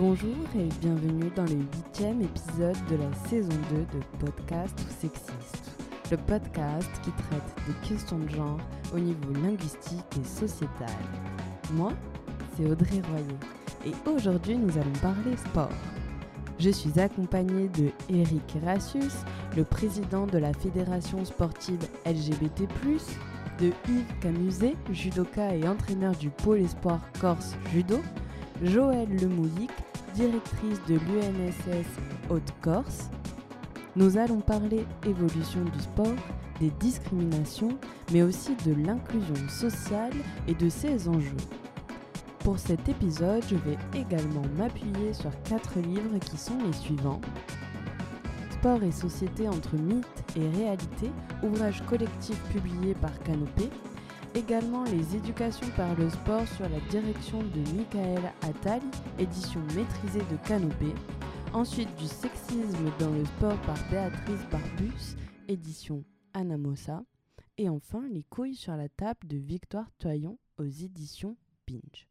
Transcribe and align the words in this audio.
Bonjour 0.00 0.36
et 0.54 0.68
bienvenue 0.80 1.28
dans 1.34 1.42
le 1.42 1.56
huitième 1.56 2.22
épisode 2.22 2.76
de 2.88 2.94
la 2.94 3.28
saison 3.28 3.58
2 3.68 3.98
de 3.98 4.24
Podcast 4.24 4.78
ou 4.78 4.92
Sexiste, 5.00 5.72
le 6.12 6.16
podcast 6.16 6.88
qui 7.02 7.10
traite 7.10 7.56
des 7.66 7.88
questions 7.88 8.20
de 8.20 8.28
genre 8.28 8.60
au 8.94 9.00
niveau 9.00 9.32
linguistique 9.42 10.04
et 10.20 10.24
sociétal. 10.24 10.86
Moi, 11.72 11.92
c'est 12.54 12.70
Audrey 12.70 13.02
Royer 13.10 13.26
et 13.84 14.08
aujourd'hui 14.08 14.56
nous 14.56 14.78
allons 14.78 14.92
parler 15.02 15.36
sport. 15.36 15.72
Je 16.60 16.70
suis 16.70 17.00
accompagnée 17.00 17.66
de 17.66 17.90
Eric 18.08 18.54
Erassus, 18.62 19.24
le 19.56 19.64
président 19.64 20.28
de 20.28 20.38
la 20.38 20.52
Fédération 20.52 21.24
sportive 21.24 21.84
LGBT+, 22.06 22.68
de 23.58 23.72
Yves 23.88 24.18
Camuset, 24.20 24.76
judoka 24.92 25.56
et 25.56 25.66
entraîneur 25.66 26.14
du 26.14 26.30
pôle 26.30 26.60
espoir 26.60 27.00
Corse 27.20 27.56
Judo, 27.72 27.98
Joëlle 28.62 29.20
Lemoulic, 29.20 29.70
directrice 30.14 30.80
de 30.88 30.94
l'UNSS 30.94 31.86
Haute-Corse. 32.30 33.10
Nous 33.96 34.16
allons 34.16 34.40
parler 34.40 34.86
évolution 35.06 35.64
du 35.64 35.80
sport, 35.80 36.14
des 36.60 36.70
discriminations, 36.80 37.78
mais 38.12 38.22
aussi 38.22 38.54
de 38.66 38.74
l'inclusion 38.74 39.48
sociale 39.48 40.12
et 40.46 40.54
de 40.54 40.68
ses 40.68 41.08
enjeux. 41.08 41.36
Pour 42.40 42.58
cet 42.58 42.88
épisode, 42.88 43.42
je 43.48 43.56
vais 43.56 43.76
également 43.94 44.44
m'appuyer 44.56 45.12
sur 45.12 45.30
quatre 45.42 45.78
livres 45.80 46.18
qui 46.18 46.36
sont 46.36 46.58
les 46.64 46.72
suivants. 46.72 47.20
Sport 48.50 48.82
et 48.82 48.92
société 48.92 49.48
entre 49.48 49.76
mythe 49.76 50.24
et 50.36 50.48
réalité, 50.56 51.10
ouvrage 51.42 51.82
collectif 51.86 52.40
publié 52.52 52.94
par 52.94 53.16
Canopé. 53.20 53.68
Également 54.34 54.84
les 54.84 55.16
éducations 55.16 55.68
par 55.76 55.94
le 55.96 56.10
sport 56.10 56.46
sur 56.48 56.68
la 56.68 56.80
direction 56.90 57.38
de 57.42 57.60
Michael 57.76 58.32
Attali, 58.42 58.86
édition 59.18 59.60
maîtrisée 59.74 60.22
de 60.30 60.36
Canopé. 60.46 60.92
Ensuite 61.52 61.92
du 61.96 62.06
sexisme 62.06 62.90
dans 62.98 63.10
le 63.10 63.24
sport 63.24 63.60
par 63.62 63.76
Béatrice 63.90 64.44
Barbus, 64.50 65.16
édition 65.48 66.04
Anamosa. 66.34 67.02
Et 67.56 67.68
enfin 67.68 68.06
les 68.08 68.22
couilles 68.22 68.54
sur 68.54 68.76
la 68.76 68.88
table 68.88 69.26
de 69.26 69.38
Victoire 69.38 69.90
Toyon 69.98 70.38
aux 70.58 70.68
éditions 70.68 71.36
Pinch. 71.66 72.08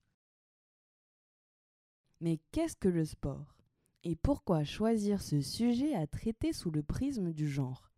Mais 2.20 2.40
qu'est-ce 2.52 2.76
que 2.76 2.90
le 2.90 3.06
sport? 3.06 3.56
Et 4.04 4.16
pourquoi 4.16 4.64
choisir 4.64 5.22
ce 5.22 5.40
sujet 5.40 5.94
à 5.96 6.08
traiter 6.08 6.52
sous 6.52 6.72
le 6.72 6.82
prisme 6.82 7.32
du 7.32 7.48
genre? 7.48 7.92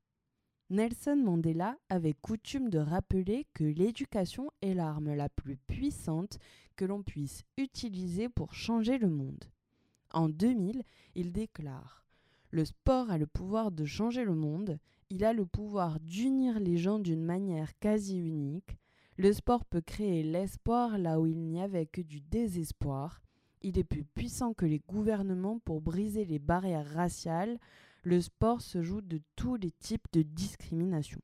Nelson 0.71 1.15
Mandela 1.15 1.77
avait 1.89 2.13
coutume 2.13 2.69
de 2.69 2.77
rappeler 2.77 3.47
que 3.55 3.63
l'éducation 3.63 4.51
est 4.61 4.75
l'arme 4.75 5.15
la 5.15 5.27
plus 5.27 5.57
puissante 5.57 6.37
que 6.75 6.85
l'on 6.85 7.01
puisse 7.01 7.43
utiliser 7.57 8.29
pour 8.29 8.53
changer 8.53 8.99
le 8.99 9.09
monde. 9.09 9.43
En 10.11 10.29
2000, 10.29 10.83
il 11.15 11.31
déclare 11.31 12.05
Le 12.51 12.65
sport 12.65 13.09
a 13.09 13.17
le 13.17 13.25
pouvoir 13.25 13.71
de 13.71 13.85
changer 13.85 14.23
le 14.23 14.35
monde, 14.35 14.77
il 15.09 15.25
a 15.25 15.33
le 15.33 15.47
pouvoir 15.47 15.99
d'unir 15.99 16.59
les 16.59 16.77
gens 16.77 16.99
d'une 16.99 17.23
manière 17.23 17.77
quasi 17.79 18.19
unique, 18.19 18.77
le 19.17 19.33
sport 19.33 19.65
peut 19.65 19.81
créer 19.81 20.21
l'espoir 20.21 20.99
là 20.99 21.19
où 21.19 21.25
il 21.25 21.39
n'y 21.39 21.59
avait 21.59 21.87
que 21.87 22.01
du 22.01 22.21
désespoir, 22.21 23.21
il 23.61 23.77
est 23.77 23.83
plus 23.83 24.05
puissant 24.05 24.53
que 24.53 24.65
les 24.65 24.79
gouvernements 24.79 25.59
pour 25.59 25.81
briser 25.81 26.25
les 26.25 26.39
barrières 26.39 26.89
raciales. 26.93 27.59
Le 28.03 28.21
sport 28.21 28.61
se 28.61 28.81
joue 28.81 29.01
de 29.01 29.21
tous 29.35 29.55
les 29.55 29.71
types 29.71 30.07
de 30.13 30.21
discrimination. 30.21 31.19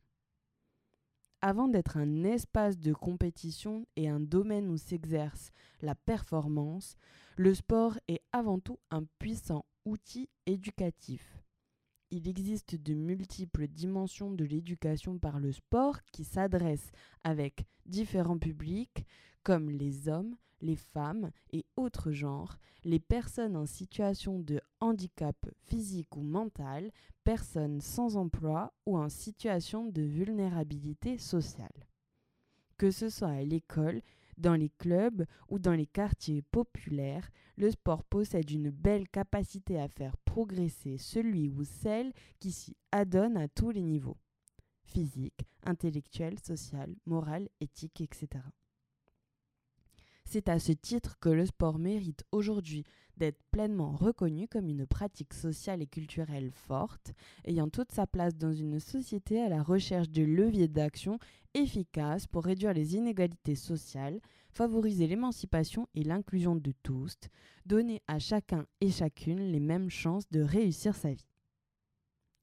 Avant 1.41 1.67
d'être 1.67 1.97
un 1.97 2.23
espace 2.23 2.79
de 2.79 2.91
compétition 2.91 3.85
et 3.95 4.09
un 4.09 4.19
domaine 4.19 4.67
où 4.67 4.77
s'exerce 4.77 5.51
la 5.81 5.95
performance, 5.95 6.95
le 7.37 7.53
sport 7.53 7.97
est 8.07 8.21
avant 8.31 8.59
tout 8.59 8.79
un 8.89 9.03
puissant 9.19 9.63
outil 9.85 10.27
éducatif. 10.47 11.37
Il 12.11 12.27
existe 12.27 12.75
de 12.75 12.93
multiples 12.93 13.67
dimensions 13.67 14.31
de 14.31 14.43
l'éducation 14.43 15.17
par 15.17 15.39
le 15.39 15.51
sport 15.51 16.01
qui 16.11 16.23
s'adressent 16.23 16.91
avec 17.23 17.65
différents 17.85 18.39
publics 18.39 19.05
comme 19.43 19.69
les 19.69 20.09
hommes, 20.09 20.35
les 20.65 20.75
femmes 20.75 21.31
et 21.51 21.65
autres 21.75 22.11
genres, 22.11 22.57
les 22.83 22.99
personnes 22.99 23.55
en 23.55 23.65
situation 23.65 24.39
de 24.39 24.59
handicap 24.79 25.35
physique 25.63 26.15
ou 26.17 26.21
mental, 26.21 26.91
personnes 27.23 27.81
sans 27.81 28.17
emploi 28.17 28.73
ou 28.85 28.97
en 28.97 29.09
situation 29.09 29.85
de 29.85 30.01
vulnérabilité 30.01 31.17
sociale. 31.17 31.87
Que 32.77 32.91
ce 32.91 33.09
soit 33.09 33.29
à 33.29 33.43
l'école, 33.43 34.01
dans 34.37 34.55
les 34.55 34.69
clubs 34.69 35.25
ou 35.49 35.59
dans 35.59 35.73
les 35.73 35.85
quartiers 35.85 36.41
populaires, 36.41 37.29
le 37.55 37.71
sport 37.71 38.03
possède 38.03 38.51
une 38.51 38.69
belle 38.69 39.07
capacité 39.07 39.79
à 39.79 39.87
faire 39.87 40.17
progresser 40.17 40.97
celui 40.97 41.47
ou 41.47 41.63
celle 41.63 42.11
qui 42.39 42.51
s'y 42.51 42.75
adonne 42.91 43.37
à 43.37 43.47
tous 43.47 43.69
les 43.69 43.81
niveaux 43.81 44.17
physique, 44.85 45.45
intellectuel, 45.63 46.39
social, 46.39 46.95
moral, 47.05 47.49
éthique, 47.59 48.01
etc. 48.01 48.27
C'est 50.27 50.49
à 50.49 50.59
ce 50.59 50.71
titre 50.71 51.17
que 51.19 51.29
le 51.29 51.45
sport 51.45 51.79
mérite 51.79 52.23
aujourd'hui 52.31 52.83
d'être 53.17 53.41
pleinement 53.51 53.91
reconnu 53.91 54.47
comme 54.47 54.67
une 54.67 54.85
pratique 54.85 55.33
sociale 55.33 55.81
et 55.81 55.87
culturelle 55.87 56.51
forte, 56.51 57.13
ayant 57.45 57.69
toute 57.69 57.91
sa 57.91 58.07
place 58.07 58.35
dans 58.35 58.53
une 58.53 58.79
société 58.79 59.41
à 59.41 59.49
la 59.49 59.63
recherche 59.63 60.09
de 60.09 60.23
leviers 60.23 60.67
d'action 60.67 61.19
efficaces 61.53 62.27
pour 62.27 62.43
réduire 62.43 62.73
les 62.73 62.95
inégalités 62.95 63.55
sociales, 63.55 64.19
favoriser 64.51 65.07
l'émancipation 65.07 65.87
et 65.95 66.03
l'inclusion 66.03 66.55
de 66.55 66.73
tous, 66.83 67.15
donner 67.65 68.01
à 68.07 68.19
chacun 68.19 68.65
et 68.81 68.91
chacune 68.91 69.51
les 69.51 69.59
mêmes 69.59 69.89
chances 69.89 70.29
de 70.29 70.41
réussir 70.41 70.95
sa 70.95 71.13
vie. 71.13 71.29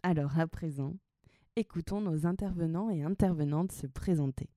Alors 0.03 0.39
à 0.39 0.47
présent, 0.47 0.95
écoutons 1.57 2.01
nos 2.01 2.27
intervenants 2.27 2.91
et 2.91 3.03
intervenantes 3.03 3.73
se 3.73 3.87
présenter. 3.87 4.49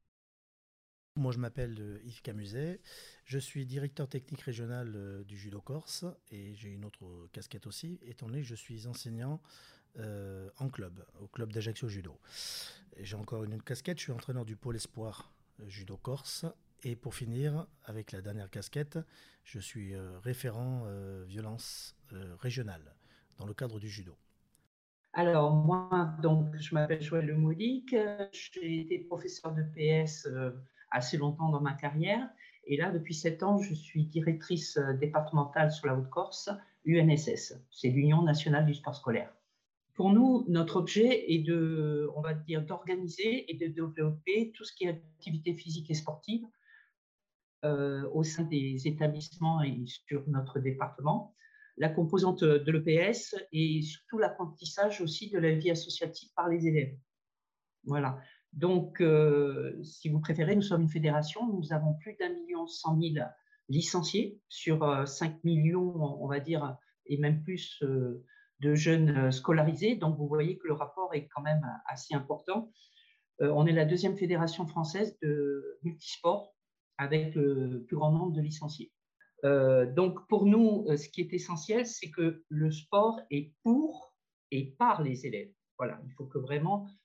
Moi, 1.18 1.32
je 1.32 1.38
m'appelle 1.38 1.78
euh, 1.80 1.98
Yves 2.04 2.22
Camuset. 2.22 2.82
Je 3.24 3.40
suis 3.40 3.66
directeur 3.66 4.10
technique 4.10 4.42
régional 4.42 4.92
euh, 4.96 5.24
du 5.24 5.38
judo 5.38 5.62
corse 5.62 6.04
et 6.30 6.54
j'ai 6.56 6.68
une 6.68 6.84
autre 6.84 7.30
casquette 7.32 7.68
aussi, 7.68 8.02
étant 8.06 8.26
donné 8.28 8.42
que 8.42 8.48
je 8.48 8.56
suis 8.56 8.86
enseignant 8.86 9.40
euh, 9.98 10.50
en 10.60 10.68
club, 10.68 11.06
au 11.22 11.28
club 11.28 11.54
d'Ajaccio 11.54 11.88
Judo. 11.88 12.20
J'ai 13.00 13.16
encore 13.16 13.46
une 13.46 13.62
casquette, 13.62 13.98
je 13.98 14.04
suis 14.04 14.12
entraîneur 14.12 14.44
du 14.44 14.58
pôle 14.58 14.76
espoir 14.76 15.32
judo 15.68 15.96
corse. 15.96 16.46
Et 16.84 16.98
pour 16.98 17.16
finir, 17.16 17.66
avec 17.86 18.12
la 18.12 18.22
dernière 18.22 18.50
casquette, 18.50 19.00
je 19.46 19.60
suis 19.60 19.96
référent 20.24 20.86
violence 21.26 21.96
régionale 22.40 22.94
dans 23.38 23.46
le 23.46 23.54
cadre 23.54 23.80
du 23.80 23.90
judo. 23.90 24.16
Alors, 25.14 25.52
moi, 25.52 26.16
donc, 26.22 26.56
je 26.58 26.76
m'appelle 26.76 27.02
Joël 27.02 27.26
Lemoulic. 27.26 27.96
J'ai 28.32 28.82
été 28.82 29.00
professeur 29.00 29.54
de 29.54 29.64
PS 29.64 30.28
assez 30.96 31.18
longtemps 31.18 31.50
dans 31.50 31.62
ma 31.62 31.74
carrière. 31.74 32.28
Et 32.66 32.78
là, 32.78 32.92
depuis 32.92 33.14
sept 33.14 33.44
ans, 33.44 33.58
je 33.58 33.74
suis 33.74 34.06
directrice 34.06 34.78
euh, 34.78 34.94
départementale 34.94 35.72
sur 35.72 35.88
la 35.88 35.96
Haute-Corse, 35.96 36.50
UNSS. 36.86 37.54
C'est 37.70 37.90
l'Union 37.90 38.24
nationale 38.24 38.66
du 38.66 38.74
sport 38.74 38.96
scolaire. 38.96 39.32
Pour 39.94 40.12
nous, 40.12 40.46
notre 40.48 40.78
objet 40.78 41.32
est 41.32 41.40
de, 41.40 42.10
on 42.16 42.22
va 42.22 42.34
dire, 42.34 42.64
d'organiser 42.64 43.50
et 43.52 43.56
de 43.56 43.68
développer 43.68 44.52
tout 44.54 44.66
ce 44.66 44.74
qui 44.74 44.86
est 44.86 44.90
activité 44.90 45.54
physique 45.54 45.90
et 45.90 45.94
sportive 45.94 46.46
euh, 47.64 48.10
au 48.14 48.24
sein 48.24 48.44
des 48.44 48.88
établissements 48.88 49.62
et 49.62 49.86
sur 49.86 50.28
notre 50.28 50.60
département. 50.60 51.34
La 51.78 51.90
composante 51.90 52.44
de 52.44 52.72
l'EPS 52.72 53.36
et 53.52 53.82
surtout 53.82 54.18
l'apprentissage 54.18 55.02
aussi 55.02 55.30
de 55.30 55.40
la 55.40 55.52
vie 55.52 55.72
associative 55.72 56.30
par 56.36 56.50
les 56.50 56.68
élèves. 56.68 56.98
Voilà. 57.86 58.18
Donc, 58.56 59.02
euh, 59.02 59.78
si 59.84 60.08
vous 60.08 60.22
préférez, 60.22 60.56
nous 60.56 60.62
sommes 60.62 60.84
une 60.84 60.90
fédération. 60.90 61.46
Nous 61.46 61.74
avons 61.74 61.94
plus 61.96 62.16
d'un 62.20 62.30
million 62.30 62.66
cent 62.68 62.96
mille 62.96 63.30
licenciés 63.68 64.40
sur 64.48 65.08
5 65.08 65.32
euh, 65.32 65.36
millions, 65.44 66.24
on 66.24 66.28
va 66.28 66.40
dire, 66.40 66.78
et 67.06 67.18
même 67.18 67.44
plus 67.44 67.82
euh, 67.84 68.24
de 68.62 68.74
jeunes 68.74 69.32
scolarisés. 69.32 69.96
Donc, 69.96 70.18
vous 70.18 70.28
voyez 70.28 70.58
que 70.58 70.68
le 70.68 70.74
rapport 70.74 71.14
est 71.14 71.28
quand 71.36 71.42
même 71.42 71.64
assez 71.86 72.16
important. 72.16 72.72
on 73.42 73.66
est 73.66 73.74
la 73.74 73.84
deuxième 73.84 74.16
fédération 74.16 74.66
française 74.66 75.18
de 75.22 75.78
multisport 75.84 76.56
avec 76.98 77.36
le 77.36 77.84
plus 77.86 77.98
grand 77.98 78.12
nombre 78.12 78.32
de 78.32 78.42
licenciés. 78.42 78.94
donc, 79.44 80.26
pour 80.30 80.46
nous, 80.46 80.86
ce 80.96 81.10
qui 81.10 81.20
est 81.20 81.34
essentiel, 81.34 81.86
c'est 81.86 82.10
que 82.10 82.46
le 82.48 82.72
sport 82.72 83.20
est 83.30 83.54
pour 83.64 84.16
et 84.52 84.72
par 84.80 85.02
les 85.02 85.26
élèves. 85.26 85.52
Voilà, 85.78 86.00
il 86.06 86.14
faut 86.14 86.26
que 86.26 86.38
vraiment 86.38 86.88
euh, 86.88 87.05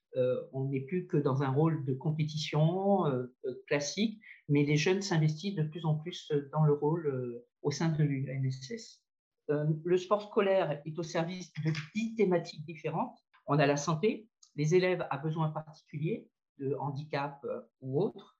on 0.52 0.64
n'est 0.68 0.80
plus 0.80 1.06
que 1.06 1.16
dans 1.16 1.42
un 1.42 1.50
rôle 1.50 1.84
de 1.84 1.94
compétition 1.94 3.06
euh, 3.06 3.26
euh, 3.46 3.54
classique, 3.66 4.20
mais 4.48 4.64
les 4.64 4.76
jeunes 4.76 5.02
s'investissent 5.02 5.54
de 5.54 5.62
plus 5.62 5.84
en 5.84 5.94
plus 5.96 6.32
dans 6.52 6.64
le 6.64 6.72
rôle 6.72 7.42
au 7.62 7.70
sein 7.70 7.90
de 7.90 8.02
l'UNSS. 8.02 9.02
le 9.48 9.96
sport 9.96 10.22
scolaire 10.22 10.80
est 10.84 10.98
au 10.98 11.02
service 11.02 11.52
de 11.64 11.72
dix 11.94 12.14
thématiques 12.16 12.64
différentes. 12.64 13.16
On 13.46 13.58
a 13.58 13.66
la 13.66 13.76
santé, 13.76 14.28
les 14.56 14.74
élèves 14.74 15.06
à 15.10 15.18
besoins 15.18 15.50
particuliers, 15.50 16.28
de 16.58 16.74
handicap 16.80 17.46
ou 17.80 18.02
autres, 18.02 18.36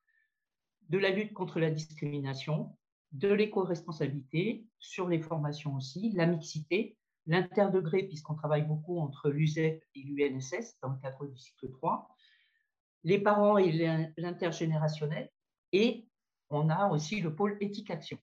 de 0.89 0.99
la 0.99 1.11
lutte 1.11 1.33
contre 1.33 1.61
la 1.61 1.71
discrimination, 1.71 2.77
de 3.13 3.33
l'éco-responsabilité 3.33 4.67
sur 4.79 5.09
les 5.09 5.21
formations 5.21 5.77
aussi, 5.77 6.13
la 6.13 6.27
mixité, 6.27 6.97
l'interdegré, 7.31 8.03
puisqu'on 8.03 8.35
travaille 8.35 8.65
beaucoup 8.65 8.99
entre 8.99 9.31
l'USEP 9.31 9.85
et 9.95 10.03
l'UNSS 10.03 10.77
dans 10.83 10.91
le 10.91 10.99
cadre 11.01 11.27
du 11.27 11.39
cycle 11.39 11.71
3, 11.71 12.09
les 13.05 13.21
parents 13.21 13.57
et 13.57 13.71
l'intergénérationnel, 14.17 15.31
et 15.73 16.09
on 16.51 16.69
a 16.69 16.89
aussi 16.89 17.21
le 17.21 17.33
pôle 17.33 17.57
éthique-action. 17.61 18.19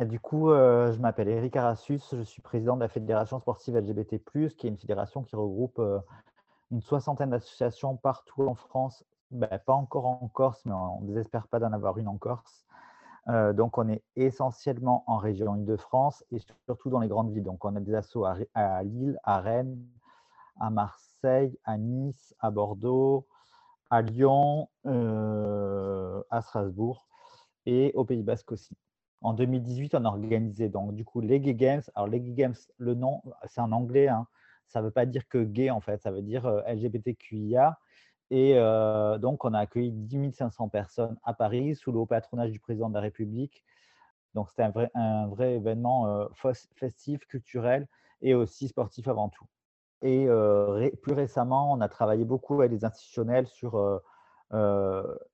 du 0.00 0.18
coup, 0.18 0.50
euh, 0.50 0.90
je 0.92 0.98
m'appelle 0.98 1.28
Eric 1.28 1.54
Arassus, 1.54 2.00
je 2.12 2.22
suis 2.22 2.40
président 2.40 2.76
de 2.76 2.80
la 2.80 2.88
Fédération 2.88 3.38
sportive 3.38 3.76
LGBT, 3.76 4.56
qui 4.56 4.66
est 4.66 4.70
une 4.70 4.78
fédération 4.78 5.22
qui 5.22 5.36
regroupe 5.36 5.78
euh, 5.78 5.98
une 6.70 6.80
soixantaine 6.80 7.30
d'associations 7.30 7.98
partout 7.98 8.48
en 8.48 8.54
France, 8.54 9.04
ben, 9.30 9.60
pas 9.66 9.74
encore 9.74 10.06
en 10.06 10.28
Corse, 10.28 10.64
mais 10.64 10.72
on 10.72 11.02
ne 11.02 11.08
désespère 11.08 11.46
pas 11.46 11.58
d'en 11.58 11.72
avoir 11.74 11.98
une 11.98 12.08
en 12.08 12.16
Corse. 12.16 12.64
Euh, 13.28 13.52
donc, 13.52 13.78
on 13.78 13.88
est 13.88 14.02
essentiellement 14.16 15.04
en 15.06 15.18
région 15.18 15.56
Île-de-France 15.56 16.24
et 16.30 16.38
surtout 16.66 16.90
dans 16.90 17.00
les 17.00 17.08
grandes 17.08 17.32
villes. 17.32 17.44
Donc, 17.44 17.64
on 17.64 17.76
a 17.76 17.80
des 17.80 17.94
assos 17.94 18.24
à, 18.24 18.82
Lille, 18.82 19.18
à 19.24 19.40
Rennes, 19.40 19.78
à 20.58 20.70
Marseille, 20.70 21.56
à 21.64 21.76
Nice, 21.78 22.34
à 22.40 22.50
Bordeaux, 22.50 23.26
à 23.90 24.02
Lyon, 24.02 24.68
euh, 24.86 26.22
à 26.30 26.42
Strasbourg 26.42 27.06
et 27.66 27.92
au 27.94 28.04
Pays 28.04 28.22
Basque 28.22 28.52
aussi. 28.52 28.76
En 29.22 29.34
2018, 29.34 29.94
on 29.96 30.04
a 30.06 30.08
organisé 30.08 30.68
donc 30.68 30.94
du 30.94 31.04
coup 31.04 31.20
les 31.20 31.40
Gay 31.40 31.54
Games. 31.54 31.82
Alors 31.94 32.08
les 32.08 32.20
Gay 32.20 32.32
Games, 32.32 32.54
le 32.78 32.94
nom, 32.94 33.20
c'est 33.44 33.60
en 33.60 33.72
anglais. 33.72 34.08
Hein. 34.08 34.26
Ça 34.68 34.80
ne 34.80 34.86
veut 34.86 34.90
pas 34.90 35.04
dire 35.04 35.28
que 35.28 35.42
gay 35.42 35.68
en 35.68 35.80
fait, 35.80 36.00
ça 36.00 36.10
veut 36.10 36.22
dire 36.22 36.46
euh, 36.46 36.62
LGBTQIA. 36.66 37.78
Et 38.30 38.54
donc, 39.18 39.44
on 39.44 39.54
a 39.54 39.58
accueilli 39.58 39.92
10 39.92 40.32
500 40.32 40.68
personnes 40.68 41.16
à 41.24 41.34
Paris 41.34 41.74
sous 41.74 41.92
le 41.92 42.06
patronage 42.06 42.52
du 42.52 42.60
président 42.60 42.88
de 42.88 42.94
la 42.94 43.00
République. 43.00 43.64
Donc, 44.34 44.48
c'était 44.48 44.62
un 44.94 45.26
vrai, 45.26 45.56
événement 45.56 46.28
festif, 46.76 47.26
culturel 47.26 47.88
et 48.22 48.34
aussi 48.34 48.68
sportif 48.68 49.08
avant 49.08 49.28
tout. 49.30 49.46
Et 50.02 50.28
plus 51.02 51.12
récemment, 51.12 51.72
on 51.72 51.80
a 51.80 51.88
travaillé 51.88 52.24
beaucoup 52.24 52.60
avec 52.60 52.70
les 52.70 52.84
institutionnels 52.84 53.48
sur 53.48 54.00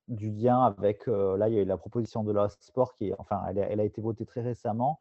du 0.09 0.31
lien 0.31 0.63
avec, 0.63 1.07
là, 1.07 1.49
il 1.49 1.55
y 1.55 1.59
a 1.59 1.63
eu 1.63 1.67
la 1.67 1.77
proposition 1.77 2.25
de 2.25 2.33
la 2.33 2.49
sport 2.49 2.95
qui 2.95 3.13
enfin, 3.19 3.45
elle 3.49 3.81
a 3.81 3.85
été 3.85 4.01
votée 4.01 4.25
très 4.25 4.41
récemment. 4.41 4.99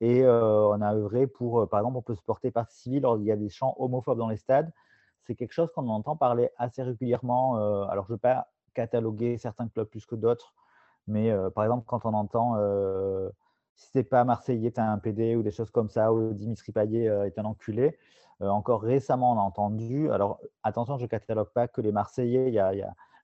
Et 0.00 0.26
on 0.26 0.80
a 0.82 0.94
œuvré 0.94 1.28
pour, 1.28 1.68
par 1.68 1.78
exemple, 1.80 1.96
on 1.96 2.02
peut 2.02 2.16
se 2.16 2.22
porter 2.22 2.50
partie 2.50 2.76
civile 2.76 3.02
lorsqu'il 3.02 3.26
y 3.26 3.32
a 3.32 3.36
des 3.36 3.48
chants 3.48 3.76
homophobes 3.78 4.18
dans 4.18 4.28
les 4.28 4.36
stades 4.36 4.72
c'est 5.26 5.34
quelque 5.34 5.52
chose 5.52 5.70
qu'on 5.74 5.88
entend 5.88 6.16
parler 6.16 6.50
assez 6.56 6.82
régulièrement. 6.82 7.58
Euh, 7.58 7.84
alors, 7.86 8.06
je 8.06 8.12
ne 8.12 8.14
veux 8.14 8.20
pas 8.20 8.48
cataloguer 8.74 9.38
certains 9.38 9.68
clubs 9.68 9.88
plus 9.88 10.06
que 10.06 10.14
d'autres, 10.14 10.54
mais 11.06 11.30
euh, 11.30 11.50
par 11.50 11.64
exemple, 11.64 11.84
quand 11.86 12.04
on 12.04 12.14
entend 12.14 12.54
euh, 12.56 13.28
si 13.74 13.90
c'est 13.92 14.04
pas 14.04 14.24
Marseillais, 14.24 14.70
tu 14.70 14.80
as 14.80 14.90
un 14.90 14.98
PD 14.98 15.36
ou 15.36 15.42
des 15.42 15.50
choses 15.50 15.70
comme 15.70 15.90
ça, 15.90 16.12
ou 16.12 16.32
Dimitri 16.32 16.72
Payet 16.72 17.04
est 17.26 17.38
un 17.38 17.44
enculé. 17.44 17.98
encore 18.40 18.82
récemment, 18.82 19.32
on 19.32 19.38
a 19.38 19.42
entendu. 19.42 20.10
Alors, 20.10 20.40
attention, 20.62 20.96
je 20.96 21.02
ne 21.02 21.08
catalogue 21.08 21.50
pas 21.50 21.68
que 21.68 21.80
les 21.80 21.92
Marseillais. 21.92 22.50
y 22.50 22.58
a, 22.58 22.72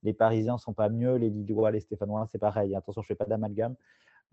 les 0.03 0.13
Parisiens 0.13 0.55
ne 0.55 0.59
sont 0.59 0.75
pas 0.75 0.89
mieux, 0.89 1.17
les 1.17 1.31
Lillois, 1.31 1.71
les 1.71 1.81
Stéphanois, 1.81 2.27
c'est 2.31 2.39
pareil. 2.39 2.75
Attention, 2.75 3.03
je 3.03 3.07
ne 3.07 3.09
fais 3.09 3.15
pas 3.15 3.25
d'amalgame. 3.25 3.77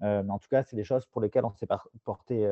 mais 0.02 0.30
en 0.30 0.40
tout 0.40 0.50
cas, 0.50 0.64
c'est 0.64 0.76
des 0.76 0.84
choses 0.84 1.06
pour 1.06 1.22
lesquelles 1.22 1.46
on 1.46 1.54
s'est 1.54 1.68
porté, 2.04 2.52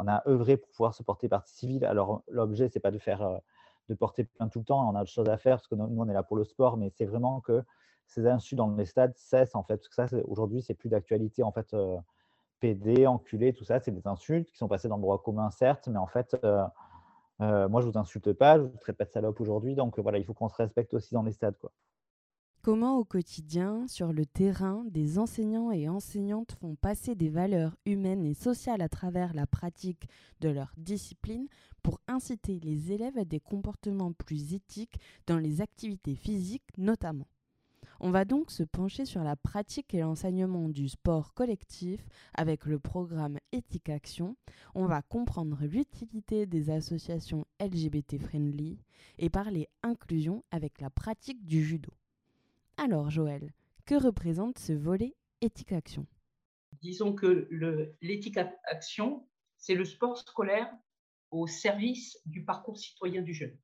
on 0.00 0.08
a 0.08 0.28
œuvré 0.28 0.56
pour 0.56 0.70
pouvoir 0.70 0.94
se 0.94 1.04
porter 1.04 1.28
partie 1.28 1.54
civile. 1.54 1.84
Alors, 1.84 2.22
l'objet, 2.28 2.68
c'est 2.68 2.80
pas 2.80 2.90
de 2.90 2.98
faire 2.98 3.40
de 3.88 3.94
porter 3.94 4.24
plein 4.24 4.48
tout 4.48 4.60
le 4.60 4.64
temps. 4.64 4.88
On 4.88 4.94
a 4.94 5.02
autre 5.02 5.10
chose 5.10 5.28
à 5.28 5.36
faire 5.36 5.56
parce 5.56 5.68
que 5.68 5.74
nous, 5.74 6.00
on 6.00 6.08
est 6.08 6.14
là 6.14 6.22
pour 6.22 6.36
le 6.36 6.44
sport, 6.44 6.76
mais 6.76 6.90
c'est 6.90 7.06
vraiment 7.06 7.40
que 7.40 7.62
ces 8.06 8.26
insultes 8.26 8.58
dans 8.58 8.74
les 8.74 8.84
stades 8.84 9.14
cessent 9.16 9.54
en 9.54 9.62
fait. 9.62 9.76
Parce 9.76 9.88
que 9.88 9.94
ça, 9.94 10.06
aujourd'hui, 10.26 10.62
c'est 10.62 10.74
plus 10.74 10.88
d'actualité 10.88 11.42
en 11.42 11.52
fait. 11.52 11.72
Euh, 11.74 11.96
PD, 12.62 13.08
enculé, 13.08 13.52
tout 13.52 13.64
ça, 13.64 13.80
c'est 13.80 13.90
des 13.90 14.06
insultes 14.06 14.48
qui 14.48 14.56
sont 14.56 14.68
passées 14.68 14.86
dans 14.86 14.94
le 14.94 15.02
droit 15.02 15.20
commun, 15.20 15.50
certes, 15.50 15.88
mais 15.88 15.98
en 15.98 16.06
fait, 16.06 16.36
euh, 16.44 16.64
euh, 17.40 17.68
moi, 17.68 17.80
je 17.80 17.88
vous 17.88 17.98
insulte 17.98 18.32
pas, 18.34 18.56
je 18.56 18.62
vous 18.62 18.78
traite 18.78 18.96
pas 18.96 19.04
de 19.04 19.10
salope 19.10 19.40
aujourd'hui, 19.40 19.74
donc 19.74 19.98
voilà, 19.98 20.18
il 20.18 20.24
faut 20.24 20.32
qu'on 20.32 20.48
se 20.48 20.54
respecte 20.54 20.94
aussi 20.94 21.12
dans 21.12 21.24
les 21.24 21.32
stades, 21.32 21.58
quoi. 21.58 21.72
Comment 22.64 22.96
au 22.96 23.04
quotidien, 23.04 23.88
sur 23.88 24.12
le 24.12 24.24
terrain, 24.24 24.84
des 24.88 25.18
enseignants 25.18 25.72
et 25.72 25.88
enseignantes 25.88 26.52
font 26.60 26.76
passer 26.76 27.16
des 27.16 27.28
valeurs 27.28 27.76
humaines 27.86 28.24
et 28.24 28.34
sociales 28.34 28.82
à 28.82 28.88
travers 28.88 29.34
la 29.34 29.48
pratique 29.48 30.06
de 30.40 30.48
leur 30.48 30.72
discipline 30.76 31.48
pour 31.82 32.00
inciter 32.06 32.60
les 32.60 32.92
élèves 32.92 33.18
à 33.18 33.24
des 33.24 33.40
comportements 33.40 34.12
plus 34.12 34.54
éthiques 34.54 35.00
dans 35.26 35.38
les 35.38 35.60
activités 35.60 36.14
physiques 36.14 36.62
notamment? 36.78 37.26
On 37.98 38.12
va 38.12 38.24
donc 38.24 38.52
se 38.52 38.62
pencher 38.62 39.06
sur 39.06 39.24
la 39.24 39.34
pratique 39.34 39.92
et 39.92 40.02
l'enseignement 40.02 40.68
du 40.68 40.88
sport 40.88 41.34
collectif 41.34 42.06
avec 42.32 42.66
le 42.66 42.78
programme 42.78 43.38
Éthique 43.50 43.88
Action. 43.88 44.36
On 44.76 44.86
va 44.86 45.02
comprendre 45.02 45.58
l'utilité 45.62 46.46
des 46.46 46.70
associations 46.70 47.44
LGBT 47.60 48.18
friendly 48.18 48.78
et 49.18 49.30
parler 49.30 49.68
inclusion 49.82 50.44
avec 50.52 50.80
la 50.80 50.90
pratique 50.90 51.44
du 51.44 51.64
judo. 51.64 51.90
Alors 52.76 53.10
Joël, 53.10 53.52
que 53.86 53.94
représente 53.94 54.58
ce 54.58 54.72
volet 54.72 55.14
éthique 55.40 55.72
action? 55.72 56.06
Disons 56.80 57.12
que 57.12 57.48
l'éthique 58.00 58.38
action, 58.64 59.28
c'est 59.56 59.74
le 59.74 59.84
sport 59.84 60.18
scolaire 60.18 60.72
au 61.30 61.46
service 61.46 62.18
du 62.26 62.44
parcours 62.44 62.78
citoyen 62.78 63.22
du 63.22 63.34
jeune. 63.34 63.56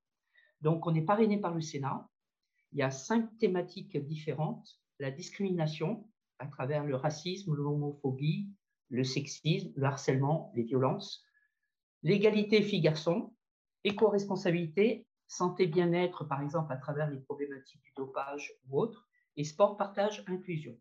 Donc 0.61 0.87
on 0.87 0.95
est 0.95 1.03
parrainé 1.03 1.39
par 1.41 1.55
le 1.55 1.61
Sénat. 1.61 2.09
Il 2.73 2.79
y 2.79 2.83
a 2.83 2.91
cinq 2.91 3.37
thématiques 3.39 3.97
différentes. 3.97 4.79
La 4.99 5.11
discrimination 5.11 6.09
à 6.39 6.47
travers 6.47 6.85
le 6.85 6.95
racisme, 6.95 7.55
l'homophobie, 7.55 8.51
le 8.91 9.05
sexisme, 9.05 9.73
le 9.75 9.87
harcèlement, 9.87 10.53
les 10.55 10.63
violences. 10.63 11.25
L'égalité 12.03 12.63
filles-garçons, 12.63 13.35
éco-responsabilité 13.85 15.08
santé 15.29 15.67
bien-être, 15.67 16.25
par 16.25 16.43
exemple, 16.43 16.73
à 16.73 16.77
travers 16.77 17.09
les 17.11 17.21
problématiques 17.21 17.83
du 17.83 17.93
dopage 17.97 18.55
ou 18.69 18.81
autres, 18.81 19.09
et 19.37 19.45
sport, 19.45 19.77
partage, 19.77 20.25
inclusion. 20.27 20.77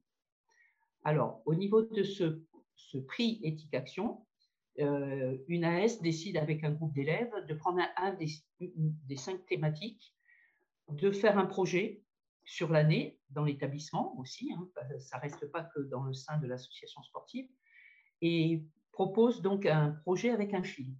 Alors, 1.03 1.41
au 1.45 1.53
niveau 1.53 1.83
de 1.83 2.03
ce, 2.03 2.41
prix 3.05 3.39
éthique 3.43 3.73
action, 3.75 4.25
euh, 4.79 5.37
une 5.47 5.63
AS 5.63 6.01
décide 6.01 6.37
avec 6.37 6.63
un 6.63 6.71
groupe 6.71 6.93
d'élèves 6.93 7.33
de 7.47 7.53
prendre 7.53 7.81
un, 7.97 8.13
des, 8.13 9.15
cinq 9.15 9.45
thématiques, 9.45 10.15
de 10.89 11.11
faire 11.11 11.37
un 11.37 11.45
projet 11.45 12.01
sur 12.45 12.71
l'année 12.71 13.19
dans 13.29 13.43
l'établissement 13.43 14.17
aussi, 14.17 14.53
hein, 14.53 14.67
ça 14.99 15.17
ne 15.17 15.21
reste 15.21 15.51
pas 15.51 15.63
que 15.63 15.81
dans 15.81 16.03
le 16.03 16.13
sein 16.13 16.37
de 16.37 16.47
l'association 16.47 17.03
sportive, 17.03 17.49
et 18.21 18.63
propose 18.91 19.41
donc 19.41 19.65
un 19.65 19.91
projet 19.91 20.29
avec 20.29 20.53
un 20.53 20.63
film. 20.63 20.95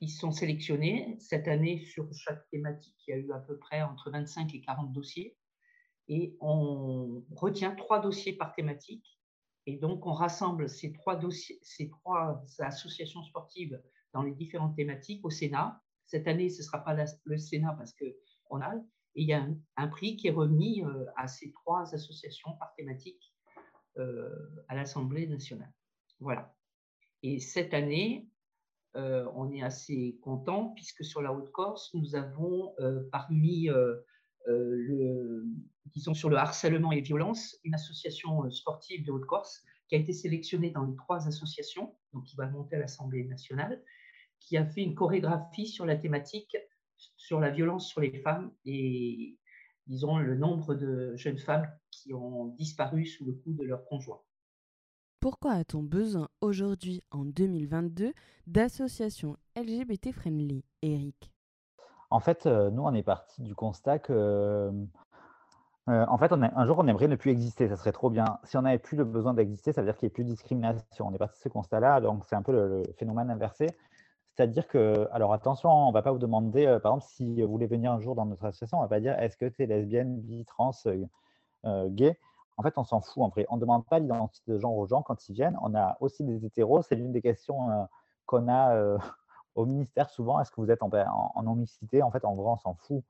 Ils 0.00 0.10
sont 0.10 0.30
sélectionnés. 0.30 1.16
Cette 1.20 1.48
année, 1.48 1.84
sur 1.84 2.12
chaque 2.12 2.48
thématique, 2.50 2.96
il 3.06 3.10
y 3.10 3.14
a 3.14 3.16
eu 3.18 3.32
à 3.32 3.38
peu 3.38 3.58
près 3.58 3.82
entre 3.82 4.10
25 4.10 4.54
et 4.54 4.60
40 4.60 4.92
dossiers. 4.92 5.36
Et 6.08 6.36
on 6.40 7.24
retient 7.34 7.74
trois 7.74 8.00
dossiers 8.00 8.34
par 8.34 8.54
thématique. 8.54 9.18
Et 9.66 9.76
donc, 9.76 10.06
on 10.06 10.12
rassemble 10.12 10.68
ces 10.68 10.92
trois, 10.92 11.16
dossiers, 11.16 11.58
ces 11.62 11.88
trois 11.88 12.44
associations 12.60 13.22
sportives 13.22 13.80
dans 14.12 14.22
les 14.22 14.32
différentes 14.32 14.76
thématiques 14.76 15.24
au 15.24 15.30
Sénat. 15.30 15.82
Cette 16.06 16.28
année, 16.28 16.48
ce 16.48 16.58
ne 16.58 16.66
sera 16.66 16.84
pas 16.84 16.96
le 17.24 17.36
Sénat 17.36 17.74
parce 17.76 17.92
qu'on 17.94 18.60
a. 18.60 18.74
Et 19.16 19.22
il 19.22 19.28
y 19.28 19.32
a 19.32 19.46
un, 19.76 19.88
prix 19.88 20.16
qui 20.16 20.28
est 20.28 20.32
remis 20.32 20.84
euh, 20.84 21.06
à 21.16 21.26
ces 21.26 21.50
trois 21.50 21.94
associations 21.94 22.52
par 22.58 22.74
thématique 22.76 23.34
euh, 23.98 24.28
à 24.68 24.76
l'Assemblée 24.76 25.26
nationale. 25.26 25.72
Voilà. 26.20 26.54
Et 27.22 27.40
cette 27.40 27.72
année, 27.72 28.28
euh, 28.96 29.26
on 29.34 29.50
est 29.52 29.62
assez 29.62 30.18
content 30.22 30.70
puisque 30.74 31.04
sur 31.04 31.22
la 31.22 31.32
Haute-Corse, 31.32 31.92
nous 31.94 32.14
avons 32.14 32.74
euh, 32.80 33.08
parmi 33.12 33.68
euh, 33.68 33.96
le, 34.46 35.44
sur 36.14 36.30
le 36.30 36.36
harcèlement 36.36 36.92
et 36.92 37.00
violence, 37.00 37.56
une 37.64 37.74
association 37.74 38.48
sportive 38.50 39.04
de 39.04 39.12
Haute-Corse 39.12 39.62
qui 39.88 39.94
a 39.94 39.98
été 39.98 40.12
sélectionnée 40.12 40.70
dans 40.70 40.84
les 40.84 40.96
trois 40.96 41.28
associations, 41.28 41.94
donc 42.12 42.24
qui 42.24 42.36
va 42.36 42.48
monter 42.48 42.76
à 42.76 42.78
l'Assemblée 42.80 43.24
nationale, 43.24 43.82
qui 44.40 44.56
a 44.56 44.64
fait 44.64 44.82
une 44.82 44.94
chorégraphie 44.94 45.66
sur 45.66 45.86
la 45.86 45.96
thématique 45.96 46.56
sur 47.16 47.40
la 47.40 47.50
violence 47.50 47.88
sur 47.88 48.00
les 48.00 48.12
femmes 48.22 48.52
et 48.64 49.38
disons 49.86 50.18
le 50.18 50.36
nombre 50.36 50.74
de 50.74 51.14
jeunes 51.16 51.38
femmes 51.38 51.68
qui 51.90 52.12
ont 52.14 52.46
disparu 52.56 53.06
sous 53.06 53.24
le 53.24 53.32
coup 53.32 53.52
de 53.52 53.64
leur 53.64 53.84
conjoint. 53.84 54.22
Pourquoi 55.28 55.54
a-t-on 55.54 55.82
besoin 55.82 56.28
aujourd'hui, 56.40 57.02
en 57.10 57.24
2022, 57.24 58.12
d'associations 58.46 59.36
LGBT 59.56 60.12
friendly, 60.12 60.64
Eric 60.82 61.32
En 62.10 62.20
fait, 62.20 62.46
euh, 62.46 62.70
nous, 62.70 62.84
on 62.84 62.94
est 62.94 63.02
parti 63.02 63.42
du 63.42 63.56
constat 63.56 63.98
que, 63.98 64.12
euh, 65.88 66.06
en 66.06 66.16
fait, 66.16 66.30
un 66.30 66.66
jour, 66.66 66.78
on 66.78 66.86
aimerait 66.86 67.08
ne 67.08 67.16
plus 67.16 67.32
exister. 67.32 67.66
Ça 67.66 67.74
serait 67.74 67.90
trop 67.90 68.08
bien. 68.08 68.38
Si 68.44 68.56
on 68.56 68.62
n'avait 68.62 68.78
plus 68.78 68.96
le 68.96 69.04
besoin 69.04 69.34
d'exister, 69.34 69.72
ça 69.72 69.80
veut 69.80 69.88
dire 69.88 69.96
qu'il 69.96 70.06
n'y 70.06 70.12
ait 70.12 70.14
plus 70.14 70.22
de 70.22 70.28
discrimination. 70.28 71.08
On 71.08 71.12
est 71.12 71.18
parti 71.18 71.40
de 71.40 71.42
ce 71.42 71.48
constat-là, 71.48 72.00
donc 72.00 72.24
c'est 72.24 72.36
un 72.36 72.42
peu 72.42 72.52
le, 72.52 72.84
phénomène 72.96 73.28
inversé. 73.28 73.66
C'est-à-dire 74.36 74.68
que, 74.68 75.08
alors 75.10 75.32
attention, 75.32 75.72
on 75.72 75.88
ne 75.88 75.92
va 75.92 76.02
pas 76.02 76.12
vous 76.12 76.20
demander, 76.20 76.66
euh, 76.66 76.78
par 76.78 76.92
exemple, 76.92 77.12
si 77.12 77.42
vous 77.42 77.50
voulez 77.50 77.66
venir 77.66 77.90
un 77.90 77.98
jour 77.98 78.14
dans 78.14 78.26
notre 78.26 78.44
association, 78.44 78.78
on 78.78 78.82
ne 78.82 78.86
va 78.86 78.90
pas 78.90 79.00
dire 79.00 79.18
est-ce 79.18 79.36
que 79.36 79.46
tu 79.46 79.64
es 79.64 79.66
lesbienne, 79.66 80.20
bi, 80.20 80.44
trans, 80.44 80.70
gay? 81.64 82.16
En 82.56 82.62
fait, 82.62 82.78
on 82.78 82.84
s'en 82.84 83.00
fout 83.00 83.22
en 83.22 83.28
vrai. 83.28 83.46
On 83.50 83.56
ne 83.56 83.60
demande 83.60 83.86
pas 83.86 83.98
l'identité 83.98 84.52
de 84.52 84.58
genre 84.58 84.76
aux 84.76 84.86
gens 84.86 85.02
quand 85.02 85.28
ils 85.28 85.34
viennent. 85.34 85.58
On 85.62 85.74
a 85.74 85.96
aussi 86.00 86.24
des 86.24 86.44
hétéros. 86.44 86.82
C'est 86.82 86.94
l'une 86.94 87.12
des 87.12 87.20
questions 87.20 87.70
euh, 87.70 87.84
qu'on 88.24 88.48
a 88.48 88.74
euh, 88.74 88.98
au 89.54 89.66
ministère 89.66 90.08
souvent. 90.10 90.40
Est-ce 90.40 90.50
que 90.50 90.60
vous 90.60 90.70
êtes 90.70 90.82
en, 90.82 90.90
en, 90.92 91.42
non-mixité? 91.42 92.02
En 92.02 92.10
fait, 92.10 92.24
en 92.24 92.34
vrai, 92.34 92.50
on 92.50 92.56
s'en 92.56 92.74
fout 92.74 93.02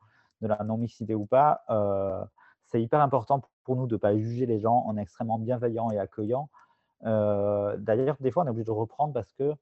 de 0.43 0.49
la 0.49 0.63
non-mixité 0.65 1.15
ou 1.15 1.27
pas. 1.27 1.63
Euh, 1.71 2.25
c'est 2.67 2.83
hyper 2.83 3.01
important 3.01 3.43
pour 3.65 3.77
nous 3.77 3.87
de 3.87 3.95
ne 3.95 3.99
pas 3.99 4.17
juger 4.17 4.47
les 4.47 4.59
gens. 4.59 4.85
On 4.87 4.97
est 4.97 5.03
extrêmement 5.03 5.39
bienveillant 5.39 5.91
et 5.91 5.99
accueillant. 5.99 6.49
D'ailleurs, 7.03 8.17
des 8.19 8.33
fois, 8.33 8.43
on 8.43 8.47
est 8.47 8.51
obligé 8.51 8.65
de 8.65 8.71
reprendre 8.73 9.13
parce 9.13 9.33
que 9.35 9.55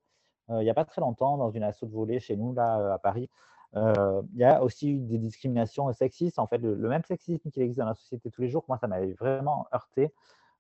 il 0.49 0.59
n'y 0.59 0.71
a 0.71 0.75
pas 0.75 0.85
très 0.85 1.01
longtemps, 1.01 1.37
dans 1.37 1.51
une 1.51 1.63
asso 1.63 1.85
de 1.85 1.91
volée 1.91 2.21
chez 2.21 2.37
nous, 2.37 2.55
là, 2.55 2.95
à 2.95 2.99
Paris, 2.99 3.29
il 3.75 4.39
y 4.39 4.45
a 4.45 4.63
aussi 4.63 4.99
des 4.99 5.19
discriminations 5.19 5.93
sexistes. 5.93 6.39
En 6.39 6.47
fait, 6.47 6.59
le, 6.59 6.77
même 6.77 7.03
sexisme 7.03 7.51
qui 7.51 7.61
existe 7.61 7.81
dans 7.81 7.87
la 7.87 7.95
société 7.95 8.31
tous 8.31 8.43
les 8.43 8.49
jours, 8.49 8.65
moi, 8.69 8.79
ça 8.79 8.87
m'avait 8.87 9.13
vraiment 9.15 9.67
heurté. 9.75 10.13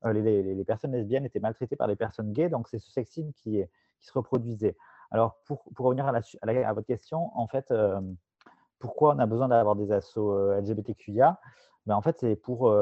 Les, 0.04 0.64
personnes 0.66 0.92
lesbiennes 0.92 1.24
étaient 1.24 1.40
maltraitées 1.40 1.76
par 1.76 1.86
les 1.86 1.96
personnes 1.96 2.32
gays, 2.32 2.48
donc 2.48 2.68
c'est 2.68 2.78
ce 2.78 2.90
sexisme 2.90 3.32
qui, 3.32 3.62
qui, 4.00 4.06
se 4.06 4.12
reproduisait. 4.12 4.76
Alors, 5.10 5.38
pour, 5.46 5.64
pour 5.74 5.86
revenir 5.86 6.06
à, 6.06 6.12
la, 6.12 6.68
à, 6.68 6.72
votre 6.72 6.86
question, 6.86 7.30
en 7.38 7.46
fait, 7.46 7.72
pourquoi 8.78 9.14
on 9.14 9.18
a 9.18 9.26
besoin 9.26 9.48
d'avoir 9.48 9.76
des 9.76 9.92
assos 9.92 10.36
LGBTQIA 10.60 11.40
ben, 11.86 11.94
En 11.94 12.02
fait, 12.02 12.18
c'est 12.18 12.36
pour, 12.36 12.74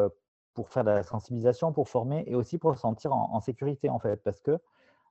pour 0.54 0.68
faire 0.70 0.82
de 0.82 0.90
la 0.90 1.02
sensibilisation, 1.02 1.72
pour 1.72 1.88
former 1.88 2.24
et 2.26 2.34
aussi 2.34 2.58
pour 2.58 2.74
se 2.74 2.80
sentir 2.80 3.12
en, 3.12 3.34
en 3.34 3.40
sécurité, 3.40 3.88
en 3.88 3.98
fait, 3.98 4.16
parce 4.24 4.40
que 4.40 4.58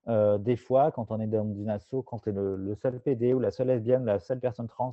des 0.07 0.55
fois, 0.55 0.91
quand 0.91 1.11
on 1.11 1.19
est 1.19 1.27
dans 1.27 1.53
une 1.53 1.69
asso, 1.69 2.01
quand 2.05 2.19
on 2.25 2.29
est 2.29 2.33
le, 2.33 2.75
seul 2.75 2.99
PD 2.99 3.33
ou 3.33 3.39
la 3.39 3.51
seule 3.51 3.67
lesbienne, 3.67 4.05
la 4.05 4.19
seule 4.19 4.39
personne 4.39 4.67
trans 4.67 4.91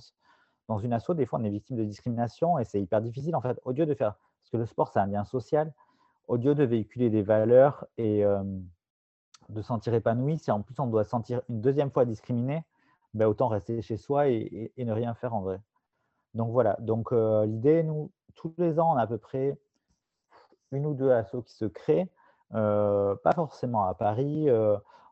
dans 0.68 0.78
une 0.78 0.92
asso, 0.92 1.14
des 1.14 1.26
fois, 1.26 1.38
on 1.38 1.44
est 1.44 1.50
victime 1.50 1.76
de 1.76 1.84
discrimination 1.84 2.58
et 2.58 2.64
c'est 2.64 2.80
hyper 2.80 3.00
difficile, 3.00 3.34
en 3.34 3.40
fait, 3.40 3.58
au 3.64 3.72
de 3.72 3.94
faire, 3.94 4.14
parce 4.14 4.50
que 4.52 4.56
le 4.58 4.66
sport, 4.66 4.88
c'est 4.88 5.00
un 5.00 5.06
lien 5.06 5.24
social, 5.24 5.72
au 6.26 6.36
de 6.36 6.62
véhiculer 6.62 7.08
des 7.08 7.22
valeurs 7.22 7.86
et 7.96 8.22
de 9.48 9.62
sentir 9.62 9.94
épanoui, 9.94 10.38
si 10.38 10.50
en 10.50 10.60
plus 10.60 10.78
on 10.78 10.86
doit 10.86 11.04
se 11.04 11.10
sentir 11.10 11.40
une 11.48 11.60
deuxième 11.60 11.90
fois 11.90 12.04
discriminé, 12.04 12.64
ben, 13.14 13.26
autant 13.26 13.48
rester 13.48 13.80
chez 13.80 13.96
soi 13.96 14.28
et, 14.28 14.72
ne 14.76 14.92
rien 14.92 15.14
faire 15.14 15.34
en 15.34 15.40
vrai. 15.40 15.60
Donc 16.34 16.52
voilà, 16.52 16.76
donc 16.80 17.12
l'idée, 17.12 17.82
nous, 17.82 18.10
tous 18.34 18.54
les 18.58 18.78
ans, 18.78 18.92
on 18.92 18.96
a 18.96 19.02
à 19.02 19.06
peu 19.06 19.18
près 19.18 19.58
une 20.70 20.86
ou 20.86 20.94
deux 20.94 21.10
assos 21.10 21.42
qui 21.42 21.54
se 21.54 21.64
créent, 21.64 22.08
pas 22.50 23.32
forcément 23.34 23.84
à 23.84 23.94
Paris 23.94 24.48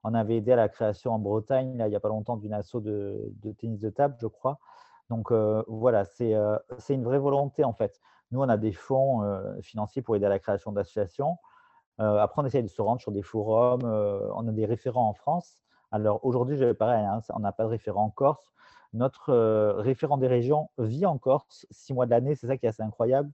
on 0.07 0.15
avait 0.15 0.37
aidé 0.37 0.53
à 0.53 0.57
la 0.57 0.69
création 0.69 1.13
en 1.13 1.19
Bretagne, 1.19 1.77
il 1.77 1.85
n'y 1.85 1.97
a 1.97 2.01
pas 2.01 2.09
longtemps, 2.09 2.37
d'une 2.37 2.53
asso 2.53 2.77
de, 2.77 3.33
tennis 3.59 3.81
de 3.81 3.91
table, 3.91 4.15
je 4.21 4.29
crois. 4.29 4.59
Donc 5.11 5.33
euh, 5.33 5.65
voilà, 5.67 6.05
euh, 6.21 6.59
c'est 6.79 6.95
une 6.95 7.03
vraie 7.03 7.19
volonté 7.19 7.65
en 7.65 7.73
fait. 7.73 8.01
Nous, 8.31 8.41
on 8.41 8.49
a 8.49 8.57
des 8.57 8.73
fonds 8.73 9.23
euh, 9.23 9.61
financiers 9.63 10.03
pour 10.03 10.15
aider 10.15 10.27
à 10.27 10.29
la 10.29 10.39
création 10.39 10.71
d'associations. 10.71 11.39
après, 11.99 12.41
on 12.41 12.45
essaie 12.45 12.63
de 12.63 12.69
se 12.69 12.83
rendre 12.83 13.01
sur 13.01 13.11
des 13.11 13.23
forums. 13.23 13.85
on 13.85 14.49
a 14.49 14.53
des 14.53 14.67
référents 14.67 15.09
en 15.09 15.15
France. 15.15 15.65
Alors 15.91 16.25
aujourd'hui, 16.25 16.57
pareil, 16.75 17.05
hein, 17.05 17.21
on 17.35 17.41
n'a 17.41 17.53
pas 17.53 17.65
de 17.65 17.69
référent 17.69 18.05
en 18.05 18.11
Corse. 18.11 18.53
Notre 18.93 19.33
référent 19.79 20.19
des 20.19 20.29
régions 20.29 20.71
vit 20.79 21.07
en 21.07 21.19
Corse 21.19 21.67
six 21.71 21.95
mois 21.95 22.07
de 22.07 22.13
l'année. 22.13 22.37
C'est 22.37 22.47
ça 22.47 22.57
qui 22.57 22.67
est 22.67 22.69
assez 22.69 22.83
incroyable. 22.83 23.31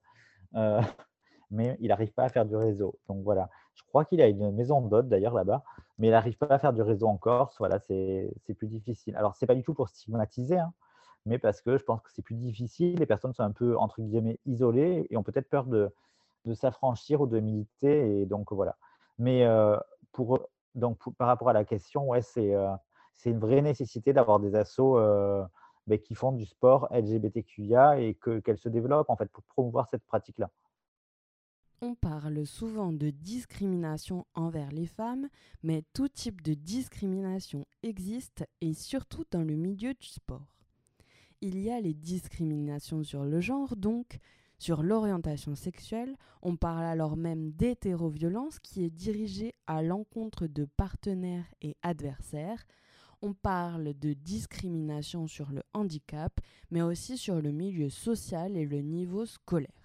Mais 1.53 1.77
il 1.81 1.89
n'arrive 1.89 2.13
pas 2.13 2.25
à 2.25 2.29
faire 2.29 2.45
du 2.45 2.57
réseau. 2.57 2.99
Donc 3.09 3.23
voilà, 3.23 3.49
je 3.75 3.83
crois 3.85 4.05
qu'il 4.05 4.21
a 4.21 4.27
une 4.27 4.51
maison 4.51 4.81
d'hôte 4.81 5.09
d'ailleurs 5.09 5.35
là-bas 5.35 5.63
mais 6.03 6.09
il 6.09 6.11
n'arrive 6.11 6.37
pas 6.37 6.47
à 6.47 6.59
faire 6.59 6.73
du 6.73 6.83
réseau 6.83 7.07
en 7.07 7.17
Corse. 7.17 7.55
Voilà, 7.59 7.79
c'est 7.79 8.35
plus 8.59 8.67
difficile. 8.67 9.15
Alors, 9.17 9.37
ce 9.37 9.45
n'est 9.45 9.47
pas 9.47 9.55
du 9.55 9.63
tout 9.63 9.73
pour 9.73 9.89
stigmatiser, 9.89 10.59
hein, 10.59 10.73
mais 11.27 11.39
parce 11.39 11.61
que 11.61 11.79
je 11.79 11.85
pense 11.85 12.01
que 12.01 12.11
c'est 12.13 12.23
plus 12.23 12.35
difficile. 12.35 12.99
Les 12.99 13.07
personnes 13.07 13.33
sont 13.33 13.45
un 13.45 13.53
peu, 13.53 13.77
entre 13.77 14.01
guillemets, 14.03 14.41
isolées 14.45 15.07
et 15.11 15.17
ont 15.17 15.23
peut-être 15.23 15.49
peur 15.49 15.65
de, 15.65 15.95
de 16.45 16.55
s'affranchir 16.55 17.21
ou 17.21 17.29
de 17.29 17.39
militer. 17.39 18.21
Et 18.21 18.27
donc, 18.27 18.53
voilà. 18.53 18.77
Mais 19.19 19.45
euh, 19.45 19.77
pour, 20.11 20.41
donc, 20.75 20.99
par 21.19 21.29
rapport 21.29 21.51
à 21.51 21.53
la 21.53 21.65
question, 21.65 22.09
ouais, 22.09 22.23
c'est 22.23 22.53
euh, 22.53 22.75
c'est 23.15 23.31
une 23.31 23.39
vraie 23.39 23.63
nécessité 23.63 24.13
d'avoir 24.13 24.41
des 24.41 24.57
assos 24.57 24.99
euh, 24.99 25.45
ben, 25.87 26.01
qui 26.01 26.17
font 26.17 26.33
du 26.33 26.47
sport 26.47 26.89
LGBTQIA 26.91 28.01
et 28.01 28.15
qu'elles 28.45 28.59
se 28.59 28.69
développent 28.69 29.11
en 29.11 29.17
fait 29.17 29.31
pour 29.31 29.45
promouvoir 29.45 29.89
cette 29.89 30.05
pratique-là. 30.05 30.51
On 31.85 31.97
parle 31.97 32.47
souvent 32.47 32.93
de 32.93 33.11
discrimination 33.11 34.25
envers 34.35 34.71
les 34.71 34.87
femmes, 34.87 35.29
mais 35.65 35.83
tout 35.93 36.07
type 36.07 36.41
de 36.41 36.55
discrimination 36.55 37.67
existe 37.83 38.45
et 38.61 38.73
surtout 38.73 39.25
dans 39.33 39.43
le 39.43 39.57
milieu 39.57 39.93
du 39.93 40.07
sport. 40.07 40.47
Il 41.41 41.59
y 41.59 41.73
a 41.73 41.81
les 41.81 41.93
discriminations 41.93 43.03
sur 43.03 43.25
le 43.25 43.41
genre, 43.41 43.75
donc 43.75 44.21
sur 44.61 44.85
l'orientation 44.85 45.57
sexuelle, 45.57 46.15
on 46.41 46.55
parle 46.55 46.85
alors 46.85 47.17
même 47.17 47.51
d'hétéroviolence 47.51 48.61
qui 48.61 48.85
est 48.85 48.91
dirigée 48.91 49.53
à 49.67 49.83
l'encontre 49.83 50.47
de 50.47 50.67
partenaires 50.77 51.53
et 51.63 51.77
adversaires. 51.83 52.65
On 53.23 53.35
parle 53.35 53.93
de 53.99 54.13
discrimination 54.13 55.27
sur 55.27 55.51
le 55.51 55.65
handicap, 55.75 56.39
mais 56.71 56.83
aussi 56.83 57.19
sur 57.19 57.43
le 57.43 57.51
milieu 57.51 57.91
social 57.91 58.57
et 58.57 58.67
le 58.67 58.83
niveau 58.83 59.27
scolaire. 59.27 59.82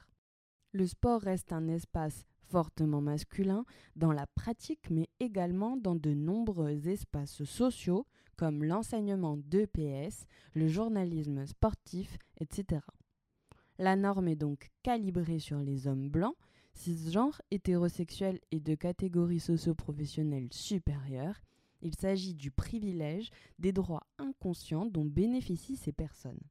Le 0.77 0.85
sport 0.85 1.21
reste 1.21 1.53
un 1.53 1.67
espace 1.69 2.27
fortement 2.49 3.01
masculin 3.01 3.65
dans 3.95 4.11
la 4.11 4.27
pratique, 4.27 4.91
mais 4.91 5.09
également 5.19 5.75
dans 5.75 5.95
de 5.95 6.13
nombreux 6.13 6.87
espaces 6.87 7.43
sociaux 7.45 8.05
comme 8.35 8.63
l'enseignement 8.63 9.37
d'EPS, 9.37 10.27
le 10.53 10.67
journalisme 10.67 11.47
sportif, 11.47 12.19
etc. 12.39 12.81
La 13.79 13.95
norme 13.95 14.27
est 14.27 14.35
donc 14.35 14.69
calibrée 14.83 15.39
sur 15.39 15.57
les 15.57 15.87
hommes 15.87 16.09
blancs, 16.09 16.35
cisgenres, 16.75 17.41
hétérosexuels 17.49 18.39
et 18.51 18.59
de 18.59 18.75
catégories 18.75 19.39
socio-professionnelles 19.39 20.53
supérieures. 20.53 21.41
Il 21.81 21.95
s'agit 21.95 22.35
du 22.35 22.51
privilège 22.51 23.31
des 23.57 23.71
droits 23.71 24.05
inconscients 24.19 24.85
dont 24.85 25.05
bénéficient 25.05 25.75
ces 25.75 25.91
personnes. 25.91 26.43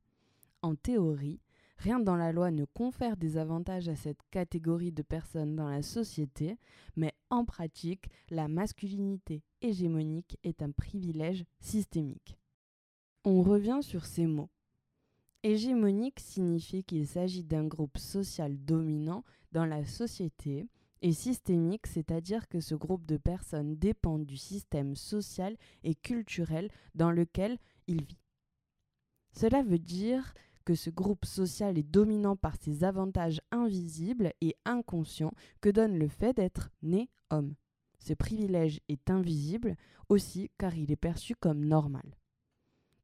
En 0.62 0.75
théorie, 0.75 1.38
Rien 1.78 2.00
dans 2.00 2.16
la 2.16 2.33
loi 2.33 2.50
ne 2.50 2.64
confère 2.64 3.16
des 3.16 3.37
avantages 3.37 3.88
à 3.88 3.97
cette 3.97 4.21
catégorie 4.30 4.92
de 4.92 5.02
personnes 5.02 5.56
dans 5.56 5.68
la 5.68 5.83
société, 5.83 6.56
mais 6.97 7.12
en 7.28 7.45
pratique, 7.45 8.09
la 8.30 8.49
masculinité 8.49 9.42
hégémonique 9.61 10.38
est 10.42 10.62
un 10.62 10.71
privilège 10.71 11.45
systémique. 11.61 12.38
On 13.25 13.42
revient 13.42 13.80
sur 13.83 14.06
ces 14.06 14.26
mots. 14.26 14.50
Hégémonique 15.42 16.21
signifie 16.21 16.83
qu'il 16.83 17.06
s'agit 17.06 17.45
d'un 17.45 17.66
groupe 17.66 17.99
social 17.99 18.56
dominant 18.56 19.23
dans 19.52 19.66
la 19.66 19.85
société 19.85 20.66
et 21.02 21.12
systémique, 21.12 21.87
c'est-à-dire 21.87 22.49
que 22.49 22.61
ce 22.61 22.75
groupe 22.75 23.04
de 23.04 23.16
personnes 23.16 23.76
dépend 23.76 24.18
du 24.18 24.37
système 24.37 24.97
social 24.97 25.56
et 25.85 25.95
culturel 25.95 26.71
dans 26.95 27.11
lequel 27.11 27.59
il 27.87 28.02
vit. 28.02 28.18
Cela 29.33 29.62
veut 29.62 29.78
dire 29.78 30.33
que 30.66 30.75
ce 30.75 30.90
groupe 30.90 31.25
social 31.25 31.78
est 31.78 31.90
dominant 31.90 32.37
par 32.37 32.56
ses 32.56 32.85
avantages 32.85 33.40
invisibles 33.52 34.32
et 34.42 34.56
inconscients 34.66 35.32
que 35.62 35.70
donne 35.70 35.96
le 35.96 36.08
fait 36.08 36.35
d'être 36.35 36.70
né 36.82 37.08
homme. 37.30 37.54
Ce 38.00 38.12
privilège 38.12 38.80
est 38.88 39.08
invisible 39.08 39.76
aussi 40.08 40.50
car 40.58 40.76
il 40.76 40.90
est 40.90 40.96
perçu 40.96 41.35
comme 41.37 41.64
normal. 41.64 42.18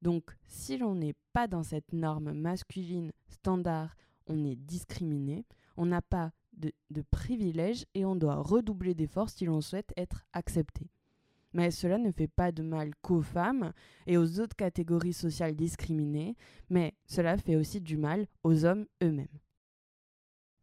Donc 0.03 0.37
si 0.49 0.77
l'on 0.77 0.97
n'est 0.97 1.15
pas 1.33 1.47
dans 1.47 1.63
cette 1.63 1.93
norme 1.93 2.33
masculine 2.33 3.13
standard, 3.29 3.97
on 4.27 4.45
est 4.45 4.57
discriminé, 4.57 5.47
on 5.77 5.87
n'a 5.87 6.03
pas 6.03 6.33
de, 6.55 6.73
de 6.91 7.03
privilège 7.03 7.87
et 7.95 8.05
on 8.05 8.17
doit 8.17 8.43
redoubler 8.43 8.95
d'efforts 8.95 9.31
si 9.31 9.45
l'on 9.45 9.61
souhaite 9.61 9.93
être 9.97 10.27
accepté 10.33 10.91
mais 11.53 11.71
cela 11.71 11.99
ne 11.99 12.11
fait 12.11 12.29
pas 12.29 12.53
de 12.53 12.63
mal 12.63 12.93
qu'aux 13.03 13.23
femmes 13.23 13.73
et 14.07 14.17
aux 14.17 14.41
autres 14.41 14.57
catégories 14.57 15.13
sociales 15.13 15.55
discriminées, 15.55 16.37
mais 16.71 16.95
cela 17.07 17.37
fait 17.37 17.57
aussi 17.57 17.81
du 17.81 17.97
mal 17.97 18.27
aux 18.43 18.65
hommes 18.65 18.87
eux-mêmes. 19.03 19.39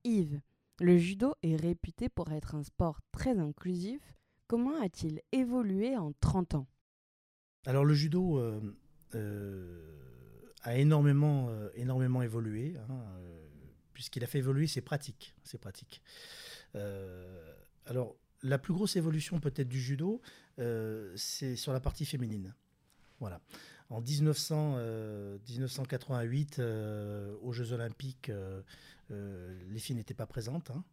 Yves, 0.04 0.42
le 0.80 0.98
judo 0.98 1.34
est 1.44 1.56
réputé 1.56 2.10
pour 2.10 2.32
être 2.32 2.56
un 2.56 2.64
sport 2.64 3.02
très 3.12 3.38
inclusif. 3.38 4.02
Comment 4.48 4.82
a-t-il 4.82 5.22
évolué 5.32 5.98
en 5.98 6.14
30 6.22 6.56
ans? 6.56 6.68
Alors 7.66 7.84
le 7.84 7.94
judo 7.94 8.40
euh, 8.40 8.62
euh, 9.16 10.54
a 10.64 10.78
énormément, 10.78 11.50
euh, 11.50 11.70
évolué, 12.24 12.76
hein, 12.78 13.04
puisqu'il 13.94 14.24
a 14.24 14.28
fait 14.28 14.40
évoluer 14.40 14.68
ses 14.68 14.82
pratiques. 14.82 15.36
Ses 15.44 15.58
pratiques. 15.58 16.02
alors 17.86 18.16
la 18.44 18.58
plus 18.58 18.74
grosse 18.74 18.96
évolution 18.96 19.40
peut-être 19.40 19.68
du 19.68 19.80
judo, 19.80 20.22
euh, 20.60 21.12
c'est 21.16 21.56
sur 21.56 21.74
la 21.74 21.80
partie 21.80 22.06
féminine. 22.06 22.54
Voilà. 23.20 23.42
En 23.90 24.02
1988, 24.02 26.60
euh, 26.60 26.62
euh, 26.62 27.36
aux 27.42 27.54
Jeux 27.54 27.74
Olympiques, 27.74 28.32
les 29.10 29.80
filles 29.80 29.96
n'étaient 29.96 30.14
pas 30.14 30.28
présentes. 30.28 30.70
Hein. 30.70 30.84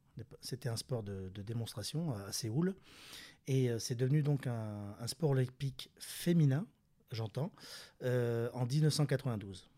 C'était 0.41 0.71
un 0.71 0.76
sport 0.76 1.03
de, 1.03 1.29
démonstration 1.43 2.15
à, 2.15 2.33
Séoul. 2.33 2.75
Et 3.47 3.69
c'est 3.79 3.95
devenu 3.95 4.23
donc 4.23 4.47
un, 4.47 4.97
sport 5.07 5.29
olympique 5.31 5.91
féminin, 5.99 6.67
j'entends, 7.12 7.53
en 8.03 8.67
1992. 8.67 9.69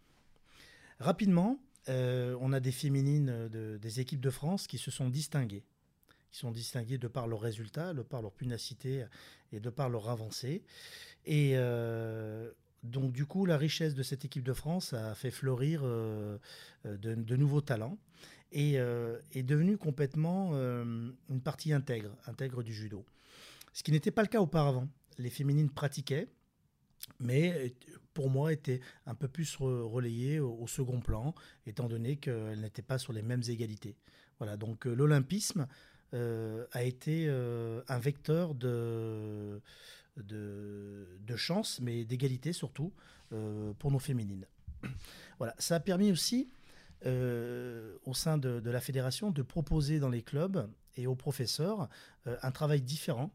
Rapidement, 1.01 1.59
on 1.89 2.53
a 2.53 2.61
des 2.61 2.71
féminines 2.71 3.49
des 3.49 4.01
équipes 4.01 4.21
de 4.21 4.31
France 4.31 4.69
qui 4.69 4.79
se 4.79 4.93
sont 4.93 5.11
distinguées 5.11 5.65
qui 6.31 6.39
sont 6.39 6.51
distingués 6.51 6.99
de 6.99 7.09
par 7.09 7.27
leurs 7.27 7.41
résultats, 7.41 7.95
de 7.95 8.03
par 8.03 8.23
leur 8.23 8.33
punacité 8.33 9.07
et 9.53 9.61
de 9.61 9.71
par 9.71 9.89
leur 9.89 10.09
avancée. 10.09 10.63
Et 11.25 11.57
donc 12.83 13.13
du 13.13 13.27
coup, 13.27 13.47
la 13.47 13.57
richesse 13.57 13.95
de 13.95 14.03
cette 14.03 14.25
équipe 14.25 14.45
de 14.45 14.53
France 14.53 14.93
a 14.93 15.15
fait 15.15 15.31
fleurir 15.31 15.83
de, 16.85 17.37
nouveaux 17.37 17.61
talents 17.61 17.99
et 18.53 18.75
est 18.75 19.43
devenue 19.43 19.79
complètement 19.79 20.53
une 20.55 21.41
partie 21.43 21.73
intègre, 21.73 22.63
du 22.63 22.73
judo. 22.73 23.05
Ce 23.73 23.83
qui 23.83 23.93
n'était 23.93 24.11
pas 24.11 24.23
le 24.23 24.29
cas 24.29 24.41
auparavant. 24.41 24.89
Les 25.19 25.31
féminines 25.31 25.71
pratiquaient, 25.71 26.29
mais 27.21 27.75
pour 28.15 28.31
moi 28.31 28.53
étaient 28.53 28.81
un 29.07 29.15
peu 29.15 29.29
plus 29.29 29.57
relayées 29.57 30.41
au, 30.41 30.67
second 30.67 31.01
plan, 31.01 31.35
étant 31.67 31.89
donné 31.89 32.17
qu'elles 32.17 32.61
n'étaient 32.61 32.83
pas 32.83 32.99
sur 32.99 33.13
les 33.13 33.23
mêmes 33.23 33.43
égalités. 33.49 33.97
Voilà, 34.39 34.57
donc 34.57 34.87
euh, 34.87 34.95
l'olympisme 34.95 35.67
euh, 36.15 36.67
a 36.73 36.83
été 36.85 37.27
euh, 37.29 37.83
un 37.89 37.99
vecteur 37.99 38.55
de, 38.55 39.61
de, 40.17 41.37
chance, 41.37 41.81
mais 41.81 42.05
d'égalité 42.05 42.53
surtout, 42.53 42.93
pour 43.79 43.91
nos 43.91 43.99
féminines. 43.99 44.47
Voilà, 45.39 45.55
ça 45.59 45.77
a 45.77 45.81
permis 45.81 46.11
aussi, 46.11 46.49
au 47.05 48.15
sein 48.15 48.39
de, 48.39 48.71
la 48.71 48.81
fédération, 48.81 49.31
de 49.31 49.43
proposer 49.43 50.01
dans 50.01 50.09
les 50.09 50.23
clubs 50.23 50.69
et 50.97 51.07
aux 51.07 51.15
professeurs 51.15 51.89
un 52.25 52.51
travail 52.51 52.83
différent 52.83 53.31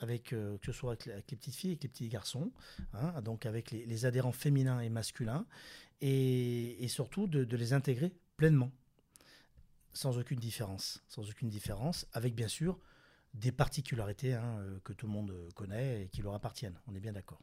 avec, 0.00 0.32
euh, 0.32 0.58
que 0.58 0.66
ce 0.66 0.72
soit 0.72 0.92
avec, 0.92 1.30
les 1.30 1.36
petites 1.36 1.54
filles 1.54 1.72
et 1.72 1.78
les 1.80 1.88
petits 1.88 2.08
garçons, 2.08 2.52
hein, 2.92 3.20
donc 3.22 3.46
avec 3.46 3.70
les, 3.70 4.06
adhérents 4.06 4.32
féminins 4.32 4.80
et 4.80 4.88
masculins, 4.88 5.46
et, 6.00 6.86
surtout 6.88 7.26
de, 7.26 7.56
les 7.56 7.72
intégrer 7.72 8.12
pleinement, 8.36 8.70
sans 9.94 10.18
aucune 10.18 10.38
différence, 10.38 11.02
sans 11.08 11.28
aucune 11.28 11.48
différence, 11.48 12.06
avec 12.12 12.34
bien 12.34 12.48
sûr 12.48 12.78
des 13.32 13.50
particularités 13.50 14.34
hein, 14.34 14.58
euh, 14.58 14.78
que 14.84 14.92
tout 14.92 15.06
le 15.06 15.12
monde 15.12 15.34
connaît 15.54 16.04
et 16.04 16.08
qui 16.08 16.22
leur 16.22 16.34
appartiennent. 16.34 16.78
On 16.86 16.94
est 16.94 17.00
bien 17.00 17.12
d'accord. 17.12 17.40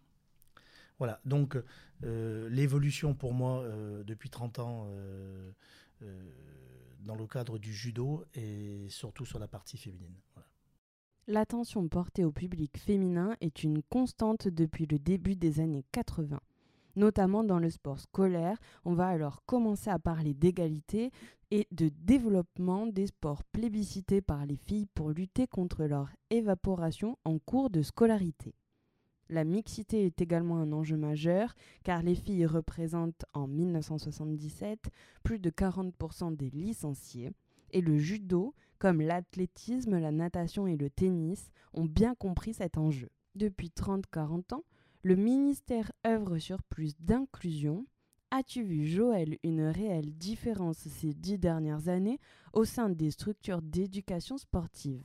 Voilà, 1.00 1.20
donc 1.26 1.58
euh, 2.04 2.48
l'évolution 2.50 3.16
pour 3.16 3.34
moi 3.34 3.66
depuis 4.06 4.30
30 4.30 4.60
ans 4.60 4.88
dans 7.00 7.16
le 7.16 7.26
cadre 7.26 7.58
du 7.58 7.74
judo 7.74 8.24
et 8.36 8.88
surtout 8.90 9.26
sur 9.26 9.40
la 9.40 9.48
partie 9.48 9.78
féminine. 9.78 10.16
L'attention 11.28 11.88
portée 11.88 12.26
au 12.26 12.32
public 12.32 12.78
féminin 12.78 13.36
est 13.42 13.64
une 13.64 13.82
constante 13.84 14.48
depuis 14.48 14.86
le 14.86 15.00
début 15.00 15.36
des 15.36 15.60
années 15.60 15.86
80. 15.92 16.40
Notamment 16.96 17.44
dans 17.44 17.60
le 17.60 17.70
sport 17.70 18.00
scolaire, 18.00 18.58
on 18.86 18.94
va 18.94 19.08
alors 19.08 19.44
commencer 19.46 19.90
à 19.90 20.00
parler 20.00 20.34
d'égalité 20.34 21.12
et 21.52 21.68
de 21.72 21.90
développement 21.90 22.88
des 22.88 23.08
sports 23.08 23.44
plébiscités 23.44 24.22
par 24.22 24.46
les 24.46 24.56
filles 24.56 24.88
pour 24.94 25.12
lutter 25.12 25.48
contre 25.48 25.84
leur 25.84 26.10
évaporation 26.30 27.18
en 27.26 27.38
cours 27.40 27.70
de 27.70 27.82
scolarité. 27.82 28.56
La 29.30 29.44
mixité 29.44 30.06
est 30.06 30.22
également 30.22 30.58
un 30.58 30.74
enjeu 30.74 30.98
majeur 30.98 31.54
car 31.84 32.04
les 32.04 32.16
filles 32.16 32.46
représentent 32.46 33.26
en 33.34 33.48
1977 33.48 34.90
plus 35.24 35.40
de 35.40 35.50
40% 35.50 36.36
des 36.36 36.50
licenciés 36.50 37.32
et 37.72 37.82
le 37.82 37.98
judo 37.98 38.54
comme 38.78 39.02
l'athlétisme, 39.02 40.00
la 40.00 40.12
natation 40.12 40.66
et 40.68 40.76
le 40.76 40.90
tennis, 40.90 41.52
ont 41.74 41.86
bien 41.86 42.16
compris 42.16 42.54
cet 42.56 42.78
enjeu. 42.78 43.10
Depuis 43.36 43.70
30-40 43.70 44.56
ans, 44.56 44.64
le 45.04 45.16
ministère 45.16 45.92
œuvre 46.06 46.38
sur 46.40 46.62
plus 46.64 47.00
d'inclusion. 47.00 47.86
As-tu 48.34 48.64
vu, 48.64 48.86
Joël, 48.86 49.38
une 49.44 49.64
réelle 49.64 50.14
différence 50.14 50.78
ces 50.78 51.14
dix 51.14 51.38
dernières 51.38 51.90
années 51.90 52.18
au 52.54 52.64
sein 52.64 52.88
des 52.88 53.12
structures 53.12 53.62
d'éducation 53.62 54.38
sportive? 54.38 55.04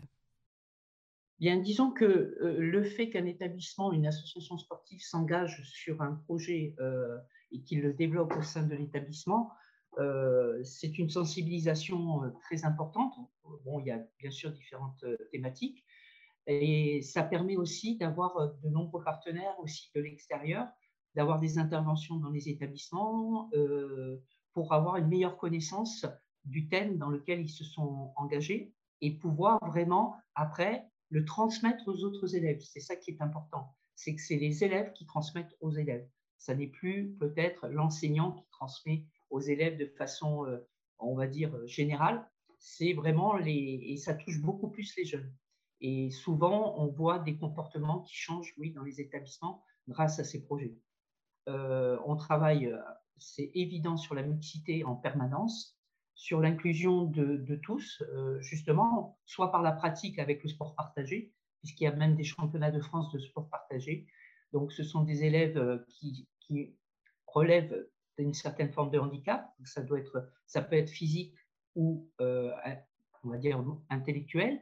Bien, 1.41 1.57
disons 1.59 1.91
que 1.91 2.05
euh, 2.05 2.57
le 2.59 2.85
fait 2.85 3.11
qu'un 3.11 3.27
établissement, 3.27 3.93
une 3.93 4.07
association 4.07 4.57
sportive 4.59 5.03
s'engage 5.03 5.61
sur 5.65 6.03
un 6.03 6.13
projet 6.13 6.77
euh, 6.79 7.19
et 7.51 7.63
qu'il 7.63 7.83
le 7.83 7.93
développe 7.93 8.33
au 8.37 8.43
sein 8.43 8.63
de 8.63 8.77
l'établissement, 8.77 9.51
euh, 9.99 10.63
c'est 10.63 10.97
une 10.97 11.11
sensibilisation 11.11 12.33
très 12.43 12.65
importante. 12.65 13.15
Bon, 13.65 13.81
il 13.81 13.87
y 13.87 13.91
a 13.91 13.99
bien 14.21 14.31
sûr 14.31 14.53
différentes 14.53 15.05
thématiques. 15.33 15.85
Et 16.47 17.03
ça 17.03 17.25
permet 17.25 17.57
aussi 17.57 17.97
d'avoir 17.97 18.55
de 18.63 18.69
nombreux 18.69 19.03
partenaires 19.03 19.59
aussi 19.59 19.91
de 19.97 20.01
l'extérieur, 20.01 20.69
d'avoir 21.17 21.41
des 21.41 21.59
interventions 21.59 22.17
dans 22.17 22.31
les 22.31 22.49
établissements 22.49 23.51
pour 24.53 24.73
avoir 24.73 24.97
une 24.97 25.09
meilleure 25.09 25.39
connaissance 25.39 26.07
du 26.45 26.69
thème 26.69 26.97
dans 26.99 27.11
lequel 27.11 27.41
ils 27.41 27.51
se 27.51 27.65
sont 27.65 28.13
engagés 28.17 28.73
et 29.01 29.19
pouvoir 29.19 29.59
vraiment, 29.67 30.17
après, 30.35 30.85
le 31.11 31.25
transmettre 31.25 31.87
aux 31.89 32.05
autres 32.05 32.35
élèves. 32.35 32.61
C'est 32.61 32.81
ça 32.81 32.97
qui 32.97 33.11
est 33.11 33.21
important. 33.21 33.75
C'est 33.95 34.15
que 34.15 34.23
c'est 34.23 34.37
les 34.37 34.65
élèves 34.65 34.93
qui 34.93 35.07
transmettent 35.07 35.57
aux 35.61 35.71
élèves. 35.71 36.09
Ça 36.39 36.55
n'est 36.55 36.67
plus 36.67 37.15
peut-être 37.19 37.69
l'enseignant 37.69 38.33
qui 38.33 38.47
transmet 38.51 39.05
aux 39.31 39.41
élèves 39.41 39.79
de 39.79 39.87
façon, 39.87 40.47
euh, 40.47 40.59
on 40.99 41.15
va 41.15 41.27
dire, 41.27 41.55
euh, 41.55 41.67
générale, 41.67 42.29
c'est 42.59 42.93
vraiment 42.93 43.37
les... 43.37 43.81
Et 43.89 43.97
ça 43.97 44.15
touche 44.15 44.41
beaucoup 44.41 44.69
plus 44.69 44.95
les 44.97 45.05
jeunes. 45.05 45.33
Et 45.81 46.11
souvent, 46.11 46.79
on 46.79 46.89
voit 46.89 47.19
des 47.19 47.37
comportements 47.37 48.01
qui 48.01 48.15
changent, 48.15 48.55
oui, 48.59 48.73
dans 48.73 48.83
les 48.83 49.01
établissements 49.01 49.63
grâce 49.89 50.19
à 50.19 50.25
ces 50.25 50.43
projets. 50.43 50.75
Euh, 51.49 51.99
on 52.05 52.17
travaille, 52.17 52.75
c'est 53.19 53.51
évident, 53.55 53.97
sur 53.97 54.15
la 54.15 54.23
mixité 54.23 54.85
en 54.85 54.95
permanence, 54.95 55.79
sur 56.15 56.41
l'inclusion 56.41 57.05
de, 57.05 57.57
tous, 57.63 58.03
justement, 58.41 59.19
soit 59.27 59.53
par 59.53 59.63
la 59.63 59.73
pratique 59.73 60.19
avec 60.19 60.43
le 60.43 60.49
sport 60.49 60.75
partagé, 60.75 61.33
puisqu'il 61.61 61.85
y 61.85 61.89
a 61.89 61.93
même 61.93 62.17
des 62.17 62.25
championnats 62.25 62.71
de 62.71 62.81
France 62.81 63.13
de 63.13 63.19
sport 63.19 63.51
partagé. 63.51 64.07
Donc, 64.53 64.73
ce 64.73 64.83
sont 64.83 65.03
des 65.03 65.25
élèves 65.25 65.85
qui, 65.89 66.27
relèvent 67.27 67.87
d'une 68.19 68.33
certaine 68.33 68.73
forme 68.73 68.91
de 68.91 68.99
handicap. 68.99 69.53
Ça, 69.65 69.83
doit 69.83 69.99
être, 69.99 70.31
peut 70.55 70.77
être 70.77 70.91
physique 70.91 71.35
ou, 71.75 72.09
euh, 72.21 72.51
on 73.23 73.29
va 73.29 73.37
dire, 73.37 73.63
intellectuel. 73.91 74.61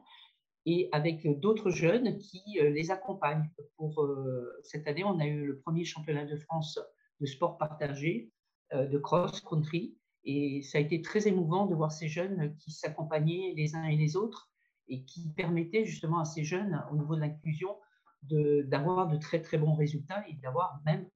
Et 0.66 0.88
avec 0.92 1.27
d'autres 1.40 1.70
jeunes 1.70 2.18
qui 2.18 2.42
euh, 2.61 2.70
les 2.70 2.90
accompagnent. 2.90 3.50
Pour 3.77 4.03
euh, 4.03 4.50
cette 4.62 4.87
année, 4.87 5.05
on 5.05 5.18
a 5.18 5.27
eu 5.27 5.46
le 5.46 5.59
premier 5.59 5.85
championnat 5.85 6.24
de 6.24 6.37
France 6.37 6.79
de 7.20 7.27
sport 7.27 7.59
partagé, 7.59 8.31
de 8.72 8.98
cross-country. 8.98 9.96
Et 10.24 10.62
ça 10.62 10.79
a 10.79 10.81
été 10.81 11.00
très 11.00 11.29
émouvant 11.29 11.66
de 11.66 11.74
voir 11.74 11.92
ces 11.92 12.09
jeunes 12.09 12.57
qui 12.59 12.72
s'accompagnaient 12.72 13.53
les 13.57 13.77
uns 13.77 13.85
et 13.85 13.96
les 13.96 14.16
autres 14.16 14.50
et 14.88 15.05
qui 15.05 15.29
permettaient 15.33 15.85
justement 15.85 16.18
à 16.18 16.24
ces 16.24 16.44
jeunes, 16.44 16.83
au 16.90 16.96
niveau 16.96 17.14
de 17.14 17.20
l'inclusion, 17.20 17.77
d'avoir 18.22 19.09
de, 19.09 19.16
très 19.16 19.42
très 19.42 19.59
bons 19.59 19.74
résultats 19.74 20.27
et 20.29 20.35
d'avoir 20.35 20.81
même 20.85 21.09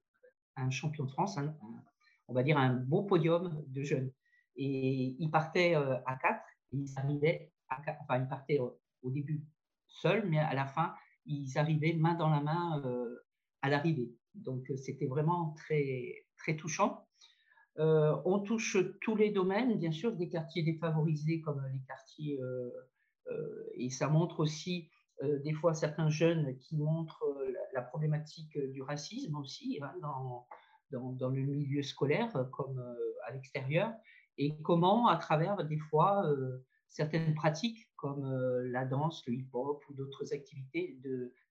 un 0.55 0.69
champion 0.69 1.05
de 1.05 1.11
France, 1.11 1.37
on 2.27 2.33
va 2.33 2.43
dire, 2.43 2.57
un 2.57 2.73
beau 2.73 3.03
podium 3.03 3.63
de 3.67 3.83
jeunes. 3.83 4.11
Et 4.55 5.15
ils 5.19 5.31
partaient 5.31 5.75
euh, 5.75 5.97
à 6.05 6.15
quatre, 6.17 6.43
ils 6.71 6.91
arrivaient 6.97 7.51
à 7.69 7.81
enfin, 8.01 8.19
ils 8.19 8.27
partaient 8.27 8.59
au 9.01 9.11
début 9.11 9.45
seuls, 9.87 10.27
mais 10.27 10.39
à 10.39 10.53
la 10.53 10.65
fin, 10.65 10.93
ils 11.25 11.57
arrivaient 11.57 11.93
main 11.93 12.15
dans 12.15 12.29
la 12.29 12.41
main 12.41 12.81
euh, 12.85 13.25
à 13.61 13.69
l'arrivée. 13.69 14.11
Donc, 14.35 14.69
euh, 14.69 14.77
c'était 14.77 15.07
vraiment 15.07 15.53
très, 15.57 16.25
très 16.37 16.55
touchant. 16.55 17.05
on 17.77 18.39
touche 18.39 18.77
tous 19.01 19.15
les 19.15 19.31
domaines, 19.31 19.77
bien 19.77 19.91
sûr, 19.91 20.15
des 20.15 20.29
quartiers 20.29 20.63
défavorisés 20.63 21.39
comme 21.41 21.61
les 21.73 21.81
quartiers, 21.87 22.39
et 23.75 23.89
ça 23.89 24.09
montre 24.09 24.41
aussi 24.41 24.89
des 25.45 25.53
fois 25.53 25.73
certains 25.73 26.09
jeunes 26.09 26.57
qui 26.57 26.75
montrent 26.75 27.23
la, 27.73 27.81
problématique 27.81 28.57
du 28.73 28.81
racisme 28.81 29.37
aussi 29.37 29.79
hein, 29.81 29.93
dans, 30.01 30.45
dans, 30.91 31.29
le 31.29 31.41
milieu 31.41 31.83
scolaire 31.83 32.35
euh, 32.35 32.43
comme 32.45 32.79
euh, 32.79 33.13
à 33.27 33.31
l'extérieur, 33.31 33.91
et 34.37 34.57
comment, 34.61 35.07
à 35.07 35.17
travers 35.17 35.63
des 35.65 35.77
fois 35.77 36.25
euh, 36.25 36.65
certaines 36.89 37.33
pratiques 37.35 37.89
comme 37.95 38.25
la 38.71 38.85
danse, 38.85 39.23
le 39.27 39.33
hip-hop 39.33 39.83
ou 39.89 39.93
d'autres 39.93 40.33
activités 40.33 40.99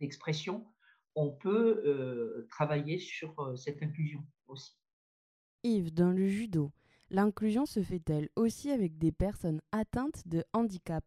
d'expression, 0.01 0.67
on 1.15 1.31
peut 1.31 2.47
travailler 2.51 2.99
sur 2.99 3.53
cette 3.57 3.83
inclusion 3.83 4.25
aussi. 4.47 4.79
Yves, 5.65 5.93
dans 5.93 6.11
le 6.11 6.29
judo, 6.29 6.73
l'inclusion 7.11 7.67
se 7.67 7.83
fait-elle 7.83 8.29
aussi 8.37 8.71
avec 8.71 8.99
des 8.99 9.13
personnes 9.13 9.61
atteintes 9.73 10.27
de 10.27 10.45
handicap? 10.53 11.05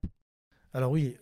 Alors 0.73 0.91
oui, 0.91 1.17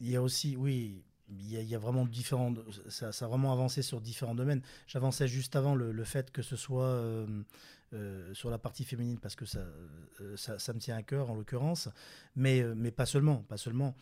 il 0.00 0.10
y 0.10 0.16
a 0.16 0.22
aussi, 0.22 0.56
oui, 0.56 1.02
il 1.30 1.62
y, 1.62 1.74
a, 1.74 1.78
vraiment 1.78 2.06
différents, 2.06 2.54
ça, 2.88 3.08
a 3.08 3.28
vraiment 3.28 3.52
avancé 3.52 3.82
sur 3.82 4.00
différents 4.00 4.34
domaines. 4.34 4.62
J'avançais 4.86 5.28
juste 5.28 5.56
avant 5.56 5.74
le, 5.74 6.04
fait 6.04 6.30
que 6.30 6.40
ce 6.40 6.56
soit 6.56 6.84
euh, 6.84 7.42
euh, 7.94 8.34
sur 8.34 8.50
la 8.50 8.58
partie 8.58 8.84
féminine 8.84 9.18
parce 9.18 9.34
que 9.34 9.46
ça, 9.46 9.60
euh, 10.20 10.36
ça, 10.36 10.72
me 10.72 10.78
tient 10.78 10.96
à 10.96 11.02
cœur 11.02 11.30
en 11.30 11.34
l'occurrence, 11.34 11.88
mais, 12.36 12.62
mais 12.76 12.90
pas 12.90 13.06
seulement, 13.06 13.38
pas 13.48 13.56
seulement. 13.56 13.94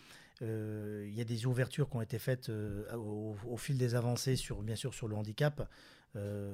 Il 0.42 1.14
y 1.14 1.20
a 1.22 1.24
des 1.24 1.46
ouvertures 1.46 1.88
qui 1.88 1.96
ont 1.96 2.02
été 2.02 2.18
faites 2.18 2.50
au, 2.50 3.56
fil 3.56 3.78
des 3.78 3.94
avancées 3.94 4.36
sur, 4.36 4.62
bien 4.62 4.76
sûr, 4.76 4.92
sur 4.92 5.08
le 5.08 5.16
handicap. 5.16 5.66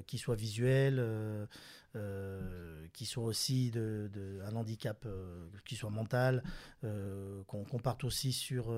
qui 0.07 0.19
soient 0.19 0.37
visuels, 0.37 1.05
qui 2.93 3.07
soient 3.07 3.25
aussi 3.25 3.73
de, 3.73 4.41
un 4.47 4.55
handicap 4.55 5.05
qui 5.65 5.75
soit 5.75 5.91
mental, 5.91 6.45
qu'on 6.83 7.81
parte 7.83 8.05
aussi 8.05 8.33
sur, 8.33 8.73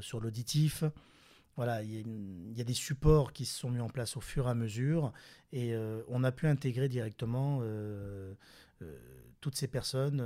sur 0.00 0.20
l'auditif. 0.20 0.84
Voilà, 1.56 1.82
il 1.82 2.52
y, 2.56 2.60
a 2.60 2.64
des 2.64 2.74
supports 2.74 3.32
qui 3.32 3.46
se 3.46 3.58
sont 3.58 3.70
mis 3.70 3.80
en 3.80 3.88
place 3.88 4.16
au 4.16 4.20
fur 4.20 4.46
et 4.46 4.50
à 4.50 4.54
mesure 4.54 5.12
et 5.52 5.74
on 6.08 6.22
a 6.22 6.30
pu 6.30 6.46
intégrer 6.46 6.88
directement 6.88 7.62
toutes 9.40 9.56
ces 9.56 9.66
personnes 9.66 10.20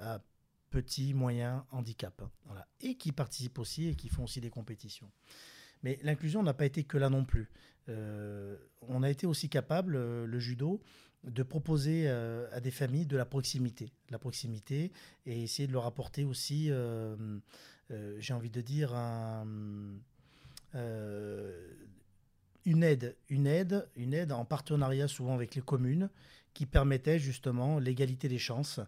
à 0.00 0.22
petits, 0.70 1.14
moyens, 1.14 1.62
handicap. 1.70 2.22
Voilà. 2.46 2.66
Et 2.80 2.96
qui 2.96 3.12
participent 3.12 3.58
aussi 3.58 3.88
et 3.88 3.94
qui 3.94 4.08
font 4.08 4.24
aussi 4.24 4.40
des 4.40 4.50
compétitions. 4.50 5.10
Mais 5.82 5.98
l'inclusion 6.02 6.42
n'a 6.42 6.54
pas 6.54 6.66
été 6.66 6.84
que 6.84 6.98
là 6.98 7.10
non 7.10 7.24
plus. 7.24 7.50
Euh, 7.88 8.56
on 8.82 9.02
a 9.02 9.10
été 9.10 9.26
aussi 9.26 9.48
capable, 9.48 9.96
euh, 9.96 10.26
le 10.26 10.38
judo, 10.38 10.80
de 11.24 11.42
proposer 11.42 12.04
euh, 12.06 12.48
à 12.52 12.60
des 12.60 12.70
familles 12.70 13.06
de 13.06 13.16
la 13.16 13.24
proximité, 13.24 13.92
la 14.10 14.18
proximité, 14.18 14.92
et 15.26 15.42
essayer 15.42 15.68
de 15.68 15.72
leur 15.72 15.86
apporter 15.86 16.24
aussi, 16.24 16.70
j'ai 18.18 18.32
envie 18.32 18.50
de 18.50 18.60
dire, 18.60 18.94
une 20.74 22.82
aide, 22.82 23.16
une 23.28 23.46
aide, 23.46 23.88
une 23.96 24.14
aide 24.14 24.32
en 24.32 24.44
partenariat 24.44 25.08
souvent 25.08 25.34
avec 25.34 25.54
les 25.54 25.62
communes, 25.62 26.10
qui 26.54 26.66
permettait 26.66 27.18
justement 27.18 27.78
l'égalité 27.78 28.28
des 28.28 28.38
chances. 28.38 28.80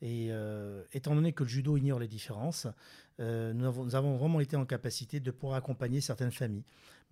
Et 0.00 0.30
étant 0.92 1.14
donné 1.14 1.32
que 1.32 1.44
le 1.44 1.48
judo 1.48 1.76
ignore 1.76 2.00
les 2.00 2.08
différences, 2.08 2.66
nous 3.18 3.64
avons, 3.64 3.84
nous, 3.84 3.94
avons, 3.94 4.16
vraiment 4.16 4.40
été 4.40 4.56
en 4.56 4.64
capacité 4.64 5.20
de 5.20 5.30
pouvoir 5.30 5.56
accompagner 5.56 6.00
certaines 6.00 6.32
familles 6.32 6.64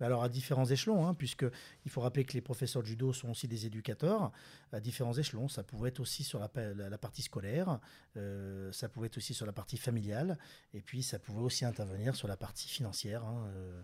alors 0.05 0.23
à 0.23 0.29
différents 0.29 0.65
échelons, 0.65 1.07
hein, 1.07 1.13
puisqu'il 1.13 1.91
faut 1.91 2.01
rappeler 2.01 2.25
que 2.25 2.33
les 2.33 2.41
professeurs 2.41 2.81
de 2.81 2.87
judo 2.87 3.13
sont 3.13 3.29
aussi 3.29 3.47
des 3.47 3.65
éducateurs, 3.65 4.31
à 4.71 4.79
différents 4.79 5.13
échelons. 5.13 5.47
Ça 5.47 5.63
pouvait 5.63 5.89
être 5.89 5.99
aussi 5.99 6.23
sur 6.23 6.39
la, 6.39 6.97
partie 6.97 7.21
scolaire, 7.21 7.79
euh, 8.17 8.71
ça 8.71 8.89
pouvait 8.89 9.07
être 9.07 9.17
aussi 9.17 9.33
sur 9.33 9.45
la 9.45 9.53
partie 9.53 9.77
familiale, 9.77 10.37
et 10.73 10.81
puis 10.81 11.03
ça 11.03 11.19
pouvait 11.19 11.41
aussi 11.41 11.65
intervenir 11.65 12.15
sur 12.15 12.27
la 12.27 12.37
partie 12.37 12.67
financière, 12.67 13.23
hein, 13.23 13.45
euh, 13.47 13.59
euh, 13.59 13.81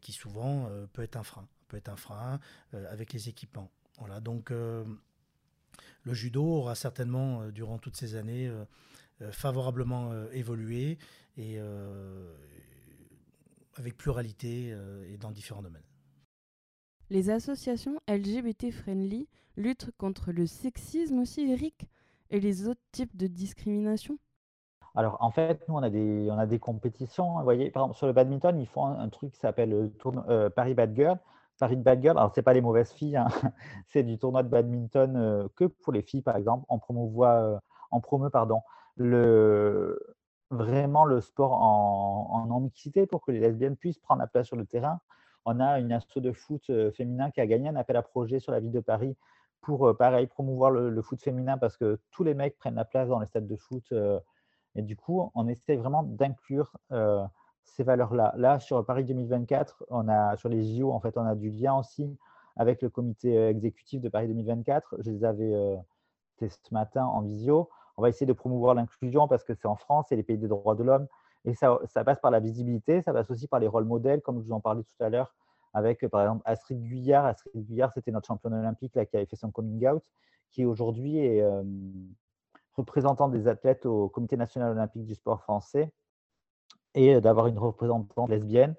qui 0.00 0.12
souvent 0.12 0.68
peut 0.92 1.02
être 1.02 1.16
un 1.16 1.22
frein, 1.22 1.48
peut 1.68 1.76
être 1.76 1.88
un 1.88 1.96
frein 1.96 2.40
avec 2.72 3.12
les 3.12 3.28
équipements. 3.28 3.70
Voilà, 3.98 4.20
donc 4.20 4.50
le 4.50 4.84
judo 6.14 6.44
aura 6.44 6.74
certainement, 6.74 7.48
durant 7.50 7.78
toutes 7.78 7.96
ces 7.96 8.14
années, 8.14 8.50
favorablement 9.32 10.12
évolué 10.32 10.98
et 11.36 11.58
avec 13.80 13.96
pluralité 13.96 14.70
euh, 14.72 15.12
et 15.12 15.16
dans 15.16 15.30
différents 15.30 15.62
domaines. 15.62 15.82
Les 17.08 17.30
associations 17.30 18.00
LGBT 18.08 18.70
friendly 18.70 19.28
luttent 19.56 19.90
contre 19.96 20.30
le 20.30 20.46
sexisme 20.46 21.18
aussi, 21.18 21.50
Eric, 21.50 21.88
et 22.30 22.38
les 22.38 22.68
autres 22.68 22.82
types 22.92 23.16
de 23.16 23.26
discrimination 23.26 24.18
alors, 24.96 25.16
en 25.20 25.30
fait, 25.30 25.66
nous, 25.68 25.76
on 25.76 25.82
a 25.82 25.90
des, 25.90 26.28
on 26.30 26.58
compétitions. 26.58 27.38
Vous 27.38 27.44
voyez, 27.44 27.70
par 27.70 27.84
exemple, 27.84 27.98
sur 27.98 28.06
le 28.06 28.12
badminton, 28.12 28.58
ils 28.58 28.66
font 28.66 28.86
un, 28.86 29.08
truc 29.08 29.32
qui 29.32 29.38
s'appelle 29.38 29.72
euh, 29.72 29.88
euh, 30.28 30.50
Paris 30.50 30.74
Bad 30.74 30.94
Girl. 30.94 31.18
Paris 31.58 31.76
Bad 31.76 32.02
Girl, 32.02 32.18
alors, 32.18 32.34
ce 32.34 32.40
n'est 32.40 32.44
pas 32.44 32.54
les 32.54 32.60
mauvaises 32.60 32.90
filles, 32.92 33.16
hein. 33.16 33.28
c'est 33.88 34.02
du 34.02 34.18
tournoi 34.18 34.42
de 34.42 34.48
badminton 34.48 35.48
que 35.56 35.64
pour 35.66 35.92
les 35.92 36.02
filles, 36.02 36.22
par 36.22 36.36
exemple. 36.36 36.64
On 36.68 36.78
promouvoit, 36.78 37.60
en 37.90 38.00
promeut, 38.00 38.30
pardon, 38.30 38.62
le, 38.96 39.98
vraiment 40.50 41.04
le 41.04 41.20
sport 41.20 41.52
en, 41.52 42.46
non-mixité 42.46 43.06
pour 43.06 43.22
que 43.22 43.30
les 43.32 43.40
lesbiennes 43.40 43.76
puissent 43.76 43.98
prendre 43.98 44.20
la 44.20 44.26
place 44.26 44.46
sur 44.46 44.56
le 44.56 44.66
terrain. 44.66 45.00
On 45.44 45.60
a 45.60 45.78
une 45.78 45.92
asso 45.92 46.18
de 46.18 46.32
foot 46.32 46.62
euh, 46.70 46.90
féminin 46.92 47.30
qui 47.30 47.40
a 47.40 47.46
gagné 47.46 47.68
un 47.68 47.76
appel 47.76 47.96
à 47.96 48.02
projet 48.02 48.40
sur 48.40 48.52
la 48.52 48.60
ville 48.60 48.72
de 48.72 48.80
Paris 48.80 49.16
pour, 49.62 49.88
euh, 49.88 49.94
pareil, 49.94 50.26
promouvoir 50.26 50.70
le, 50.70 51.02
foot 51.02 51.22
féminin 51.22 51.56
parce 51.56 51.76
que 51.76 51.98
tous 52.10 52.24
les 52.24 52.34
mecs 52.34 52.58
prennent 52.58 52.74
la 52.74 52.84
place 52.84 53.08
dans 53.08 53.20
les 53.20 53.26
stades 53.26 53.46
de 53.46 53.56
foot. 53.56 53.94
Euh, 54.76 54.80
et 54.80 54.82
du 54.82 54.96
coup, 54.96 55.30
on 55.34 55.48
essaie 55.48 55.76
vraiment 55.76 56.02
d'inclure 56.02 56.76
ces 57.64 57.84
valeurs-là. 57.84 58.34
Là, 58.36 58.58
sur 58.58 58.84
Paris 58.84 59.04
2024, 59.04 59.84
on 59.90 60.08
a, 60.08 60.36
sur 60.36 60.48
les 60.48 60.64
JO, 60.64 60.90
en 60.90 61.00
fait, 61.00 61.16
on 61.16 61.24
a 61.24 61.34
du 61.34 61.50
lien 61.50 61.74
aussi 61.76 62.16
avec 62.56 62.82
le 62.82 62.90
comité 62.90 63.36
exécutif 63.48 64.00
de 64.00 64.08
Paris 64.08 64.26
2024. 64.28 64.96
Je 65.00 65.10
les 65.10 65.24
avais 65.24 65.78
ce 66.40 66.74
matin 66.74 67.04
en 67.04 67.20
visio 67.20 67.68
on 68.00 68.02
va 68.02 68.08
essayer 68.08 68.26
de 68.26 68.32
promouvoir 68.32 68.74
l'inclusion 68.74 69.28
parce 69.28 69.44
que 69.44 69.52
c'est 69.52 69.66
en 69.66 69.76
France, 69.76 70.06
c'est 70.08 70.16
les 70.16 70.22
pays 70.22 70.38
des 70.38 70.48
droits 70.48 70.74
de 70.74 70.82
l'homme. 70.82 71.06
Et 71.44 71.54
ça, 71.54 71.78
passe 72.02 72.18
par 72.18 72.30
la 72.30 72.40
visibilité, 72.40 73.02
ça 73.02 73.12
passe 73.12 73.30
aussi 73.30 73.46
par 73.46 73.60
les 73.60 73.66
rôles 73.66 73.84
modèles, 73.84 74.22
comme 74.22 74.40
je 74.40 74.46
vous 74.46 74.52
en 74.52 74.60
parlais 74.60 74.82
tout 74.82 75.04
à 75.04 75.10
l'heure, 75.10 75.34
avec 75.74 76.06
par 76.08 76.22
exemple 76.22 76.40
Astrid 76.46 76.82
Guyard. 76.82 77.26
Astrid 77.26 77.62
Guyard, 77.66 77.92
c'était 77.92 78.10
notre 78.10 78.26
championne 78.26 78.54
olympique 78.54 78.94
là, 78.94 79.04
qui 79.04 79.16
avait 79.16 79.26
fait 79.26 79.36
son 79.36 79.50
coming 79.50 79.86
out, 79.86 80.02
qui 80.50 80.64
aujourd'hui 80.64 81.18
est 81.18 81.42
euh, 81.42 81.62
représentant 82.76 83.28
des 83.28 83.48
athlètes 83.48 83.86
au 83.86 84.08
Comité 84.08 84.36
national 84.36 84.72
olympique 84.72 85.04
du 85.04 85.14
sport 85.14 85.42
français. 85.42 85.92
Et 86.94 87.20
d'avoir 87.20 87.46
une 87.46 87.58
représentante 87.58 88.28
lesbienne, 88.28 88.74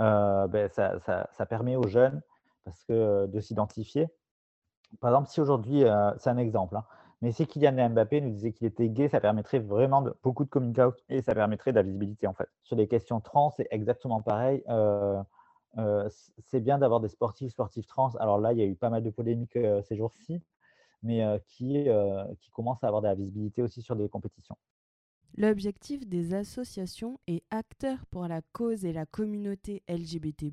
euh, 0.00 0.46
ben, 0.46 0.70
ça, 0.70 1.46
permet 1.46 1.76
aux 1.76 1.86
jeunes 1.86 2.22
parce 2.64 2.82
que, 2.84 3.26
de 3.26 3.40
s'identifier. 3.40 4.08
Par 5.00 5.10
exemple, 5.10 5.28
si 5.28 5.40
aujourd'hui, 5.40 5.84
euh, 5.84 6.10
c'est 6.16 6.30
un 6.30 6.38
exemple, 6.38 6.76
hein, 6.76 6.84
mais 7.22 7.32
si 7.32 7.46
Kylian 7.46 7.90
Mbappé 7.90 8.20
nous 8.22 8.30
disait 8.30 8.52
qu'il 8.52 8.66
était 8.66 8.88
gay, 8.88 9.08
ça 9.08 9.20
permettrait 9.20 9.58
vraiment 9.58 10.02
beaucoup 10.22 10.44
de 10.44 10.48
coming 10.48 10.78
out 10.80 10.94
et 11.10 11.20
ça 11.20 11.34
permettrait 11.34 11.72
de 11.72 11.76
la 11.76 11.82
visibilité 11.82 12.26
en 12.26 12.32
fait. 12.32 12.48
Sur 12.62 12.76
les 12.76 12.88
questions 12.88 13.20
trans, 13.20 13.50
c'est 13.50 13.68
exactement 13.70 14.22
pareil. 14.22 14.62
Euh, 14.68 15.22
euh, 15.78 16.08
c'est 16.46 16.60
bien 16.60 16.78
d'avoir 16.78 17.00
des 17.00 17.08
sportifs, 17.08 17.50
sportifs 17.50 17.86
trans. 17.86 18.10
Alors 18.16 18.38
là, 18.38 18.52
il 18.52 18.58
y 18.58 18.62
a 18.62 18.64
eu 18.64 18.74
pas 18.74 18.88
mal 18.88 19.02
de 19.02 19.10
polémiques 19.10 19.56
euh, 19.56 19.82
ces 19.82 19.96
jours-ci, 19.96 20.40
mais 21.02 21.24
qui, 21.46 21.86
qui 22.40 22.50
commencent 22.50 22.82
à 22.84 22.88
avoir 22.88 23.02
de 23.02 23.08
la 23.08 23.14
visibilité 23.14 23.62
aussi 23.62 23.82
sur 23.82 23.96
des 23.96 24.08
compétitions. 24.08 24.56
L'objectif 25.36 26.06
des 26.06 26.34
associations 26.34 27.18
et 27.26 27.42
acteurs 27.50 28.04
pour 28.10 28.26
la 28.26 28.42
cause 28.52 28.84
et 28.84 28.92
la 28.92 29.06
communauté 29.06 29.82
LGBT, 29.88 30.46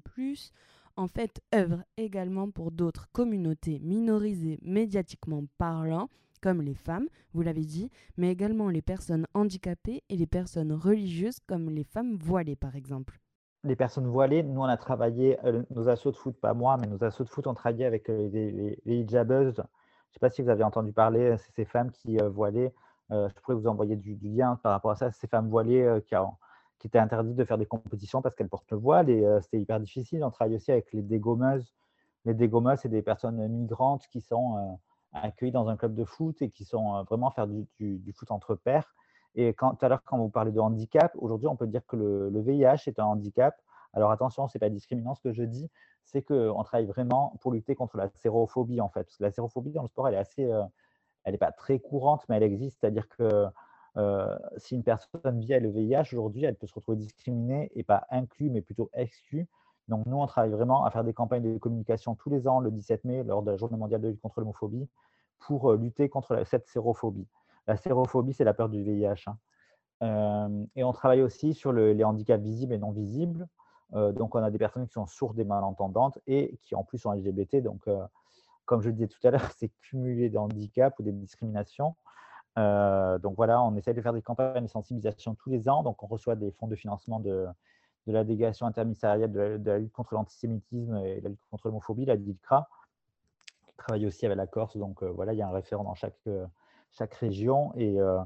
en 0.95 1.07
fait, 1.07 1.41
œuvre 1.53 1.83
également 1.97 2.49
pour 2.49 2.71
d'autres 2.71 3.07
communautés 3.11 3.79
minorisées 3.79 4.59
médiatiquement 4.61 5.43
parlant 5.57 6.09
comme 6.41 6.61
les 6.61 6.75
femmes, 6.75 7.07
vous 7.33 7.41
l'avez 7.41 7.65
dit, 7.65 7.89
mais 8.15 8.31
également 8.31 8.69
les 8.69 8.81
personnes 8.81 9.25
handicapées 9.33 10.03
et 10.09 10.15
les 10.15 10.27
personnes 10.27 10.71
religieuses 10.71 11.39
comme 11.47 11.69
les 11.69 11.83
femmes 11.83 12.15
voilées 12.15 12.55
par 12.55 12.75
exemple. 12.75 13.19
Les 13.63 13.75
personnes 13.75 14.07
voilées, 14.07 14.43
nous 14.43 14.61
on 14.61 14.65
a 14.65 14.77
travaillé, 14.77 15.37
euh, 15.45 15.63
nos 15.71 15.89
assos 15.89 16.11
de 16.11 16.15
foot, 16.15 16.39
pas 16.39 16.53
moi, 16.53 16.77
mais 16.77 16.87
nos 16.87 17.03
assos 17.03 17.23
de 17.23 17.29
foot 17.29 17.47
ont 17.47 17.55
travaillé 17.55 17.85
avec 17.85 18.09
euh, 18.09 18.29
les, 18.85 18.95
hijabeuses. 18.99 19.63
Je 20.09 20.11
ne 20.11 20.13
sais 20.13 20.19
pas 20.19 20.29
si 20.29 20.41
vous 20.41 20.49
avez 20.49 20.63
entendu 20.63 20.93
parler, 20.93 21.35
c'est 21.37 21.53
ces 21.53 21.65
femmes 21.65 21.91
qui 21.91 22.19
euh, 22.19 22.29
voilaient. 22.29 22.73
je 23.09 23.39
pourrais 23.41 23.55
vous 23.55 23.67
envoyer 23.67 23.95
du, 23.95 24.17
lien 24.21 24.59
par 24.63 24.71
rapport 24.71 24.91
à 24.91 24.95
ça. 24.95 25.11
Ces 25.11 25.27
femmes 25.27 25.49
voilées 25.49 26.01
qui, 26.05 26.15
étaient 26.87 26.99
interdites 26.99 27.35
de 27.35 27.45
faire 27.45 27.57
des 27.57 27.65
compétitions 27.65 28.21
parce 28.21 28.35
qu'elles 28.35 28.49
portent 28.49 28.71
le 28.71 28.77
voile 28.77 29.09
et 29.09 29.25
c'était 29.41 29.59
hyper 29.59 29.79
difficile. 29.79 30.23
On 30.23 30.31
travaille 30.31 30.55
aussi 30.55 30.71
avec 30.71 30.91
les 30.93 31.01
dégommeuses. 31.01 31.73
Les 32.25 32.33
dégommeuses, 32.33 32.79
c'est 32.81 32.89
des 32.89 33.01
personnes 33.01 33.47
migrantes 33.47 34.07
qui 34.11 34.21
sont 34.21 34.77
accueillis 35.13 35.51
dans 35.51 35.67
un 35.67 35.77
club 35.77 35.95
de 35.95 36.03
foot 36.03 36.41
et 36.41 36.49
qui 36.49 36.65
sont 36.65 36.95
euh, 36.95 37.03
vraiment 37.03 37.31
faire 37.31 37.47
du, 37.47 38.13
foot 38.13 38.31
entre 38.31 38.55
pairs. 38.55 38.93
Et 39.35 39.53
tout 39.53 39.77
à 39.81 39.87
l'heure, 39.87 40.03
quand 40.03 40.17
vous 40.17 40.29
parlez 40.29 40.51
de 40.51 40.59
handicap, 40.59 41.11
aujourd'hui, 41.15 41.47
on 41.47 41.55
peut 41.55 41.67
dire 41.67 41.85
que 41.85 41.95
le, 41.95 42.41
VIH 42.41 42.87
est 42.87 42.99
un 42.99 43.05
handicap. 43.05 43.55
Alors 43.93 44.11
attention, 44.11 44.47
ce 44.47 44.57
n'est 44.57 44.59
pas 44.59 44.69
discriminant 44.69 45.15
ce 45.15 45.21
que 45.21 45.33
je 45.33 45.43
dis, 45.43 45.69
c'est 46.03 46.21
qu'on 46.21 46.63
travaille 46.63 46.85
vraiment 46.85 47.35
pour 47.41 47.51
lutter 47.51 47.75
contre 47.75 47.97
la 47.97 48.09
sérophobie 48.09 48.81
en 48.81 48.89
fait. 48.89 49.03
Parce 49.03 49.17
que 49.17 49.23
la 49.23 49.31
sérophobie 49.31 49.71
dans 49.71 49.81
le 49.81 49.87
sport, 49.87 50.07
elle 50.07 50.15
est 50.15 50.17
assez, 50.17 50.45
euh, 50.45 50.63
elle 51.23 51.33
n'est 51.33 51.37
pas 51.37 51.51
très 51.51 51.79
courante, 51.79 52.23
mais 52.29 52.37
elle 52.37 52.43
existe. 52.43 52.79
C'est-à-dire 52.79 53.07
que 53.09 53.47
euh, 53.97 54.37
si 54.57 54.75
une 54.75 54.83
personne 54.83 55.39
vit 55.39 55.59
le 55.59 55.69
VIH 55.69 56.13
aujourd'hui, 56.13 56.45
elle 56.45 56.55
peut 56.55 56.67
se 56.67 56.73
retrouver 56.73 56.97
discriminée 56.97 57.71
et 57.75 57.83
pas 57.83 58.05
inclue, 58.09 58.49
mais 58.49 58.61
plutôt 58.61 58.89
exclue. 58.93 59.47
Donc 59.87 60.05
nous, 60.05 60.17
on 60.17 60.27
travaille 60.27 60.51
vraiment 60.51 60.85
à 60.85 60.91
faire 60.91 61.03
des 61.03 61.13
campagnes 61.13 61.53
de 61.53 61.57
communication 61.57 62.15
tous 62.15 62.29
les 62.29 62.47
ans, 62.47 62.59
le 62.59 62.71
17 62.71 63.03
mai, 63.05 63.23
lors 63.23 63.41
de 63.41 63.51
la 63.51 63.57
journée 63.57 63.77
mondiale 63.77 64.01
de 64.01 64.09
lutte 64.09 64.21
contre 64.21 64.39
l'homophobie, 64.39 64.87
pour 65.39 65.71
euh, 65.71 65.77
lutter 65.77 66.09
contre 66.09 66.41
cette 66.45 66.67
sérophobie. 66.67 67.27
La 67.67 67.75
sérophobie, 67.75 68.33
c'est 68.33 68.43
la 68.45 68.53
peur 68.53 68.69
du 68.69 68.81
VIH. 68.83 69.25
Hein. 69.27 69.37
Et 70.75 70.83
on 70.83 70.93
travaille 70.93 71.21
aussi 71.21 71.53
sur 71.53 71.73
les 71.73 72.03
handicaps 72.03 72.41
visibles 72.41 72.73
et 72.73 72.77
non 72.77 72.91
visibles. 72.91 73.47
Euh, 73.93 74.11
donc, 74.11 74.35
on 74.35 74.43
a 74.43 74.51
des 74.51 74.57
personnes 74.57 74.85
qui 74.87 74.93
sont 74.93 75.07
sourdes 75.07 75.39
et 75.39 75.45
malentendantes 75.45 76.19
et 76.27 76.57
qui 76.63 76.75
en 76.75 76.83
plus 76.83 76.99
sont 76.99 77.11
LGBT. 77.11 77.57
Donc, 77.57 77.87
comme 78.65 78.81
je 78.81 78.87
le 78.87 78.93
disais 78.93 79.07
tout 79.07 79.25
à 79.25 79.31
l'heure, 79.31 79.51
c'est 79.57 79.69
cumuler 79.81 80.29
des 80.29 80.37
handicaps 80.37 80.97
ou 80.99 81.03
des 81.03 81.11
discriminations. 81.11 81.95
donc 82.55 83.35
voilà, 83.35 83.61
on 83.61 83.75
essaie 83.75 83.93
de 83.93 84.01
faire 84.01 84.13
des 84.13 84.21
campagnes 84.21 84.63
de 84.63 84.69
sensibilisation 84.69 85.35
tous 85.35 85.49
les 85.49 85.69
ans. 85.69 85.83
Donc, 85.83 86.03
on 86.03 86.07
reçoit 86.07 86.35
des 86.35 86.51
fonds 86.51 86.67
de 86.67 86.75
financement 86.75 87.19
de, 87.19 87.47
de 88.07 88.13
la 88.13 88.23
délégation 88.23 88.65
interministérielle 88.65 89.31
de 89.31 89.69
la, 89.69 89.77
lutte 89.77 89.91
contre 89.91 90.13
l'antisémitisme 90.13 90.95
et 90.97 91.19
la 91.21 91.29
lutte 91.29 91.41
contre 91.51 91.67
l'homophobie, 91.67 92.05
la 92.05 92.15
DILCRA, 92.15 92.69
qui 93.67 93.75
travaille 93.75 94.05
aussi 94.07 94.25
avec 94.25 94.37
la 94.37 94.47
Corse. 94.47 94.77
Donc 94.77 95.03
euh, 95.03 95.11
voilà, 95.11 95.33
il 95.33 95.37
y 95.37 95.41
a 95.41 95.47
un 95.47 95.51
référent 95.51 95.83
dans 95.83 95.93
chaque, 95.93 96.15
euh, 96.27 96.45
chaque 96.93 97.13
région 97.15 97.73
et 97.75 97.99
euh, 97.99 98.19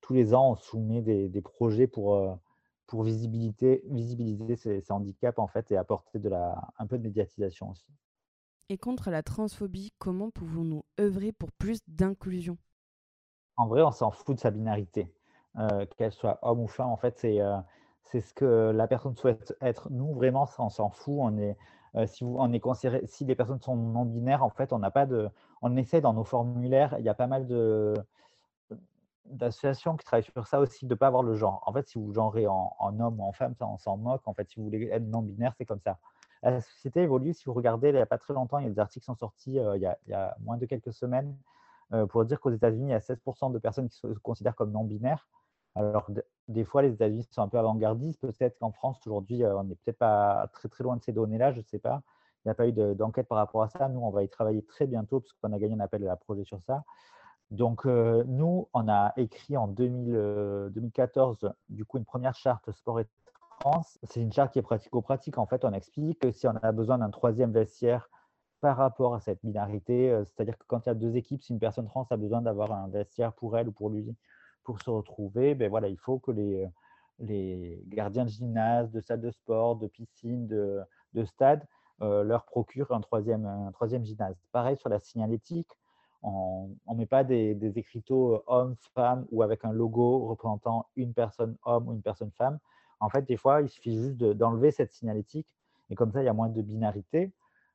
tous 0.00 0.14
les 0.14 0.34
ans, 0.34 0.52
on 0.52 0.56
soumet 0.56 1.02
des, 1.02 1.28
des 1.28 1.42
projets 1.42 1.86
pour, 1.86 2.38
pour 2.86 3.02
visibiliser, 3.02 3.82
visibiliser 3.90 4.56
ces, 4.56 4.80
ces, 4.80 4.92
handicaps 4.92 5.38
en 5.38 5.46
fait 5.46 5.70
et 5.72 5.76
apporter 5.76 6.18
de 6.18 6.28
la, 6.28 6.60
un 6.78 6.86
peu 6.86 6.98
de 6.98 7.02
médiatisation 7.02 7.70
aussi. 7.70 7.86
Et 8.68 8.78
contre 8.78 9.10
la 9.10 9.22
transphobie, 9.22 9.92
comment 9.98 10.30
pouvons-nous 10.30 10.84
œuvrer 11.00 11.32
pour 11.32 11.52
plus 11.52 11.78
d'inclusion? 11.86 12.58
En 13.56 13.68
vrai, 13.68 13.82
on 13.82 13.92
s'en 13.92 14.10
fout 14.10 14.36
de 14.36 14.40
sa 14.40 14.50
binarité. 14.50 15.12
Euh, 15.58 15.86
qu'elle 15.96 16.12
soit 16.12 16.38
homme 16.42 16.60
ou 16.60 16.66
femme, 16.66 16.88
en 16.88 16.96
fait, 16.96 17.16
c'est 17.18 17.40
euh, 17.40 17.56
c'est 18.02 18.20
ce 18.20 18.34
que 18.34 18.72
la 18.74 18.86
personne 18.86 19.16
souhaite 19.16 19.56
être. 19.60 19.88
Nous, 19.90 20.12
vraiment, 20.14 20.46
on 20.58 20.68
s'en 20.68 20.90
fout. 20.90 21.16
On 21.18 21.38
est, 21.38 21.56
euh, 21.94 22.06
si, 22.06 22.24
vous, 22.24 22.36
on 22.38 22.52
est 22.52 22.60
considéré, 22.60 23.00
si 23.06 23.24
les 23.24 23.34
personnes 23.34 23.60
sont 23.60 23.76
non 23.76 24.04
binaires, 24.04 24.42
en 24.44 24.50
fait, 24.50 24.72
on 24.72 24.78
n'a 24.78 24.90
pas 24.90 25.06
de. 25.06 25.28
On 25.62 25.76
essaie 25.76 26.00
dans 26.00 26.12
nos 26.12 26.24
formulaires, 26.24 26.96
il 26.98 27.04
y 27.04 27.08
a 27.08 27.14
pas 27.14 27.26
mal 27.26 27.46
de 27.46 27.94
d'associations 29.30 29.96
qui 29.96 30.04
travaillent 30.04 30.24
sur 30.24 30.46
ça 30.46 30.60
aussi, 30.60 30.86
de 30.86 30.90
ne 30.90 30.94
pas 30.94 31.08
avoir 31.08 31.22
le 31.22 31.34
genre. 31.34 31.62
En 31.66 31.72
fait, 31.72 31.88
si 31.88 31.98
vous 31.98 32.12
genrez 32.12 32.46
en, 32.46 32.74
homme 32.80 33.20
ou 33.20 33.24
en 33.24 33.32
femme, 33.32 33.54
ça, 33.54 33.66
on 33.66 33.78
s'en 33.78 33.96
moque. 33.96 34.22
En 34.26 34.34
fait, 34.34 34.48
si 34.48 34.56
vous 34.56 34.64
voulez 34.64 34.88
être 34.92 35.06
non-binaire, 35.06 35.54
c'est 35.56 35.64
comme 35.64 35.80
ça. 35.80 35.98
La 36.42 36.60
société 36.60 37.02
évolue. 37.02 37.34
Si 37.34 37.44
vous 37.46 37.54
regardez, 37.54 37.88
il 37.88 37.94
n'y 37.94 38.00
a 38.00 38.06
pas 38.06 38.18
très 38.18 38.34
longtemps, 38.34 38.58
il 38.58 38.64
y 38.64 38.66
a 38.66 38.70
des 38.70 38.78
articles 38.78 39.02
qui 39.02 39.06
sont 39.06 39.16
sortis 39.16 39.54
il, 39.54 39.80
y 39.80 39.86
a, 39.86 39.98
il, 40.06 40.10
y 40.10 40.14
a, 40.14 40.36
moins 40.40 40.56
de 40.56 40.66
quelques 40.66 40.92
semaines 40.92 41.36
pour 42.08 42.24
dire 42.24 42.40
qu'aux 42.40 42.50
États-Unis, 42.50 42.86
il 42.86 42.90
y 42.90 42.94
a 42.94 42.98
16% 42.98 43.52
de 43.52 43.58
personnes 43.58 43.88
qui 43.88 43.96
se 43.96 44.06
considèrent 44.18 44.56
comme 44.56 44.72
non-binaires. 44.72 45.28
Alors, 45.76 46.10
des 46.48 46.64
fois, 46.64 46.82
les 46.82 46.92
États-Unis 46.92 47.26
sont 47.30 47.42
un 47.42 47.48
peu 47.48 47.58
avant-gardistes. 47.58 48.20
Peut-être 48.20 48.58
qu'en 48.58 48.72
France, 48.72 48.98
aujourd'hui, 49.06 49.44
on 49.44 49.64
n'est 49.64 49.74
peut-être 49.74 49.98
pas 49.98 50.48
très, 50.52 50.68
très 50.68 50.82
loin 50.82 50.96
de 50.96 51.02
ces 51.02 51.12
données-là, 51.12 51.52
je 51.52 51.58
ne 51.58 51.64
sais 51.64 51.78
pas. 51.78 52.02
Il 52.44 52.48
n'y 52.48 52.52
a 52.52 52.54
pas 52.54 52.68
eu 52.68 52.72
d'enquête 52.72 53.28
par 53.28 53.38
rapport 53.38 53.62
à 53.62 53.68
ça. 53.68 53.88
Nous, 53.88 54.00
on 54.00 54.10
va 54.10 54.22
y 54.22 54.28
travailler 54.28 54.62
très 54.62 54.86
bientôt, 54.86 55.20
parce 55.20 55.32
qu'on 55.34 55.52
a 55.52 55.58
gagné 55.58 55.74
un 55.74 55.80
appel 55.80 56.02
à 56.04 56.06
la 56.06 56.16
projet 56.16 56.44
sur 56.44 56.62
ça. 56.62 56.84
Donc, 57.50 57.84
nous, 57.84 58.68
on 58.74 58.88
a 58.88 59.12
écrit 59.16 59.56
en 59.56 59.68
2000, 59.68 60.70
2014, 60.72 61.52
du 61.68 61.84
coup, 61.84 61.98
une 61.98 62.04
première 62.04 62.34
charte 62.34 62.70
sport 62.72 63.00
et 63.00 63.06
trans. 63.60 63.82
C'est 64.02 64.20
une 64.20 64.32
charte 64.32 64.52
qui 64.52 64.58
est 64.58 64.62
pratico-pratique. 64.62 65.38
En 65.38 65.46
fait, 65.46 65.64
on 65.64 65.72
explique 65.72 66.20
que 66.20 66.32
si 66.32 66.46
on 66.48 66.56
a 66.56 66.72
besoin 66.72 66.98
d'un 66.98 67.10
troisième 67.10 67.52
vestiaire 67.52 68.10
par 68.60 68.76
rapport 68.76 69.14
à 69.14 69.20
cette 69.20 69.38
binarité, 69.44 70.10
c'est-à-dire 70.24 70.58
que 70.58 70.64
quand 70.66 70.86
il 70.86 70.88
y 70.88 70.90
a 70.90 70.94
deux 70.94 71.16
équipes, 71.16 71.42
si 71.42 71.52
une 71.52 71.58
personne 71.60 71.86
trans 71.86 72.06
a 72.10 72.16
besoin 72.16 72.42
d'avoir 72.42 72.72
un 72.72 72.88
vestiaire 72.88 73.32
pour 73.32 73.56
elle 73.56 73.68
ou 73.68 73.72
pour 73.72 73.90
lui, 73.90 74.16
pour 74.64 74.80
se 74.80 74.90
retrouver, 74.90 75.54
ben 75.54 75.70
voilà, 75.70 75.88
il 75.88 75.98
faut 75.98 76.18
que 76.18 76.32
les, 76.32 76.68
gardiens 77.86 78.24
de 78.24 78.30
gymnase, 78.30 78.90
de 78.90 79.00
salle 79.00 79.20
de 79.20 79.30
sport, 79.30 79.76
de 79.76 79.86
piscine, 79.86 80.48
de, 80.48 80.80
de 81.14 81.24
stade 81.24 81.64
leur 82.00 82.44
procurent 82.44 82.92
un 82.92 83.00
troisième, 83.00 83.46
un 83.46 83.72
troisième 83.72 84.04
gymnase. 84.04 84.36
Pareil 84.52 84.76
sur 84.76 84.88
la 84.88 84.98
signalétique, 84.98 85.70
on 86.26 86.94
ne 86.94 86.98
met 86.98 87.06
pas 87.06 87.24
des, 87.24 87.78
écriteaux 87.78 88.42
hommes, 88.46 88.74
femmes 88.94 89.26
ou 89.30 89.42
avec 89.42 89.64
un 89.64 89.72
logo 89.72 90.26
représentant 90.26 90.86
une 90.96 91.14
personne 91.14 91.56
homme 91.64 91.88
ou 91.88 91.92
une 91.92 92.02
personne 92.02 92.32
femme. 92.32 92.58
En 92.98 93.08
fait, 93.08 93.22
des 93.22 93.36
fois, 93.36 93.62
il 93.62 93.68
suffit 93.68 93.94
juste 93.94 94.16
d'enlever 94.16 94.70
cette 94.70 94.92
signalétique 94.92 95.46
et 95.90 95.94
comme 95.94 96.10
ça, 96.10 96.22
il 96.22 96.26
y 96.26 96.28
a 96.28 96.32
moins 96.32 96.48
de 96.48 96.62
binarité. 96.62 97.32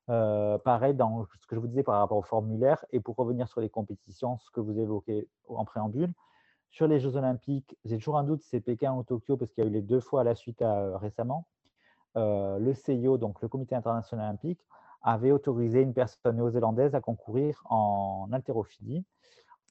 Euh, 0.09 0.57
pareil 0.57 0.95
dans 0.95 1.25
ce 1.39 1.47
que 1.47 1.55
je 1.55 1.59
vous 1.61 1.67
disais 1.67 1.83
par 1.83 1.99
rapport 1.99 2.17
au 2.17 2.23
formulaire 2.23 2.83
et 2.91 2.99
pour 2.99 3.15
revenir 3.15 3.47
sur 3.47 3.61
les 3.61 3.69
compétitions, 3.69 4.37
ce 4.39 4.51
que 4.51 4.59
vous 4.59 4.77
évoquez 4.77 5.29
en 5.47 5.63
préambule, 5.63 6.11
sur 6.71 6.87
les 6.87 6.99
Jeux 6.99 7.15
Olympiques, 7.15 7.77
j'ai 7.85 7.97
toujours 7.97 8.17
un 8.17 8.23
doute 8.23 8.41
c'est 8.43 8.61
Pékin 8.61 8.93
ou 8.93 9.03
Tokyo, 9.03 9.37
parce 9.37 9.51
qu'il 9.51 9.63
y 9.63 9.67
a 9.67 9.69
eu 9.69 9.73
les 9.73 9.81
deux 9.81 9.99
fois 9.99 10.21
à 10.21 10.23
la 10.23 10.35
suite 10.35 10.61
euh, 10.61 10.97
récemment. 10.97 11.47
Euh, 12.17 12.59
le 12.59 12.73
CIO, 12.73 13.17
donc 13.17 13.41
le 13.41 13.47
Comité 13.47 13.75
international 13.75 14.25
olympique, 14.25 14.59
avait 15.01 15.31
autorisé 15.31 15.81
une 15.81 15.93
personne 15.93 16.37
néo-zélandaise 16.37 16.95
à 16.95 17.01
concourir 17.01 17.61
en 17.69 18.27
haltérophilie. 18.31 19.05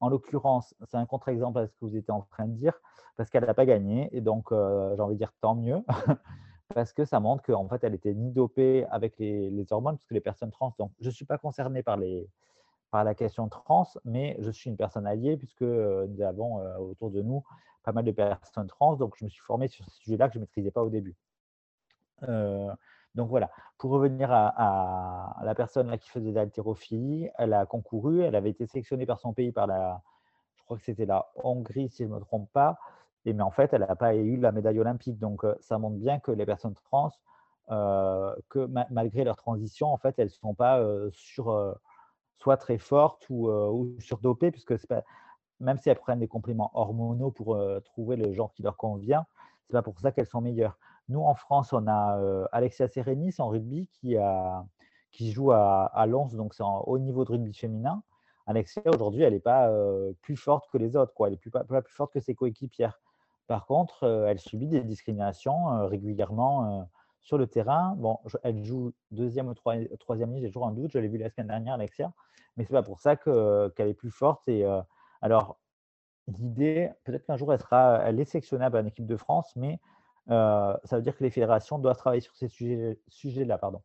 En 0.01 0.09
l'occurrence, 0.09 0.75
c'est 0.89 0.97
un 0.97 1.07
contre-exemple 1.07 1.59
à 1.59 1.67
ce 1.67 1.73
que 1.73 1.85
vous 1.85 1.97
étiez 1.97 2.13
en 2.13 2.23
train 2.23 2.47
de 2.47 2.55
dire, 2.55 2.81
parce 3.17 3.29
qu'elle 3.29 3.45
n'a 3.45 3.55
pas 3.55 3.67
gagné, 3.67 4.09
et 4.17 4.21
donc 4.21 4.51
euh, 4.51 4.95
j'ai 4.97 5.03
envie 5.03 5.15
de 5.15 5.19
dire 5.19 5.33
tant 5.41 5.55
mieux, 5.55 5.85
parce 6.75 6.93
que 6.93 7.05
ça 7.05 7.21
montre 7.21 7.43
qu'en 7.43 7.69
fait, 7.69 7.85
elle 7.85 7.95
était 7.95 8.15
ni 8.15 8.33
dopée 8.33 8.87
avec 8.91 9.19
les, 9.19 9.67
hormones, 9.71 9.97
parce 9.97 10.07
que 10.07 10.15
les 10.15 10.21
personnes 10.21 10.51
trans, 10.51 10.75
donc 10.79 10.93
je 11.01 11.07
ne 11.07 11.13
suis 11.13 11.27
pas 11.27 11.37
concerné 11.37 11.83
par 11.83 11.99
la 11.99 13.15
question 13.15 13.49
trans, 13.49 13.87
mais 14.05 14.37
je 14.41 14.51
suis 14.51 14.71
une 14.71 14.77
personne 14.77 15.07
alliée 15.07 15.37
puisque 15.37 15.63
nous 15.63 16.23
avons 16.23 16.61
autour 16.79 17.11
de 17.11 17.21
nous 17.21 17.45
pas 17.83 17.93
mal 17.93 18.05
de 18.05 18.13
personnes 18.13 18.67
trans, 18.67 18.97
donc 18.97 19.17
je 19.19 19.25
me 19.25 19.31
suis 19.31 19.43
formé 19.43 19.69
sur 19.69 19.85
ce 19.85 19.91
sujet-là 19.99 20.29
que 20.29 20.35
je 20.35 20.39
ne 20.39 20.45
maîtrisais 20.45 20.71
pas 20.71 20.83
au 20.83 20.91
début. 20.91 21.17
Donc 23.15 23.29
voilà, 23.29 23.51
pour 23.79 23.91
revenir 23.91 24.31
à, 24.33 25.37
la 25.43 25.55
personne 25.55 25.89
là 25.91 25.99
qui 25.99 26.09
faisait 26.11 26.31
de 26.31 26.35
l'haltérophilie, 26.35 27.29
elle 27.39 27.53
a 27.53 27.67
concouru, 27.67 28.23
elle 28.23 28.37
avait 28.37 28.51
été 28.51 28.67
sélectionnée 28.67 29.07
par 29.07 29.19
son 29.19 29.33
pays, 29.33 29.53
par 29.53 29.67
la, 29.67 30.03
je 30.57 30.63
crois 30.65 30.77
que 30.77 30.85
c'était 30.85 31.07
la 31.07 31.27
Hongrie 31.43 31.89
si 31.89 32.05
je 32.05 32.09
ne 32.09 32.15
me 32.15 32.21
trompe 32.21 32.51
pas, 32.53 32.79
et 33.25 33.33
mais 33.33 33.43
en 33.43 33.51
fait 33.51 33.73
elle 33.73 33.81
n'a 33.81 33.97
pas 33.97 34.15
eu 34.15 34.37
la 34.37 34.53
médaille 34.53 34.79
olympique. 34.81 35.19
Donc 35.19 35.45
ça 35.61 35.79
montre 35.79 35.97
bien 35.97 36.21
que 36.21 36.31
les 36.31 36.47
personnes 36.47 36.75
trans, 36.75 37.11
que 37.69 38.67
malgré 38.91 39.25
leur 39.25 39.37
transition, 39.37 39.89
en 39.93 39.99
fait 39.99 40.19
elles 40.19 40.27
ne 40.27 40.31
sont 40.31 40.55
pas 40.55 40.81
sur 41.13 41.77
soit 42.41 42.57
très 42.57 42.79
fortes 42.79 43.27
ou, 43.29 43.49
euh, 43.49 43.97
surdopées, 44.01 44.51
puisque 44.51 44.75
même 45.61 45.79
si 45.79 45.91
elles 45.91 45.99
prennent 45.99 46.21
des 46.21 46.29
compléments 46.29 46.71
hormonaux 46.75 47.31
pour 47.31 47.55
euh, 47.55 47.81
trouver 47.81 48.17
le 48.17 48.33
genre 48.33 48.53
qui 48.53 48.63
leur 48.63 48.77
convient, 48.77 49.27
c'est 49.67 49.73
pas 49.73 49.83
pour 49.83 50.01
ça 50.01 50.11
qu'elles 50.11 50.27
sont 50.27 50.41
meilleures. 50.41 50.79
Nous, 51.11 51.21
en 51.21 51.35
France, 51.35 51.73
on 51.73 51.87
a 51.87 52.19
euh, 52.19 52.47
Alexia 52.53 52.89
Serenis 52.89 53.35
en 53.39 53.49
rugby 53.49 53.89
qui, 53.93 55.33
joue 55.33 55.53
à, 55.53 55.85
à 55.85 56.07
Lens, 56.07 56.35
donc 56.35 56.55
c'est 56.55 56.63
haut 56.63 56.99
niveau 56.99 57.25
de 57.25 57.33
rugby 57.33 57.53
féminin. 57.53 58.03
Alexia, 58.47 58.83
aujourd'hui, 58.87 59.23
elle 59.23 59.35
n'est 59.35 59.41
pas 59.41 59.71
plus 60.23 60.37
forte 60.37 60.69
que 60.73 60.79
les 60.79 60.97
autres, 60.97 61.13
quoi. 61.13 61.29
elle 61.29 61.35
n'est 61.45 61.51
pas, 61.51 61.83
plus 61.83 61.93
forte 61.93 62.13
que 62.13 62.21
ses 62.21 62.35
coéquipières. 62.35 62.99
Par 63.47 63.67
contre, 63.67 64.05
elle 64.29 64.41
subit 64.41 64.67
des 64.67 64.83
discriminations 64.83 65.87
régulièrement 65.87 66.89
sur 67.21 67.39
le 67.39 67.47
terrain. 67.47 67.95
Bon, 67.97 68.19
elle 68.43 68.65
joue 68.65 68.93
deuxième 69.11 69.49
ou 69.49 69.55
troisième 69.55 70.33
ligne, 70.33 70.43
j'ai 70.43 70.49
toujours 70.49 70.67
un 70.67 70.73
doute. 70.73 70.91
Je 70.93 70.99
l'ai 70.99 71.09
vu 71.09 71.19
la 71.19 71.29
semaine 71.29 71.49
dernière, 71.49 71.75
Alexia 71.75 72.13
mais 72.57 72.65
c'est 72.65 72.73
pas 72.73 72.83
pour 72.83 73.01
ça 73.01 73.17
qu'elle 73.17 73.89
est 73.89 73.95
plus 73.95 74.11
forte. 74.11 74.47
Et 74.49 74.65
alors, 75.23 75.59
l'idée, 76.29 76.91
peut-être 77.05 77.25
qu'un 77.25 77.37
jour 77.37 77.53
elle 77.53 77.61
sera, 77.61 78.03
elle 78.05 78.21
est 78.21 78.25
sélectionnable 78.25 78.77
en 78.77 78.85
équipe 78.85 79.07
de 79.07 79.17
France, 79.17 79.55
mais 79.57 79.81
ça 80.29 80.79
veut 80.93 81.03
dire 81.03 81.17
que 81.17 81.25
les 81.25 81.31
fédérations 81.31 81.79
doivent 81.79 81.97
travailler 81.97 82.21
sur 82.21 82.35
ces 82.37 82.49
sujets-là, 83.09 83.59
pardon. 83.59 83.83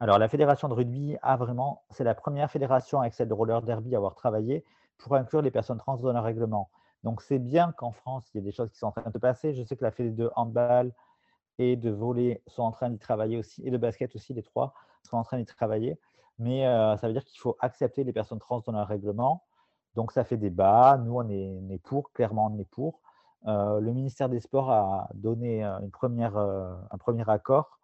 Alors, 0.00 0.18
la 0.18 0.28
fédération 0.28 0.68
de 0.68 0.74
rugby 0.74 1.16
a 1.22 1.36
vraiment, 1.36 1.84
c'est 1.90 2.02
la 2.04 2.14
première 2.14 2.50
fédération 2.50 3.00
avec 3.00 3.14
celle 3.14 3.28
de 3.28 3.34
roller 3.34 3.62
derby 3.62 3.94
à 3.94 3.98
avoir 3.98 4.14
travaillé 4.14 4.64
pour 4.98 5.14
inclure 5.14 5.42
les 5.42 5.50
personnes 5.50 5.78
trans 5.78 5.96
dans 5.96 6.12
leur 6.12 6.24
règlement. 6.24 6.70
Donc, 7.04 7.22
c'est 7.22 7.38
bien 7.38 7.72
qu'en 7.72 7.92
France, 7.92 8.28
il 8.32 8.38
y 8.38 8.40
ait 8.40 8.44
des 8.44 8.52
choses 8.52 8.70
qui 8.70 8.78
sont 8.78 8.88
en 8.88 8.92
train 8.92 9.10
de 9.10 9.18
passer. 9.18 9.54
Je 9.54 9.62
sais 9.62 9.76
que 9.76 9.84
la 9.84 9.90
fédé 9.90 10.10
de 10.10 10.30
handball 10.34 10.92
et 11.58 11.76
de 11.76 11.90
volley 11.90 12.42
sont 12.46 12.62
en 12.62 12.72
train 12.72 12.90
d'y 12.90 12.98
travailler 12.98 13.38
aussi, 13.38 13.66
et 13.66 13.70
de 13.70 13.76
basket 13.78 14.14
aussi, 14.16 14.34
les 14.34 14.42
trois 14.42 14.74
sont 15.04 15.16
en 15.16 15.22
train 15.22 15.38
d'y 15.38 15.44
travailler 15.44 15.98
mais 16.38 16.64
ça 16.64 17.06
veut 17.06 17.12
dire 17.12 17.24
qu'il 17.24 17.38
faut 17.38 17.56
accepter 17.60 18.04
les 18.04 18.12
personnes 18.12 18.38
trans 18.38 18.60
dans 18.60 18.72
leur 18.72 18.88
règlement. 18.88 19.44
Donc 19.94 20.12
ça 20.12 20.24
fait 20.24 20.36
débat. 20.36 20.98
Nous, 20.98 21.14
on 21.14 21.28
est, 21.28 21.78
pour, 21.82 22.12
clairement, 22.12 22.50
on 22.52 22.58
est 22.58 22.68
pour. 22.68 23.00
Le 23.44 23.92
ministère 23.92 24.28
des 24.28 24.40
Sports 24.40 24.70
a 24.70 25.08
donné 25.14 25.62
une 25.62 25.90
première, 25.90 26.36
un 26.36 26.98
premier 26.98 27.28
accord. 27.28 27.78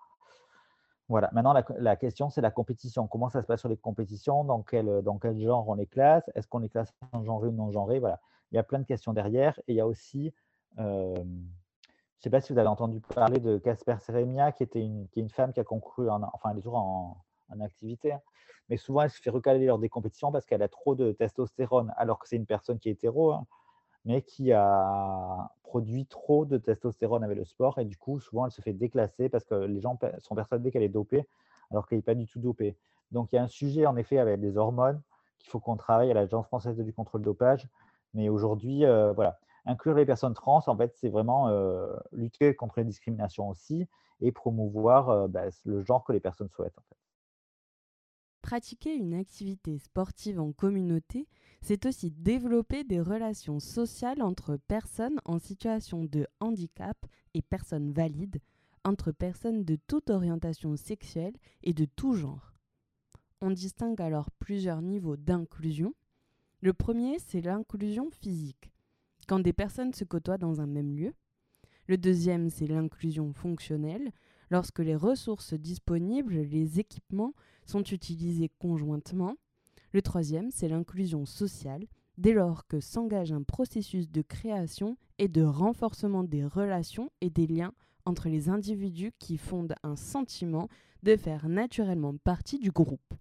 Voilà. 1.08 1.30
Maintenant, 1.32 1.54
la, 1.78 1.96
question, 1.96 2.28
c'est 2.28 2.42
la 2.42 2.50
compétition. 2.50 3.06
Comment 3.06 3.30
ça 3.30 3.40
se 3.40 3.46
passe 3.46 3.60
sur 3.60 3.68
les 3.70 3.78
compétitions? 3.78 4.44
Dans 4.44 4.62
quel, 4.62 5.02
dans 5.02 5.18
quel 5.18 5.40
genre 5.40 5.66
on 5.68 5.74
les 5.74 5.86
classe? 5.86 6.30
Est-ce 6.34 6.46
qu'on 6.46 6.58
les 6.58 6.68
classe 6.68 6.92
en 7.12 7.24
genré 7.24 7.48
ou 7.48 7.52
non 7.52 7.72
genré? 7.72 7.98
Voilà. 7.98 8.20
Il 8.52 8.56
y 8.56 8.58
a 8.58 8.62
plein 8.62 8.78
de 8.78 8.84
questions 8.84 9.14
derrière. 9.14 9.58
Et 9.68 9.72
il 9.72 9.76
y 9.76 9.80
a 9.80 9.86
aussi, 9.86 10.34
je 10.76 10.82
ne 10.82 11.24
sais 12.20 12.30
pas 12.30 12.42
si 12.42 12.52
vous 12.52 12.58
avez 12.58 12.68
entendu 12.68 13.00
parler 13.00 13.40
de 13.40 13.56
Casper 13.56 13.96
Seremia, 14.00 14.52
qui, 14.52 14.64
était 14.64 14.82
une, 14.82 15.08
qui 15.08 15.20
est 15.20 15.22
une 15.22 15.30
femme 15.30 15.52
qui 15.54 15.60
a 15.60 15.64
concouru, 15.64 16.10
en, 16.10 16.22
enfin, 16.34 16.50
elle 16.50 16.58
est 16.58 16.62
toujours 16.62 16.78
en, 16.78 17.16
en 17.50 17.60
activité. 17.60 18.12
Hein. 18.12 18.20
Mais 18.68 18.76
souvent, 18.76 19.02
elle 19.02 19.10
se 19.10 19.20
fait 19.20 19.30
recaler 19.30 19.64
lors 19.64 19.78
des 19.78 19.88
compétitions 19.88 20.30
parce 20.30 20.44
qu'elle 20.44 20.62
a 20.62 20.68
trop 20.68 20.94
de 20.94 21.12
testostérone, 21.12 21.92
alors 21.96 22.18
que 22.18 22.28
c'est 22.28 22.36
une 22.36 22.46
personne 22.46 22.78
qui 22.78 22.90
est 22.90 22.92
hétéro, 22.92 23.32
hein, 23.32 23.46
mais 24.04 24.22
qui 24.22 24.52
a 24.52 25.50
produit 25.62 26.06
trop 26.06 26.44
de 26.44 26.56
testostérone 26.56 27.22
avec 27.22 27.37
le 27.37 27.44
sport. 27.44 27.78
Et 27.78 27.84
du 27.84 27.96
coup, 27.96 28.20
souvent, 28.20 28.46
elle 28.46 28.52
se 28.52 28.62
fait 28.62 28.72
déclasser 28.72 29.28
parce 29.28 29.44
que 29.44 29.54
les 29.54 29.80
gens 29.80 29.98
sont 30.20 30.34
persuadés 30.34 30.70
qu'elle 30.70 30.82
est 30.82 30.88
dopée, 30.88 31.26
alors 31.70 31.87
qu'elle 31.87 31.98
n'est 31.98 32.02
pas 32.02 32.14
du 32.14 32.26
tout 32.26 32.40
dopée. 32.40 32.76
Donc, 33.12 33.32
il 33.32 33.37
y 33.37 33.38
a 33.38 33.42
un 33.42 33.48
sujet, 33.48 33.87
en 33.87 33.96
effet, 33.96 34.18
avec 34.18 34.40
des 34.40 34.56
hormones 34.56 35.00
qu'il 35.38 35.50
faut 35.50 35.61
qu'on 35.61 35.76
travaille 35.76 36.11
à 36.11 36.14
l'Agence 36.14 36.46
française 36.46 36.76
du 36.76 36.92
contrôle 36.92 37.22
dopage. 37.22 37.68
Mais 38.14 38.28
aujourd'hui, 38.28 38.84
euh, 38.84 39.12
voilà, 39.12 39.38
inclure 39.66 39.94
les 39.94 40.06
personnes 40.06 40.34
trans, 40.34 40.62
en 40.66 40.76
fait, 40.76 40.94
c'est 40.96 41.08
vraiment 41.08 41.48
euh, 41.48 41.94
lutter 42.12 42.54
contre 42.54 42.78
les 42.78 42.84
discriminations 42.84 43.48
aussi 43.48 43.87
et 44.20 44.32
promouvoir 44.32 45.11
euh, 45.11 45.28
bah, 45.28 45.44
le 45.64 45.82
genre 45.82 46.04
que 46.04 46.12
les 46.12 46.20
personnes 46.20 46.48
souhaitent. 46.48 46.76
En 46.78 46.82
fait. 46.88 46.96
Pratiquer 48.48 48.94
une 48.94 49.12
activité 49.12 49.76
sportive 49.76 50.40
en 50.40 50.52
communauté, 50.52 51.28
c'est 51.61 51.84
aussi 51.84 52.11
développer 52.11 52.82
des 52.82 52.98
relations 52.98 53.61
sociales 53.61 54.22
entre 54.22 54.56
personnes 54.56 55.20
en 55.26 55.38
situation 55.38 56.06
de 56.06 56.26
handicap 56.40 56.96
et 57.34 57.42
personnes 57.42 57.92
valides, 57.92 58.40
entre 58.84 59.12
personnes 59.12 59.64
de 59.64 59.76
toute 59.87 60.08
orientation 60.08 60.76
sexuelle 60.76 61.34
et 61.62 61.74
de 61.74 61.84
tout 61.84 62.14
genre. 62.14 62.54
On 63.42 63.50
distingue 63.50 64.00
alors 64.00 64.30
plusieurs 64.30 64.80
niveaux 64.80 65.18
d'inclusion. 65.18 65.92
Le 66.62 66.72
premier, 66.72 67.18
c'est 67.18 67.42
l'inclusion 67.42 68.08
physique, 68.11 68.72
quand 69.26 69.40
des 69.40 69.52
personnes 69.52 69.92
se 69.92 70.04
côtoient 70.04 70.38
dans 70.38 70.62
un 70.62 70.66
même 70.66 70.96
lieu. 70.96 71.12
Le 71.87 71.98
deuxième, 71.98 72.48
c'est 72.48 72.66
l'inclusion 72.66 73.30
fonctionnelle, 73.34 74.11
lorsque 74.50 74.78
les 74.78 74.96
ressources 74.96 75.54
disponibles, 75.54 76.37
les 76.37 76.80
équipements, 76.80 77.34
sont 77.64 77.82
utilisés 77.82 78.50
conjointement. 78.58 79.34
Le 79.92 80.02
troisième, 80.02 80.50
c'est 80.50 80.68
l'inclusion 80.68 81.26
sociale, 81.26 81.87
dès 82.16 82.32
lors 82.32 82.66
que 82.66 82.80
s'engage 82.80 83.32
un 83.32 83.42
processus 83.42 84.11
de 84.11 84.22
création 84.22 84.96
et 85.18 85.28
de 85.28 85.42
renforcement 85.42 86.24
des 86.24 86.44
relations 86.44 87.11
et 87.20 87.30
des 87.30 87.46
liens 87.46 87.72
entre 88.04 88.28
les 88.28 88.48
individus 88.48 89.12
qui 89.18 89.37
fondent 89.37 89.74
un 89.82 89.96
sentiment 89.96 90.68
de 91.02 91.16
faire 91.16 91.48
naturellement 91.48 92.16
partie 92.16 92.58
du 92.58 92.70
groupe. 92.70 93.14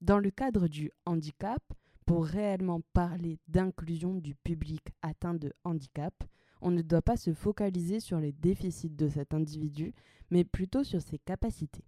Dans 0.00 0.18
le 0.18 0.30
cadre 0.30 0.66
du 0.66 0.90
handicap, 1.06 1.62
pour 2.06 2.24
réellement 2.24 2.80
parler 2.92 3.38
d'inclusion 3.48 4.14
du 4.14 4.34
public 4.34 4.82
atteint 5.02 5.34
de 5.34 5.52
handicap, 5.64 6.14
on 6.62 6.70
ne 6.70 6.82
doit 6.82 7.02
pas 7.02 7.16
se 7.16 7.34
focaliser 7.34 8.00
sur 8.00 8.18
les 8.18 8.32
déficits 8.32 8.90
de 8.90 9.08
cet 9.08 9.34
individu, 9.34 9.92
mais 10.30 10.44
plutôt 10.44 10.84
sur 10.84 11.02
ses 11.02 11.18
capacités. 11.18 11.84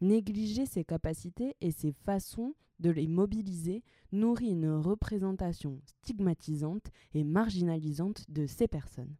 Négliger 0.00 0.66
ses 0.66 0.84
capacités 0.84 1.56
et 1.60 1.70
ses 1.70 1.92
façons 1.92 2.54
de 2.80 2.90
les 2.90 3.06
mobiliser 3.06 3.82
nourrit 4.12 4.50
une 4.50 4.70
représentation 4.70 5.80
stigmatisante 5.84 6.90
et 7.14 7.24
marginalisante 7.24 8.24
de 8.30 8.46
ces 8.46 8.68
personnes. 8.68 9.16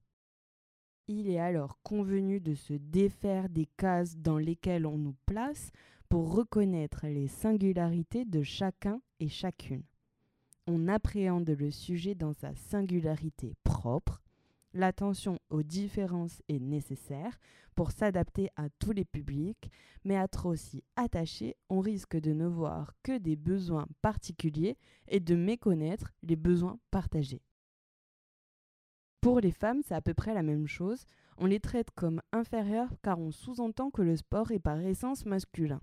Il 1.08 1.28
est 1.28 1.38
alors 1.38 1.80
convenu 1.82 2.40
de 2.40 2.54
se 2.54 2.74
défaire 2.74 3.48
des 3.48 3.66
cases 3.76 4.16
dans 4.16 4.38
lesquelles 4.38 4.86
on 4.86 4.98
nous 4.98 5.16
place 5.26 5.70
pour 6.08 6.32
reconnaître 6.32 7.06
les 7.06 7.28
singularités 7.28 8.24
de 8.24 8.42
chacun 8.42 9.00
et 9.20 9.28
chacune. 9.28 9.84
On 10.66 10.86
appréhende 10.86 11.48
le 11.48 11.70
sujet 11.70 12.14
dans 12.14 12.34
sa 12.34 12.54
singularité 12.54 13.54
propre. 13.64 14.22
L'attention 14.78 15.40
aux 15.50 15.64
différences 15.64 16.40
est 16.48 16.60
nécessaire 16.60 17.40
pour 17.74 17.90
s'adapter 17.90 18.48
à 18.54 18.68
tous 18.78 18.92
les 18.92 19.04
publics, 19.04 19.72
mais 20.04 20.16
à 20.16 20.28
trop 20.28 20.54
s'y 20.54 20.84
attacher, 20.94 21.56
on 21.68 21.80
risque 21.80 22.16
de 22.16 22.32
ne 22.32 22.46
voir 22.46 22.94
que 23.02 23.18
des 23.18 23.34
besoins 23.34 23.88
particuliers 24.02 24.76
et 25.08 25.18
de 25.18 25.34
méconnaître 25.34 26.12
les 26.22 26.36
besoins 26.36 26.78
partagés. 26.92 27.42
Pour 29.20 29.40
les 29.40 29.50
femmes, 29.50 29.82
c'est 29.84 29.96
à 29.96 30.00
peu 30.00 30.14
près 30.14 30.32
la 30.32 30.44
même 30.44 30.68
chose. 30.68 31.06
On 31.38 31.46
les 31.46 31.58
traite 31.58 31.90
comme 31.90 32.22
inférieures 32.30 32.94
car 33.02 33.18
on 33.18 33.32
sous-entend 33.32 33.90
que 33.90 34.02
le 34.02 34.14
sport 34.16 34.52
est 34.52 34.60
par 34.60 34.78
essence 34.78 35.26
masculin. 35.26 35.80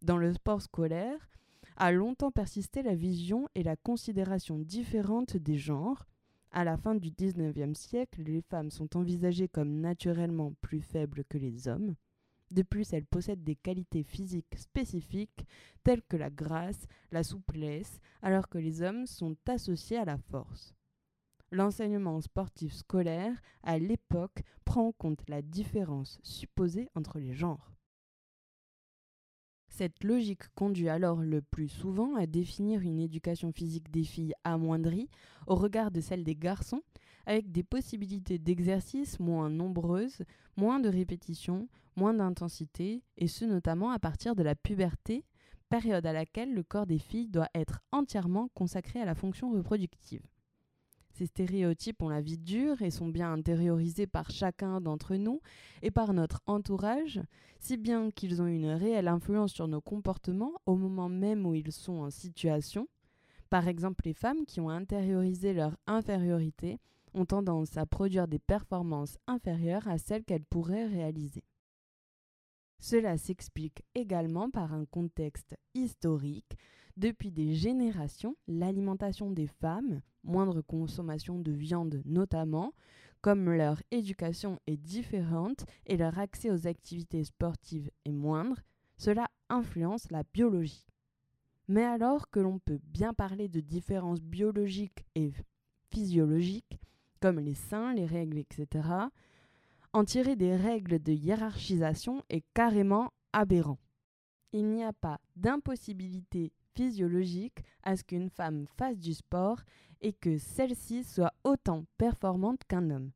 Dans 0.00 0.16
le 0.16 0.32
sport 0.32 0.62
scolaire, 0.62 1.28
a 1.76 1.90
longtemps 1.90 2.30
persisté 2.30 2.84
la 2.84 2.94
vision 2.94 3.48
et 3.56 3.64
la 3.64 3.74
considération 3.74 4.60
différente 4.60 5.36
des 5.36 5.56
genres, 5.56 6.06
à 6.52 6.64
la 6.64 6.76
fin 6.76 6.94
du 6.94 7.10
XIXe 7.10 7.78
siècle, 7.78 8.22
les 8.22 8.42
femmes 8.42 8.70
sont 8.70 8.96
envisagées 8.96 9.48
comme 9.48 9.80
naturellement 9.80 10.52
plus 10.60 10.82
faibles 10.82 11.24
que 11.24 11.38
les 11.38 11.66
hommes. 11.66 11.94
De 12.50 12.62
plus, 12.62 12.92
elles 12.92 13.06
possèdent 13.06 13.42
des 13.42 13.56
qualités 13.56 14.02
physiques 14.02 14.58
spécifiques 14.58 15.46
telles 15.82 16.02
que 16.02 16.18
la 16.18 16.28
grâce, 16.28 16.86
la 17.10 17.22
souplesse, 17.22 17.98
alors 18.20 18.48
que 18.48 18.58
les 18.58 18.82
hommes 18.82 19.06
sont 19.06 19.36
associés 19.48 19.96
à 19.96 20.04
la 20.04 20.18
force. 20.18 20.74
L'enseignement 21.50 22.20
sportif 22.20 22.74
scolaire, 22.74 23.34
à 23.62 23.78
l'époque, 23.78 24.42
prend 24.66 24.88
en 24.88 24.92
compte 24.92 25.22
la 25.28 25.40
différence 25.40 26.18
supposée 26.22 26.90
entre 26.94 27.18
les 27.18 27.32
genres. 27.32 27.72
Cette 29.72 30.04
logique 30.04 30.48
conduit 30.54 30.90
alors 30.90 31.22
le 31.22 31.40
plus 31.40 31.70
souvent 31.70 32.14
à 32.16 32.26
définir 32.26 32.82
une 32.82 33.00
éducation 33.00 33.52
physique 33.52 33.90
des 33.90 34.04
filles 34.04 34.34
amoindrie 34.44 35.08
au 35.46 35.54
regard 35.54 35.90
de 35.90 36.02
celle 36.02 36.24
des 36.24 36.36
garçons, 36.36 36.82
avec 37.24 37.50
des 37.50 37.62
possibilités 37.62 38.38
d'exercice 38.38 39.18
moins 39.18 39.48
nombreuses, 39.48 40.24
moins 40.58 40.78
de 40.78 40.90
répétitions, 40.90 41.68
moins 41.96 42.12
d'intensité, 42.12 43.02
et 43.16 43.28
ce 43.28 43.46
notamment 43.46 43.90
à 43.92 43.98
partir 43.98 44.36
de 44.36 44.42
la 44.42 44.54
puberté, 44.54 45.24
période 45.70 46.04
à 46.04 46.12
laquelle 46.12 46.52
le 46.52 46.62
corps 46.62 46.86
des 46.86 46.98
filles 46.98 47.30
doit 47.30 47.48
être 47.54 47.80
entièrement 47.92 48.48
consacré 48.52 49.00
à 49.00 49.06
la 49.06 49.14
fonction 49.14 49.52
reproductive. 49.52 50.20
Ces 51.12 51.26
stéréotypes 51.26 52.02
ont 52.02 52.08
la 52.08 52.22
vie 52.22 52.38
dure 52.38 52.80
et 52.80 52.90
sont 52.90 53.08
bien 53.08 53.32
intériorisés 53.32 54.06
par 54.06 54.30
chacun 54.30 54.80
d'entre 54.80 55.16
nous 55.16 55.40
et 55.82 55.90
par 55.90 56.14
notre 56.14 56.40
entourage, 56.46 57.20
si 57.60 57.76
bien 57.76 58.10
qu'ils 58.10 58.40
ont 58.40 58.46
une 58.46 58.70
réelle 58.70 59.08
influence 59.08 59.52
sur 59.52 59.68
nos 59.68 59.82
comportements 59.82 60.54
au 60.64 60.76
moment 60.76 61.10
même 61.10 61.44
où 61.44 61.54
ils 61.54 61.72
sont 61.72 61.98
en 61.98 62.10
situation. 62.10 62.88
Par 63.50 63.68
exemple, 63.68 64.06
les 64.06 64.14
femmes 64.14 64.46
qui 64.46 64.60
ont 64.60 64.70
intériorisé 64.70 65.52
leur 65.52 65.76
infériorité 65.86 66.80
ont 67.12 67.26
tendance 67.26 67.76
à 67.76 67.84
produire 67.84 68.26
des 68.26 68.38
performances 68.38 69.18
inférieures 69.26 69.86
à 69.88 69.98
celles 69.98 70.24
qu'elles 70.24 70.46
pourraient 70.46 70.86
réaliser. 70.86 71.44
Cela 72.78 73.18
s'explique 73.18 73.84
également 73.94 74.50
par 74.50 74.72
un 74.72 74.86
contexte 74.86 75.54
historique 75.74 76.56
depuis 76.96 77.30
des 77.30 77.54
générations, 77.54 78.36
l'alimentation 78.46 79.30
des 79.30 79.46
femmes, 79.46 80.00
moindre 80.24 80.60
consommation 80.60 81.38
de 81.38 81.52
viande 81.52 82.02
notamment, 82.04 82.72
comme 83.20 83.50
leur 83.50 83.80
éducation 83.90 84.58
est 84.66 84.76
différente 84.76 85.64
et 85.86 85.96
leur 85.96 86.18
accès 86.18 86.50
aux 86.50 86.66
activités 86.66 87.24
sportives 87.24 87.90
est 88.04 88.12
moindre, 88.12 88.60
cela 88.96 89.28
influence 89.48 90.10
la 90.10 90.22
biologie. 90.32 90.86
Mais 91.68 91.84
alors 91.84 92.28
que 92.30 92.40
l'on 92.40 92.58
peut 92.58 92.80
bien 92.84 93.14
parler 93.14 93.48
de 93.48 93.60
différences 93.60 94.20
biologiques 94.20 95.04
et 95.14 95.32
physiologiques, 95.90 96.78
comme 97.20 97.38
les 97.38 97.54
seins, 97.54 97.94
les 97.94 98.06
règles, 98.06 98.38
etc., 98.38 98.88
en 99.92 100.04
tirer 100.04 100.36
des 100.36 100.56
règles 100.56 101.00
de 101.00 101.12
hiérarchisation 101.12 102.24
est 102.30 102.44
carrément 102.54 103.12
aberrant. 103.32 103.78
Il 104.52 104.68
n'y 104.68 104.82
a 104.82 104.92
pas 104.92 105.20
d'impossibilité 105.36 106.52
physiologique 106.74 107.62
à 107.82 107.96
ce 107.96 108.04
qu'une 108.04 108.30
femme 108.30 108.66
fasse 108.76 108.98
du 108.98 109.14
sport 109.14 109.60
et 110.00 110.12
que 110.12 110.38
celle-ci 110.38 111.04
soit 111.04 111.32
autant 111.44 111.84
performante 111.98 112.64
qu'un 112.64 112.90
homme. 112.90 113.12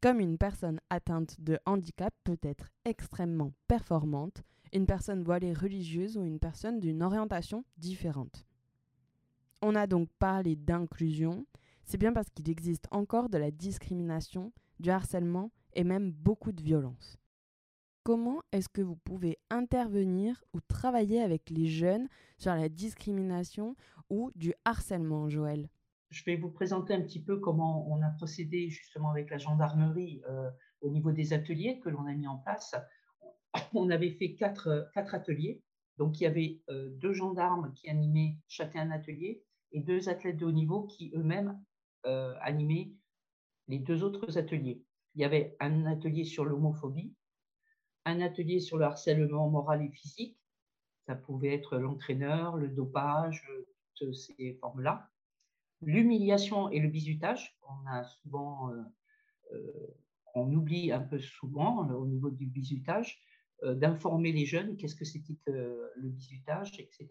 Comme 0.00 0.20
une 0.20 0.38
personne 0.38 0.80
atteinte 0.90 1.40
de 1.40 1.58
handicap 1.66 2.14
peut 2.22 2.38
être 2.42 2.70
extrêmement 2.84 3.52
performante, 3.66 4.42
une 4.72 4.86
personne 4.86 5.24
voilée 5.24 5.52
religieuse 5.52 6.16
ou 6.16 6.24
une 6.24 6.38
personne 6.38 6.80
d'une 6.80 7.02
orientation 7.02 7.64
différente. 7.78 8.46
On 9.62 9.74
a 9.74 9.86
donc 9.86 10.08
parlé 10.18 10.54
d'inclusion, 10.54 11.46
c'est 11.82 11.98
bien 11.98 12.12
parce 12.12 12.28
qu'il 12.30 12.50
existe 12.50 12.86
encore 12.90 13.28
de 13.28 13.38
la 13.38 13.50
discrimination, 13.50 14.52
du 14.80 14.90
harcèlement 14.90 15.50
et 15.72 15.84
même 15.84 16.10
beaucoup 16.10 16.52
de 16.52 16.62
violence. 16.62 17.18
Comment 18.06 18.40
est-ce 18.52 18.68
que 18.68 18.82
vous 18.82 18.94
pouvez 18.94 19.36
intervenir 19.50 20.40
ou 20.54 20.60
travailler 20.60 21.20
avec 21.20 21.50
les 21.50 21.66
jeunes 21.66 22.06
sur 22.38 22.54
la 22.54 22.68
discrimination 22.68 23.74
ou 24.10 24.30
du 24.36 24.54
harcèlement, 24.64 25.28
Joël? 25.28 25.68
Je 26.10 26.22
vais 26.22 26.36
vous 26.36 26.52
présenter 26.52 26.94
un 26.94 27.00
petit 27.00 27.20
peu 27.20 27.40
comment 27.40 27.90
on 27.90 28.00
a 28.02 28.10
procédé 28.10 28.68
justement 28.68 29.10
avec 29.10 29.28
la 29.28 29.38
gendarmerie 29.38 30.22
euh, 30.28 30.48
au 30.82 30.88
niveau 30.88 31.10
des 31.10 31.32
ateliers 31.32 31.80
que 31.80 31.88
l'on 31.88 32.06
a 32.06 32.14
mis 32.14 32.28
en 32.28 32.36
place. 32.36 32.76
On 33.74 33.90
avait 33.90 34.12
fait 34.12 34.36
quatre, 34.36 34.88
quatre 34.94 35.16
ateliers. 35.16 35.60
Donc, 35.98 36.20
il 36.20 36.22
y 36.22 36.26
avait 36.28 36.62
euh, 36.70 36.90
deux 37.00 37.12
gendarmes 37.12 37.72
qui 37.74 37.90
animaient 37.90 38.38
chacun 38.46 38.82
un 38.82 38.92
atelier 38.92 39.42
et 39.72 39.80
deux 39.80 40.08
athlètes 40.08 40.36
de 40.36 40.46
haut 40.46 40.52
niveau 40.52 40.84
qui 40.84 41.10
eux-mêmes 41.16 41.60
euh, 42.06 42.36
animaient 42.40 42.92
les 43.66 43.80
deux 43.80 44.04
autres 44.04 44.38
ateliers. 44.38 44.84
Il 45.16 45.22
y 45.22 45.24
avait 45.24 45.56
un 45.58 45.86
atelier 45.86 46.22
sur 46.22 46.44
l'homophobie, 46.44 47.12
un 48.06 48.20
atelier 48.20 48.60
sur 48.60 48.78
le 48.78 48.86
harcèlement 48.86 49.50
moral 49.50 49.82
et 49.82 49.90
physique. 49.90 50.38
Ça 51.06 51.14
pouvait 51.14 51.52
être 51.52 51.76
l'entraîneur, 51.76 52.56
le 52.56 52.68
dopage, 52.68 53.46
toutes 53.96 54.14
ces 54.14 54.54
formes-là. 54.60 55.10
L'humiliation 55.82 56.70
et 56.70 56.80
le 56.80 56.88
bizutage, 56.88 57.58
on 57.68 57.86
a 57.90 58.04
souvent, 58.04 58.70
euh, 58.70 58.82
euh, 59.52 59.94
on 60.34 60.50
oublie 60.52 60.90
un 60.90 61.00
peu 61.00 61.18
souvent 61.18 61.88
euh, 61.90 61.94
au 61.94 62.06
niveau 62.06 62.30
du 62.30 62.46
bizutage, 62.46 63.20
d'informer 63.62 64.32
les 64.32 64.44
jeunes 64.44 64.76
qu'est-ce 64.76 64.94
que 64.94 65.06
c'était 65.06 65.38
que 65.46 65.50
le 65.96 66.08
bizutage, 66.10 66.78
etc. 66.78 67.08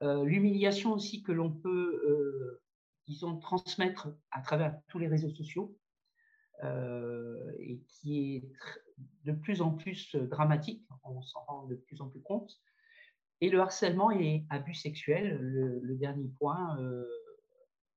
L'humiliation 0.00 0.94
aussi 0.94 1.22
que 1.22 1.32
l'on 1.32 1.52
peut, 1.52 2.62
disons, 3.06 3.36
transmettre 3.36 4.08
à 4.30 4.40
travers 4.40 4.80
tous 4.88 4.98
les 4.98 5.06
réseaux 5.06 5.28
sociaux. 5.28 5.76
Et 6.62 7.80
qui 7.88 8.36
est 8.36 8.48
de 9.24 9.32
plus 9.32 9.62
en 9.62 9.70
plus 9.70 10.14
euh, 10.14 10.26
dramatique, 10.26 10.86
on 11.04 11.22
s'en 11.22 11.40
rend 11.44 11.66
de 11.66 11.74
plus 11.74 12.00
en 12.00 12.08
plus 12.08 12.20
compte. 12.20 12.60
Et 13.40 13.50
le 13.50 13.60
harcèlement 13.60 14.10
et 14.10 14.44
abus 14.50 14.74
sexuels, 14.74 15.38
le, 15.40 15.96
dernier 15.96 16.28
point 16.38 16.78
euh, 16.78 17.04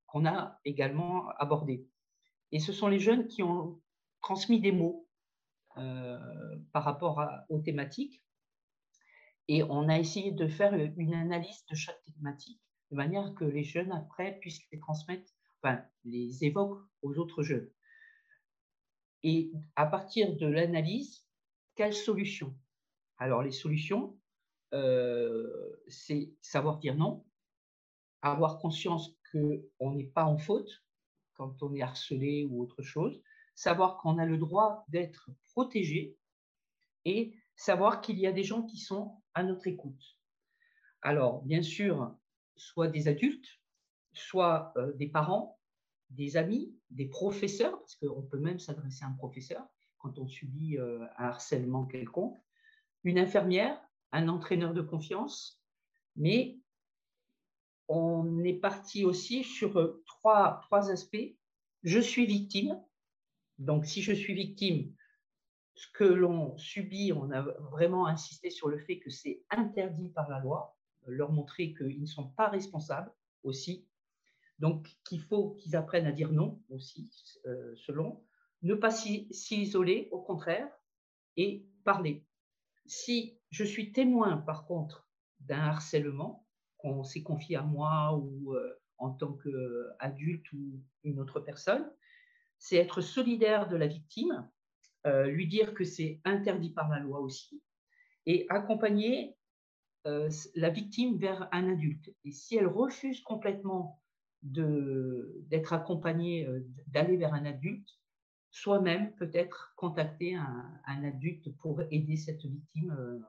qu'on 0.07 0.25
a 0.25 0.59
également 0.65 1.29
abordé. 1.37 1.87
Et 2.51 2.59
ce 2.59 2.73
sont 2.73 2.87
les 2.87 2.99
jeunes 2.99 3.27
qui 3.27 3.43
ont 3.43 3.79
transmis 4.21 4.59
des 4.59 4.71
mots 4.71 5.07
euh, 5.77 6.17
par 6.73 6.83
rapport 6.83 7.23
aux 7.49 7.59
thématiques. 7.59 8.23
Et 9.47 9.63
on 9.63 9.87
a 9.87 9.99
essayé 9.99 10.31
de 10.31 10.47
faire 10.47 10.73
une 10.73 11.13
analyse 11.13 11.65
de 11.69 11.75
chaque 11.75 12.03
thématique, 12.03 12.61
de 12.91 12.97
manière 12.97 13.33
que 13.35 13.45
les 13.45 13.63
jeunes, 13.63 13.91
après, 13.91 14.39
puissent 14.39 14.65
les 14.71 14.79
transmettre, 14.79 15.31
enfin, 15.61 15.81
les 16.03 16.43
évoquent 16.43 16.83
aux 17.01 17.15
autres 17.17 17.43
jeunes. 17.43 17.69
Et 19.23 19.51
à 19.75 19.85
partir 19.85 20.35
de 20.35 20.47
l'analyse, 20.47 21.25
quelles 21.75 21.93
solutions? 21.93 22.55
Alors, 23.17 23.41
les 23.41 23.51
solutions, 23.51 24.17
euh, 24.73 25.81
c'est 25.87 26.33
savoir 26.41 26.77
dire 26.77 26.95
non, 26.95 27.25
avoir 28.21 28.59
conscience 28.59 29.15
qu'on 29.31 29.91
n'est 29.91 30.07
pas 30.07 30.25
en 30.25 30.37
faute 30.37 30.83
quand 31.33 31.61
on 31.61 31.73
est 31.73 31.81
harcelé 31.81 32.47
ou 32.49 32.61
autre 32.61 32.81
chose, 32.81 33.21
savoir 33.55 33.97
qu'on 33.97 34.17
a 34.17 34.25
le 34.25 34.37
droit 34.37 34.85
d'être 34.89 35.29
protégé 35.43 36.17
et 37.05 37.35
savoir 37.55 38.01
qu'il 38.01 38.19
y 38.19 38.27
a 38.27 38.31
des 38.31 38.43
gens 38.43 38.63
qui 38.63 38.77
sont 38.77 39.21
à 39.33 39.43
notre 39.43 39.67
écoute. 39.67 40.17
Alors, 41.01 41.43
bien 41.43 41.61
sûr, 41.61 42.15
soit 42.55 42.87
des 42.87 43.07
adultes, 43.07 43.47
soit 44.13 44.73
euh, 44.77 44.93
des 44.93 45.07
parents, 45.07 45.56
des 46.09 46.37
amis, 46.37 46.75
des 46.89 47.07
professeurs, 47.07 47.79
parce 47.79 47.95
qu'on 47.95 48.21
peut 48.21 48.39
même 48.39 48.59
s'adresser 48.59 49.03
à 49.03 49.07
un 49.07 49.13
professeur 49.13 49.65
quand 49.97 50.19
on 50.19 50.27
subit 50.27 50.77
euh, 50.77 51.05
un 51.17 51.25
harcèlement 51.25 51.85
quelconque, 51.85 52.37
une 53.03 53.19
infirmière, 53.19 53.79
un 54.11 54.27
entraîneur 54.27 54.73
de 54.73 54.81
confiance, 54.81 55.61
mais 56.15 56.59
on 57.87 58.43
est 58.43 58.53
parti 58.53 59.05
aussi 59.05 59.43
sur 59.43 59.77
euh, 59.77 60.03
trois, 60.05 60.59
trois 60.63 60.91
aspects. 60.91 61.35
Je 61.83 61.99
suis 61.99 62.25
victime, 62.25 62.81
donc 63.57 63.85
si 63.85 64.01
je 64.01 64.13
suis 64.13 64.33
victime, 64.33 64.93
ce 65.75 65.87
que 65.93 66.03
l'on 66.03 66.57
subit, 66.57 67.13
on 67.13 67.31
a 67.31 67.41
vraiment 67.41 68.07
insisté 68.07 68.49
sur 68.49 68.67
le 68.67 68.79
fait 68.79 68.99
que 68.99 69.09
c'est 69.09 69.43
interdit 69.51 70.09
par 70.09 70.27
la 70.29 70.39
loi, 70.39 70.75
leur 71.05 71.31
montrer 71.31 71.73
qu'ils 71.73 72.01
ne 72.01 72.07
sont 72.07 72.29
pas 72.29 72.49
responsables 72.49 73.11
aussi. 73.43 73.87
Donc, 74.59 74.87
qu'il 75.03 75.21
faut 75.21 75.51
qu'ils 75.51 75.75
apprennent 75.75 76.07
à 76.07 76.11
dire 76.11 76.31
non 76.31 76.61
aussi, 76.69 77.09
euh, 77.45 77.75
selon. 77.75 78.23
Ne 78.63 78.73
pas 78.73 78.89
s'isoler, 78.89 80.09
au 80.11 80.19
contraire, 80.21 80.69
et 81.35 81.65
parler. 81.83 82.25
Si 82.87 83.39
je 83.51 83.63
suis 83.63 83.91
témoin, 83.91 84.37
par 84.37 84.65
contre, 84.65 85.07
d'un 85.39 85.59
harcèlement, 85.59 86.47
qu'on 86.77 87.03
s'est 87.03 87.21
confié 87.21 87.55
à 87.55 87.61
moi 87.61 88.15
ou 88.17 88.53
euh, 88.53 88.79
en 88.97 89.11
tant 89.11 89.33
qu'adulte 89.33 90.51
ou 90.53 90.81
une 91.03 91.19
autre 91.19 91.39
personne, 91.39 91.91
c'est 92.57 92.77
être 92.77 93.01
solidaire 93.01 93.69
de 93.69 93.75
la 93.75 93.85
victime, 93.85 94.49
euh, 95.05 95.27
lui 95.27 95.47
dire 95.47 95.75
que 95.75 95.83
c'est 95.83 96.19
interdit 96.25 96.71
par 96.71 96.89
la 96.89 96.99
loi 96.99 97.19
aussi, 97.19 97.61
et 98.25 98.45
accompagner 98.49 99.35
la 100.55 100.69
victime 100.69 101.17
vers 101.17 101.49
un 101.51 101.69
adulte. 101.69 102.15
Et 102.23 102.31
si 102.31 102.55
elle 102.55 102.67
refuse 102.67 103.19
complètement 103.19 104.01
d'être 104.51 105.73
accompagnée, 105.73 106.45
euh, 106.45 106.65
d'aller 106.87 107.17
vers 107.17 107.33
un 107.33 107.45
adulte, 107.45 107.89
soi-même 108.51 109.13
peut-être 109.15 109.73
contacter 109.75 110.35
un, 110.35 111.03
adulte 111.03 111.55
pour 111.57 111.81
aider 111.91 112.15
cette 112.15 112.43
victime 112.43 113.23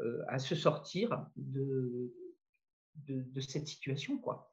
euh, 0.00 0.22
à 0.28 0.38
se 0.38 0.54
sortir 0.54 1.26
de, 1.36 2.12
cette 3.40 3.66
situation. 3.66 4.18
Quoi. 4.18 4.52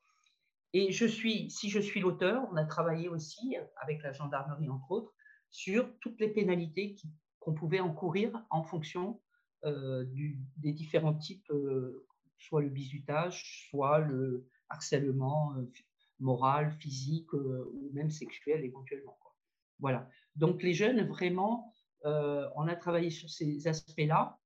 Et 0.74 0.92
je 0.92 1.06
suis, 1.06 1.50
si 1.50 1.70
je 1.70 1.80
suis 1.80 2.00
l'auteur, 2.00 2.48
on 2.52 2.56
a 2.56 2.66
travaillé 2.66 3.10
aussi 3.10 3.56
avec 3.78 4.02
la 4.04 4.14
gendarmerie, 4.14 4.70
entre 4.70 4.92
autres, 4.92 5.14
sur 5.52 5.90
toutes 6.00 6.20
les 6.20 6.30
pénalités 6.30 6.96
qu'on 7.40 7.54
pouvait 7.54 7.80
encourir 7.80 8.46
en 8.50 8.64
fonction 8.64 9.20
euh, 9.66 10.06
des 10.58 10.72
différents 10.72 11.16
types, 11.16 11.50
euh, 11.52 12.08
soit 12.38 12.62
le 12.62 12.70
bizutage, 12.70 13.68
soit 13.70 14.00
le 14.00 14.48
harcèlement 14.70 15.54
euh, 15.56 15.72
moral, 16.20 16.72
physique 16.80 17.32
ou 17.34 17.90
même 17.94 18.10
sexuel 18.10 18.64
éventuellement. 18.66 19.18
Voilà. 19.80 20.10
Donc 20.36 20.62
les 20.64 20.74
jeunes, 20.74 21.08
vraiment, 21.08 21.74
on 22.04 22.68
a 22.68 22.76
travaillé 22.76 23.10
sur 23.10 23.30
ces 23.30 23.68
aspects-là. 23.70 24.38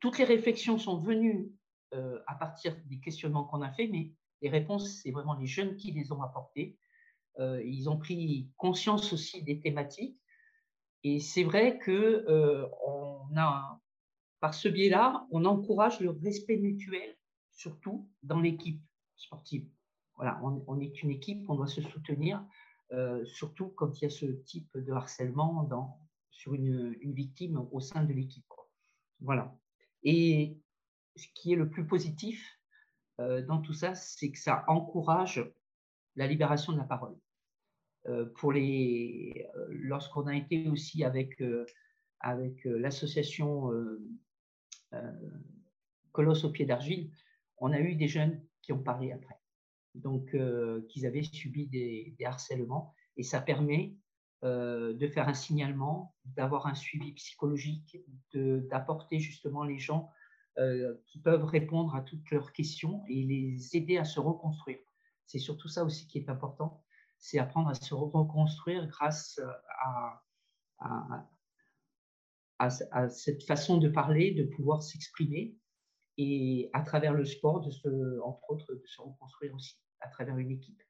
toutes 0.00 0.16
les 0.16 0.24
réflexions 0.24 0.78
sont 0.78 0.98
venues 0.98 1.52
à 1.92 2.34
partir 2.34 2.74
des 2.86 2.98
questionnements 2.98 3.44
qu'on 3.44 3.60
a 3.60 3.70
fait, 3.72 3.88
mais 3.88 4.10
les 4.40 4.48
réponses, 4.48 5.02
c'est 5.02 5.10
vraiment 5.10 5.34
les 5.34 5.46
jeunes 5.46 5.76
qui 5.76 5.92
les 5.92 6.12
ont 6.12 6.22
apportées. 6.22 6.78
ils 7.38 7.90
ont 7.90 7.98
pris 7.98 8.48
conscience 8.56 9.12
aussi 9.12 9.42
des 9.42 9.60
thématiques 9.60 10.18
et 11.08 11.20
c'est 11.20 11.44
vrai 11.44 11.78
que 11.78 12.24
euh, 12.28 12.66
on 12.84 13.36
a, 13.36 13.80
par 14.40 14.54
ce 14.54 14.68
biais-là, 14.68 15.24
on 15.30 15.44
encourage 15.44 16.00
le 16.00 16.10
respect 16.10 16.56
mutuel, 16.56 17.16
surtout 17.56 18.08
dans 18.22 18.40
l'équipe 18.40 18.80
sportive. 19.16 19.68
Voilà, 20.16 20.40
on, 20.42 20.78
est 20.80 21.02
une 21.02 21.10
équipe, 21.10 21.48
on 21.50 21.56
doit 21.56 21.66
se 21.66 21.82
soutenir, 21.82 22.42
euh, 22.92 23.24
surtout 23.26 23.68
quand 23.68 24.00
il 24.00 24.04
y 24.04 24.06
a 24.06 24.10
ce 24.10 24.26
type 24.26 24.76
de 24.76 24.92
harcèlement 24.92 25.68
sur 26.30 26.54
une, 26.54 26.94
victime 27.02 27.66
au 27.70 27.80
sein 27.80 28.04
de 28.04 28.12
l'équipe. 28.12 28.46
Voilà. 29.20 29.54
Et 30.04 30.58
ce 31.16 31.26
qui 31.34 31.52
est 31.52 31.56
le 31.56 31.68
plus 31.68 31.86
positif 31.86 32.58
euh, 33.20 33.42
dans 33.42 33.60
tout 33.60 33.72
ça, 33.72 33.94
c'est 33.94 34.30
que 34.30 34.38
ça 34.38 34.64
encourage 34.68 35.44
la 36.14 36.26
libération 36.26 36.72
de 36.72 36.78
la 36.78 36.84
parole. 36.84 37.18
Euh, 38.06 38.26
pour 38.36 38.52
les, 38.52 39.46
lorsqu'on 39.68 40.26
a 40.26 40.36
été 40.36 40.68
aussi 40.68 41.04
avec, 41.04 41.42
avec 42.20 42.64
l'association 42.64 43.70
Colosse 46.12 46.44
au 46.44 46.50
pied 46.50 46.64
d'argile, 46.64 47.10
on 47.58 47.72
a 47.72 47.80
eu 47.80 47.94
des 47.94 48.08
jeunes 48.08 48.42
qui 48.62 48.72
ont 48.72 48.82
parlé 48.82 49.12
après, 49.12 49.38
donc 49.94 50.36
qu'ils 50.88 51.06
avaient 51.06 51.22
subi 51.22 51.66
des, 51.66 52.16
harcèlements, 52.24 52.94
et 53.16 53.22
ça 53.22 53.40
permet 53.40 53.94
de 54.42 55.08
faire 55.08 55.28
un 55.28 55.34
signalement, 55.34 56.14
d'avoir 56.24 56.66
un 56.66 56.74
suivi 56.74 57.12
psychologique, 57.12 57.98
d'apporter 58.34 59.18
justement 59.18 59.64
les 59.64 59.78
gens 59.78 60.10
qui 61.06 61.20
peuvent 61.20 61.44
répondre 61.44 61.94
à 61.94 62.02
toutes 62.02 62.30
leurs 62.30 62.52
questions 62.52 63.02
et 63.08 63.22
les 63.22 63.76
aider 63.76 63.96
à 63.98 64.04
se 64.04 64.20
reconstruire. 64.20 64.78
C'est 65.26 65.38
surtout 65.38 65.68
ça 65.68 65.84
aussi 65.84 66.06
qui 66.06 66.18
est 66.18 66.28
important, 66.28 66.84
c'est 67.18 67.38
apprendre 67.38 67.68
à 67.68 67.74
se 67.74 67.94
reconstruire 67.94 68.86
grâce 68.86 69.40
euh, 69.42 69.50
à, 72.58 72.70
cette 73.10 73.42
façon 73.42 73.78
de 73.78 73.88
parler, 73.88 74.32
de 74.32 74.44
pouvoir 74.44 74.82
s'exprimer 74.82 75.54
et 76.18 76.70
à 76.72 76.82
travers 76.82 77.14
le 77.14 77.24
sport, 77.24 77.56
entre 78.24 78.50
autres, 78.50 78.74
de 78.74 78.86
se 78.86 79.00
reconstruire 79.00 79.54
aussi 79.54 79.76
à 80.00 80.08
travers 80.08 80.38
une 80.38 80.50
équipe. 80.50 80.82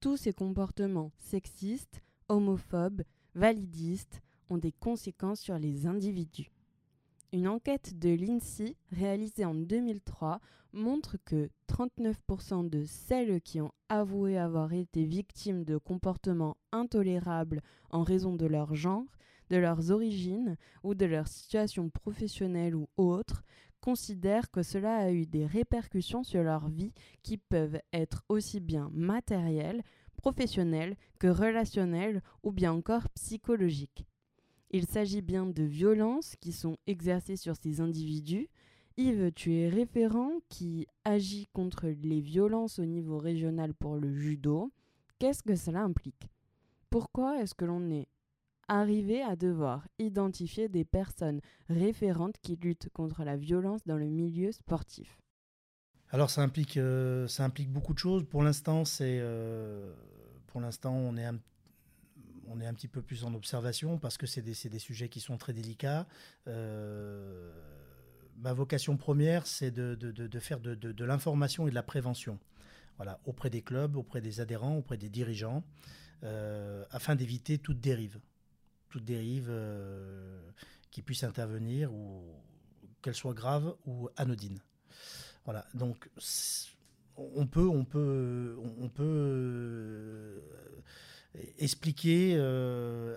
Tous 0.00 0.16
ces 0.16 0.32
comportements 0.32 1.12
sexistes, 1.18 2.02
homophobes, 2.28 3.02
validistes 3.34 4.22
ont 4.50 4.58
des 4.58 4.72
conséquences 4.72 5.40
sur 5.40 5.58
les 5.58 5.86
individus. 5.86 6.50
Une 7.32 7.48
enquête 7.48 7.98
de 7.98 8.08
l'INSEE 8.08 8.76
réalisée 8.90 9.44
en 9.44 9.54
2003 9.54 10.40
montre 10.72 11.16
que 11.24 11.50
39% 11.68 12.68
de 12.68 12.84
celles 12.84 13.40
qui 13.42 13.60
ont 13.60 13.72
avoué 13.88 14.38
avoir 14.38 14.72
été 14.72 15.04
victimes 15.04 15.64
de 15.64 15.76
comportements 15.76 16.56
intolérables 16.72 17.62
en 17.90 18.02
raison 18.02 18.34
de 18.34 18.46
leur 18.46 18.74
genre, 18.74 19.18
de 19.50 19.56
leurs 19.56 19.90
origines 19.90 20.56
ou 20.82 20.94
de 20.94 21.04
leur 21.04 21.28
situation 21.28 21.90
professionnelle 21.90 22.74
ou 22.74 22.88
autre 22.96 23.42
considèrent 23.80 24.50
que 24.50 24.62
cela 24.62 24.96
a 24.96 25.10
eu 25.10 25.26
des 25.26 25.46
répercussions 25.46 26.22
sur 26.22 26.42
leur 26.42 26.68
vie 26.68 26.92
qui 27.22 27.38
peuvent 27.38 27.80
être 27.92 28.24
aussi 28.28 28.60
bien 28.60 28.90
matérielles, 28.92 29.82
professionnelles 30.16 30.96
que 31.18 31.28
relationnelles 31.28 32.22
ou 32.42 32.52
bien 32.52 32.72
encore 32.72 33.08
psychologiques. 33.10 34.04
Il 34.70 34.86
s'agit 34.86 35.22
bien 35.22 35.46
de 35.46 35.62
violences 35.62 36.36
qui 36.36 36.52
sont 36.52 36.76
exercées 36.86 37.36
sur 37.36 37.56
ces 37.56 37.80
individus. 37.80 38.48
Yves, 38.98 39.32
tu 39.32 39.54
es 39.54 39.68
référent 39.68 40.40
qui 40.48 40.86
agit 41.04 41.48
contre 41.52 41.88
les 41.88 42.20
violences 42.20 42.78
au 42.78 42.84
niveau 42.84 43.18
régional 43.18 43.72
pour 43.72 43.96
le 43.96 44.12
judo. 44.12 44.70
Qu'est-ce 45.18 45.42
que 45.42 45.54
cela 45.54 45.80
implique? 45.80 46.28
Pourquoi 46.90 47.40
est-ce 47.40 47.54
que 47.54 47.64
l'on 47.64 47.90
est 47.90 48.08
arrivé 48.68 49.22
à 49.22 49.36
devoir 49.36 49.88
identifier 49.98 50.68
des 50.68 50.84
personnes 50.84 51.40
référentes 51.68 52.36
qui 52.42 52.56
luttent 52.56 52.90
contre 52.90 53.24
la 53.24 53.36
violence 53.36 53.84
dans 53.86 53.96
le 53.96 54.08
milieu 54.08 54.52
sportif 54.52 55.18
alors 56.10 56.30
ça 56.30 56.42
implique, 56.42 56.76
euh, 56.78 57.28
beaucoup 57.68 57.92
de 57.92 57.98
choses. 57.98 58.24
Pour 58.24 58.42
l'instant, 58.42 58.84
euh, 59.00 59.92
on 60.54 61.16
est 61.16 61.24
un 62.66 62.74
petit 62.74 62.88
peu 62.88 63.02
plus 63.02 63.24
en 63.24 63.34
observation 63.34 63.98
parce 63.98 64.16
que 64.16 64.26
c'est 64.26 64.40
des, 64.40 64.78
sujets 64.78 65.08
qui 65.08 65.20
sont 65.20 65.36
très 65.36 65.52
délicats. 65.52 66.06
Euh, 66.46 67.52
ma 68.38 68.54
vocation 68.54 68.96
première, 68.96 69.46
c'est 69.46 69.70
de, 69.70 70.38
faire 70.40 70.60
de, 70.60 71.04
l'information 71.04 71.66
et 71.66 71.70
de 71.70 71.74
la 71.74 71.82
prévention. 71.82 72.38
Voilà, 72.96 73.20
auprès 73.26 73.50
des 73.50 73.62
clubs, 73.62 73.96
auprès 73.96 74.20
des 74.20 74.40
adhérents, 74.40 74.76
auprès 74.76 74.96
des 74.96 75.10
dirigeants, 75.10 75.62
afin 76.90 77.16
d'éviter 77.16 77.58
toute 77.58 77.80
dérive, 77.80 78.18
toute 78.88 79.04
dérive 79.04 79.48
euh, 79.50 80.40
qui 80.90 81.02
puisse 81.02 81.24
intervenir 81.24 81.92
ou 81.92 82.22
qu'elle 83.02 83.14
soit 83.14 83.34
grave 83.34 83.74
ou 83.86 84.08
anodine. 84.16 84.60
Voilà, 85.44 85.66
donc 85.74 86.10
on 87.16 87.46
peut, 87.46 87.66
on 87.66 87.84
peut, 87.84 88.56
on 88.80 88.88
peut 88.88 90.42
expliquer 91.58 92.38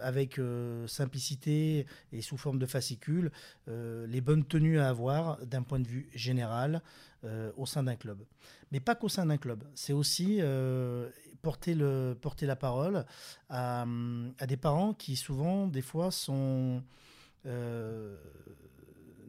avec 0.01 0.39
simplicité 0.87 1.85
et 2.13 2.21
sous 2.21 2.37
forme 2.37 2.57
de 2.57 2.65
fascicule 2.65 3.31
les 3.67 4.21
bonnes 4.21 4.45
tenues 4.45 4.79
à 4.79 4.87
avoir 4.87 5.45
d'un 5.45 5.63
point 5.63 5.79
de 5.79 5.87
vue 5.87 6.09
général 6.13 6.81
au 7.57 7.65
sein 7.65 7.83
d'un 7.83 7.97
club. 7.97 8.23
Mais 8.71 8.79
pas 8.79 8.95
qu'au 8.95 9.09
sein 9.09 9.25
d'un 9.25 9.37
club, 9.37 9.65
c'est 9.75 9.93
aussi 9.93 10.39
porter, 11.41 11.73
le, 11.75 12.17
porter 12.19 12.45
la 12.45 12.55
parole 12.55 13.05
à, 13.49 13.85
à, 14.39 14.47
des 14.47 14.57
parents 14.57 14.93
qui 14.93 15.15
souvent, 15.15 15.67
des 15.67 15.81
fois, 15.81 16.11
sont 16.11 16.83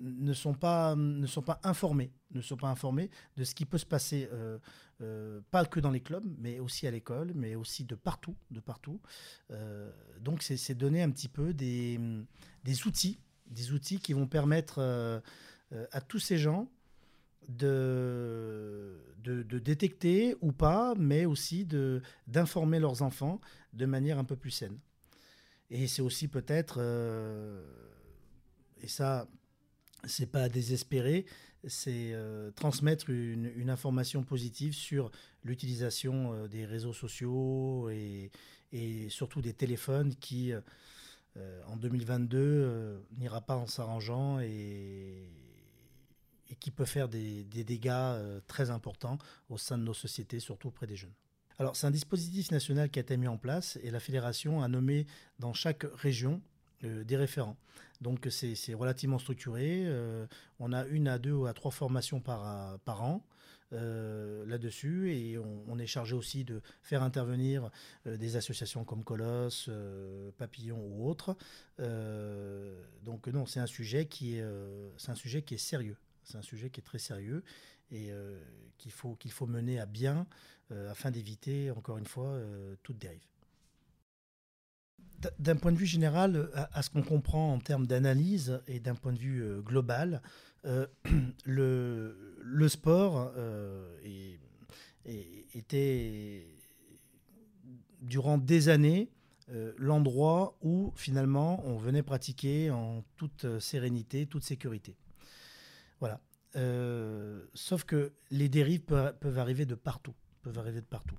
ne 0.03 0.33
sont 0.33 0.55
pas, 0.55 0.97
ne 0.97 1.27
sont 1.27 1.43
pas 1.43 1.61
informés, 1.63 2.13
ne 2.33 2.41
sont 2.41 2.57
pas 2.57 2.69
informés 2.69 3.11
de 3.37 3.45
ce 3.45 3.55
qui 3.55 3.65
peut 3.65 3.79
se 3.79 3.87
passer, 3.87 4.29
euh, 4.33 4.59
euh, 5.01 5.41
pas 5.51 5.65
que 5.65 5.81
dans 5.81 5.91
les 5.91 6.01
clubs, 6.01 6.25
mais 6.39 6.59
aussi 6.59 6.87
à 6.87 6.91
l'école, 6.91 7.33
mais 7.35 7.55
aussi 7.55 7.85
de 7.85 7.95
partout, 7.95 8.37
de 8.51 8.61
partout. 8.61 9.01
Euh, 9.51 9.91
donc 10.21 10.43
c'est 10.43 10.75
donner 10.75 11.03
un 11.03 11.11
petit 11.11 11.29
peu 11.29 11.55
des, 11.55 12.01
des, 12.65 12.87
outils, 12.87 13.21
des 13.47 13.73
outils 13.73 14.01
qui 14.01 14.13
vont 14.13 14.27
permettre 14.27 15.23
à 15.93 16.01
tous 16.01 16.19
ces 16.19 16.37
gens 16.37 16.69
de, 17.49 18.99
de, 19.19 19.59
détecter 19.59 20.37
ou 20.41 20.53
pas, 20.53 20.95
mais 20.97 21.25
aussi 21.25 21.67
d'informer 22.27 22.79
leurs 22.79 23.03
enfants 23.03 23.41
de 23.73 23.87
manière 23.87 24.19
un 24.19 24.25
peu 24.25 24.37
plus 24.37 24.51
saine. 24.51 24.79
Et 25.71 25.87
c'est 25.87 26.03
aussi 26.03 26.29
peut-être, 26.29 26.81
et 28.81 28.89
ça 28.89 29.27
c'est 30.05 30.31
pas 30.31 30.43
à 30.43 30.49
désespérer, 30.49 31.27
c'est 31.67 32.13
euh, 32.13 32.51
transmettre 32.53 33.11
une, 33.11 33.71
information 33.71 34.25
positive 34.25 34.75
sur 34.75 35.11
l'utilisation 35.45 36.33
euh, 36.33 36.49
des 36.49 36.65
réseaux 36.65 36.93
sociaux 36.93 37.89
et, 37.91 38.31
surtout 39.11 39.43
des 39.43 39.53
téléphones 39.53 40.15
qui, 40.17 40.53
euh, 40.53 41.63
en 41.67 41.77
2022, 41.77 43.05
n'ira 43.19 43.43
pas 43.43 43.57
en 43.57 43.67
s'arrangeant 43.67 44.41
et, 44.41 45.29
qui 46.61 46.71
peut 46.71 46.85
faire 46.85 47.09
des, 47.09 47.45
dégâts 47.45 48.43
très 48.47 48.71
importants 48.71 49.19
au 49.49 49.59
sein 49.59 49.79
de 49.79 49.83
nos 49.83 49.95
sociétés, 49.95 50.41
surtout 50.41 50.69
auprès 50.69 50.87
des 50.87 50.97
jeunes. 50.97 51.15
Alors, 51.59 51.77
c'est 51.77 51.87
un 51.87 51.91
dispositif 51.91 52.51
national 52.51 52.91
qui 52.91 52.99
a 52.99 53.03
été 53.03 53.17
mis 53.17 53.29
en 53.29 53.37
place 53.37 53.79
et 53.83 53.91
la 53.91 54.01
fédération 54.01 54.63
a 54.63 54.69
nommé 54.69 55.07
dans 55.39 55.53
chaque 55.53 55.85
région 55.95 56.41
des 56.83 57.17
référents. 57.17 57.57
Donc 58.03 58.27
c'est 58.31 58.75
relativement 58.75 59.19
structuré. 59.19 59.85
Euh, 59.87 60.27
on 60.59 60.73
a 60.73 60.85
une 60.87 61.09
à 61.09 61.19
deux 61.19 61.33
ou 61.33 61.47
à 61.47 61.55
trois 61.55 61.71
formations 61.71 62.21
par, 62.21 62.79
an. 62.87 63.25
Euh, 63.73 64.45
là-dessus 64.45 65.15
et 65.15 65.39
on, 65.39 65.79
est 65.79 65.87
chargé 65.87 66.15
aussi 66.15 66.45
de 66.45 66.61
faire 66.83 67.03
intervenir 67.03 67.71
euh, 68.07 68.19
des 68.19 68.37
associations 68.37 68.85
comme 68.85 69.03
Colosse, 69.03 69.71
Papillon 70.37 70.79
ou 70.79 71.09
autres. 71.09 71.37
donc 73.03 73.29
non, 73.29 73.47
c'est 73.47 73.61
un 73.61 73.67
sujet 73.67 74.07
un 75.09 75.15
sujet 75.15 75.43
qui 75.43 75.55
est 75.55 75.59
sérieux. 75.59 75.97
C'est 76.25 76.37
un 76.37 76.43
sujet 76.43 76.71
qui 76.71 76.81
est 76.81 76.85
très 76.85 76.99
sérieux 76.99 77.43
et 77.91 78.11
qu'il 78.79 78.93
faut 78.93 79.17
qu'il 79.17 79.33
faut 79.33 79.47
mener 79.47 79.79
à 79.79 79.87
bien 79.87 80.27
afin 80.71 81.11
d'éviter 81.11 81.71
encore 81.71 81.99
une 81.99 82.07
fois 82.07 82.41
toute 82.83 82.97
dérive 82.97 83.27
d'un 85.39 85.57
point 85.57 85.73
de 85.73 85.77
vue 85.77 85.87
général, 85.87 86.51
à, 86.55 86.83
ce 86.83 86.91
qu'on 86.91 87.03
comprend 87.03 87.53
en 87.53 87.59
termes 87.59 87.87
d'analyse 87.87 88.61
et 88.67 88.81
d'un 88.81 88.95
point 88.95 89.13
de 89.13 89.19
vue 89.19 89.43
euh, 89.43 89.61
global, 89.61 90.23
euh, 90.65 90.87
le, 91.45 92.69
sport 92.69 93.33
euh, 93.37 93.99
était 95.05 96.47
durant 98.01 98.39
des 98.39 98.69
années 98.69 99.11
l'endroit 99.77 100.57
où 100.63 100.93
finalement 100.97 101.63
on 101.67 101.77
venait 101.77 102.03
pratiquer 102.03 102.71
en 102.71 103.05
toute 103.17 103.59
sérénité, 103.59 104.27
toute 104.27 104.45
sécurité. 104.45 104.97
Voilà. 106.03 106.21
sauf 107.55 107.85
que 107.85 108.13
les 108.31 108.49
dérives 108.49 108.83
peuvent, 108.83 109.39
arriver 109.39 109.67
de 109.67 109.77
partout. 109.77 110.15
Peuvent 110.43 110.59
arriver 110.59 110.81
de 110.81 110.87
partout. 110.87 111.17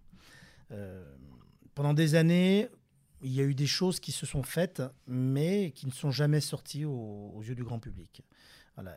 pendant 1.73 1.93
des 1.93 2.15
années, 2.15 2.67
il 3.21 3.31
y 3.31 3.39
a 3.39 3.43
eu 3.43 3.55
des 3.55 3.67
choses 3.67 3.99
qui 4.01 4.11
se 4.11 4.25
sont 4.25 4.43
faites, 4.43 4.83
mais 5.07 5.71
qui 5.71 5.85
ne 5.87 5.91
sont 5.91 6.11
jamais 6.11 6.41
sorties 6.41 6.83
aux, 6.83 7.41
yeux 7.41 7.55
du 7.55 7.63
grand 7.63 7.79
public. 7.79 8.23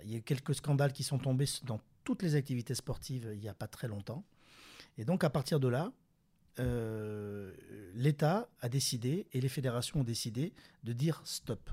Il 0.04 0.10
y 0.10 0.14
a 0.14 0.18
eu 0.18 0.22
quelques 0.22 0.56
scandales 0.56 0.92
qui 0.92 1.04
sont 1.04 1.18
tombés 1.18 1.46
dans 1.64 1.80
toutes 2.02 2.22
les 2.22 2.34
activités 2.34 2.74
sportives 2.74 3.30
il 3.32 3.40
n'y 3.40 3.48
a 3.48 3.54
pas 3.54 3.68
très 3.68 3.88
longtemps. 3.88 4.24
Et 4.98 5.04
donc, 5.04 5.24
à 5.24 5.30
partir 5.30 5.60
de 5.60 5.68
là, 5.68 5.92
euh, 6.58 7.52
l'État 7.94 8.48
a 8.60 8.68
décidé 8.68 9.26
et 9.32 9.40
les 9.40 9.48
fédérations 9.48 10.00
ont 10.00 10.04
décidé 10.04 10.54
de 10.84 10.92
dire 10.92 11.20
stop. 11.24 11.70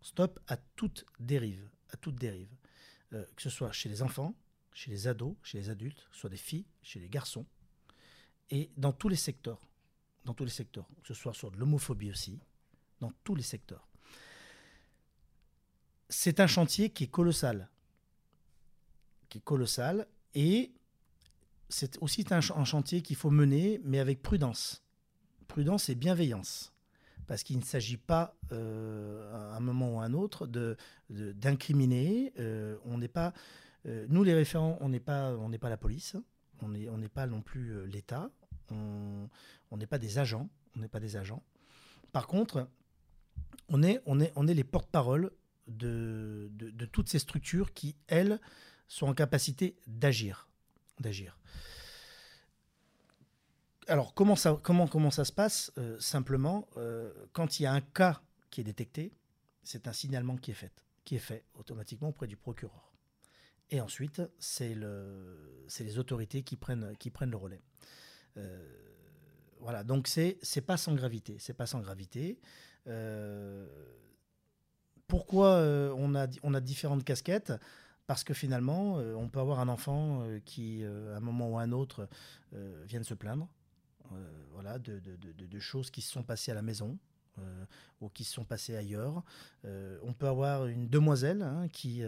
Stop 0.00 0.40
à 0.48 0.56
toute 0.56 1.04
dérive, 1.20 1.68
à 1.90 1.96
toute 1.96 2.16
dérive. 2.16 2.54
Euh, 3.12 3.24
que 3.36 3.42
ce 3.42 3.50
soit 3.50 3.72
chez 3.72 3.88
les 3.88 4.02
enfants, 4.02 4.34
chez 4.72 4.90
les 4.90 5.06
ados, 5.06 5.34
chez 5.42 5.58
les 5.58 5.70
adultes, 5.70 6.06
que 6.10 6.16
soit 6.16 6.30
des 6.30 6.36
filles, 6.36 6.66
chez 6.82 7.00
les 7.00 7.08
garçons, 7.08 7.46
et 8.50 8.70
dans 8.76 8.92
tous 8.92 9.08
les 9.08 9.16
secteurs 9.16 9.60
dans 10.26 10.34
tous 10.34 10.44
les 10.44 10.50
secteurs, 10.50 10.86
que 11.02 11.08
ce 11.08 11.14
soit 11.14 11.32
sur 11.32 11.50
de 11.50 11.56
l'homophobie 11.56 12.10
aussi, 12.10 12.38
dans 13.00 13.12
tous 13.24 13.34
les 13.34 13.42
secteurs. 13.42 13.88
C'est 16.08 16.40
un 16.40 16.46
chantier 16.46 16.90
qui 16.90 17.04
est 17.04 17.10
colossal, 17.10 17.70
qui 19.28 19.38
est 19.38 19.44
colossal, 19.44 20.06
et 20.34 20.72
c'est 21.68 21.96
aussi 22.02 22.24
un, 22.30 22.40
chantier 22.40 23.02
qu'il 23.02 23.16
faut 23.16 23.30
mener, 23.30 23.80
mais 23.84 24.00
avec 24.00 24.20
prudence, 24.20 24.84
prudence 25.48 25.88
et 25.88 25.94
bienveillance, 25.94 26.72
parce 27.26 27.42
qu'il 27.42 27.58
ne 27.58 27.64
s'agit 27.64 27.96
pas, 27.96 28.36
euh, 28.52 29.32
à 29.52 29.56
un 29.56 29.60
moment 29.60 29.96
ou 29.96 30.00
à 30.00 30.04
un 30.04 30.12
autre, 30.14 30.46
de 30.46 30.76
d'incriminer. 31.10 32.32
Euh, 32.38 32.76
on 32.84 32.98
n'est 32.98 33.08
pas, 33.08 33.32
euh, 33.86 34.06
nous 34.08 34.24
les 34.24 34.34
référents, 34.34 34.78
on 34.80 34.88
n'est 34.88 35.00
pas, 35.00 35.36
on 35.36 35.48
n'est 35.48 35.58
pas 35.58 35.70
la 35.70 35.76
police, 35.76 36.16
on 36.62 36.68
n'est 36.68 36.88
on 36.88 37.00
pas 37.08 37.26
non 37.26 37.42
plus 37.42 37.86
l'État, 37.86 38.30
on 38.70 39.28
n'est 39.76 39.86
pas 39.86 39.98
des 39.98 40.18
agents. 40.18 40.48
On 40.76 40.80
n'est 40.80 40.88
pas 40.88 41.00
des 41.00 41.16
agents. 41.16 41.42
Par 42.12 42.26
contre, 42.26 42.68
on 43.68 43.82
est, 43.82 44.02
on 44.06 44.20
est, 44.20 44.32
on 44.36 44.46
est 44.46 44.54
les 44.54 44.64
porte-parole 44.64 45.30
de, 45.68 46.50
de, 46.52 46.84
toutes 46.84 47.08
ces 47.08 47.18
structures 47.18 47.72
qui, 47.72 47.96
elles, 48.06 48.40
sont 48.88 49.06
en 49.06 49.14
capacité 49.14 49.76
d'agir. 49.86 50.48
d'agir. 51.00 51.38
Alors, 53.88 54.14
comment 54.14 54.34
ça, 54.34 54.58
se 55.24 55.32
passe 55.32 55.72
euh, 55.78 55.98
Simplement, 56.00 56.66
euh, 56.76 57.12
quand 57.32 57.60
il 57.60 57.64
y 57.64 57.66
a 57.66 57.72
un 57.72 57.80
cas 57.80 58.20
qui 58.50 58.60
est 58.60 58.64
détecté, 58.64 59.12
c'est 59.62 59.86
un 59.86 59.92
signalement 59.92 60.36
qui 60.36 60.50
est 60.50 60.54
fait, 60.54 60.84
qui 61.04 61.14
est 61.14 61.20
fait 61.20 61.44
automatiquement 61.54 62.08
auprès 62.08 62.26
du 62.26 62.36
procureur. 62.36 62.92
Et 63.70 63.80
ensuite, 63.80 64.22
c'est 64.40 64.74
le, 64.74 65.66
les 65.78 65.98
autorités 65.98 66.42
qui 66.42 66.56
prennent, 66.56 66.96
le 67.20 67.36
relais. 67.36 67.62
Euh, 68.36 68.64
voilà, 69.60 69.84
donc 69.84 70.08
c'est 70.08 70.38
c'est 70.42 70.60
pas 70.60 70.76
sans 70.76 70.94
gravité, 70.94 71.36
c'est 71.38 71.54
pas 71.54 71.66
sans 71.66 71.80
gravité. 71.80 72.38
Pourquoi 75.08 75.58
on 75.96 76.14
a 76.14 76.26
on 76.42 76.54
a 76.54 76.60
différentes 76.60 77.04
casquettes? 77.04 77.52
Parce 78.06 78.22
que 78.22 78.34
finalement, 78.34 78.94
on 78.94 79.28
peut 79.28 79.40
avoir 79.40 79.58
un 79.58 79.68
enfant 79.68 80.24
qui, 80.44 80.84
à 80.84 81.16
un 81.16 81.20
moment 81.20 81.50
ou 81.50 81.58
à 81.58 81.62
un 81.62 81.72
autre, 81.72 82.08
vient 82.52 83.00
de 83.00 83.04
se 83.04 83.14
plaindre, 83.14 83.48
voilà, 84.52 84.78
de, 84.78 84.98
de, 85.00 85.46
de, 85.46 85.58
choses 85.58 85.90
qui 85.90 86.00
se 86.00 86.12
sont 86.12 86.22
passées 86.22 86.50
à 86.50 86.54
la 86.54 86.62
maison, 86.62 86.98
ou 88.00 88.08
qui 88.08 88.24
se 88.24 88.32
sont 88.32 88.44
passées 88.44 88.76
ailleurs. 88.76 89.22
on 89.64 90.12
peut 90.12 90.28
avoir 90.28 90.66
une 90.66 90.88
demoiselle 90.88 91.42
hein, 91.42 91.68
qui 91.68 92.02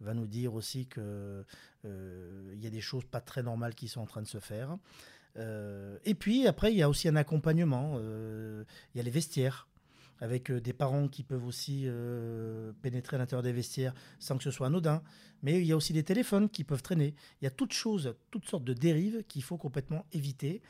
va 0.00 0.14
nous 0.14 0.26
dire 0.26 0.54
aussi 0.54 0.86
qu'il 0.86 1.44
il 1.84 2.60
y 2.60 2.66
a 2.66 2.70
des 2.70 2.80
choses 2.80 3.04
pas 3.04 3.20
très 3.20 3.42
normales 3.42 3.74
qui 3.74 3.88
sont 3.88 4.00
en 4.00 4.06
train 4.06 4.22
de 4.22 4.28
se 4.28 4.38
faire. 4.40 4.78
Euh, 5.38 5.98
et 6.04 6.14
puis 6.14 6.46
après, 6.46 6.72
il 6.72 6.78
y 6.78 6.82
a 6.82 6.88
aussi 6.88 7.08
un 7.08 7.16
accompagnement. 7.16 7.94
Euh, 7.96 8.64
il 8.94 8.98
y 8.98 9.00
a 9.00 9.04
les 9.04 9.10
vestiaires 9.10 9.67
avec 10.20 10.50
euh, 10.50 10.60
des 10.60 10.72
parents 10.72 11.08
qui 11.08 11.22
peuvent 11.22 11.46
aussi 11.46 11.86
pénétrer 12.82 13.16
à 13.16 13.18
l'intérieur 13.18 13.42
des 13.42 13.52
vestiaires 13.52 13.94
sans 14.18 14.36
que 14.36 14.44
ce 14.44 14.50
soit 14.50 14.66
anodin. 14.66 15.02
Mais 15.42 15.60
il 15.60 15.66
y 15.66 15.72
a 15.72 15.76
aussi 15.76 15.92
des 15.92 16.02
téléphones 16.02 16.48
qui 16.48 16.64
peuvent 16.64 16.82
traîner. 16.82 17.14
Il 17.40 17.44
y 17.44 17.48
a 17.48 17.50
toutes 17.50 17.72
choses, 17.72 18.14
toutes 18.30 18.46
sortes 18.46 18.64
de 18.64 18.72
dérives 18.74 19.24
qu'il 19.28 19.42
faut 19.42 19.56
complètement 19.56 20.04
éviter. 20.12 20.62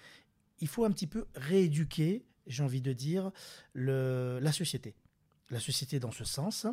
Il 0.60 0.68
faut 0.68 0.84
un 0.84 0.90
petit 0.90 1.06
peu 1.06 1.26
rééduquer, 1.34 2.24
j'ai 2.46 2.62
envie 2.62 2.82
de 2.82 2.92
dire, 2.92 3.30
le, 3.72 4.38
la 4.42 4.52
société. 4.52 4.94
La 5.50 5.60
société 5.60 5.98
dans 5.98 6.12
ce 6.12 6.24
sens. 6.24 6.66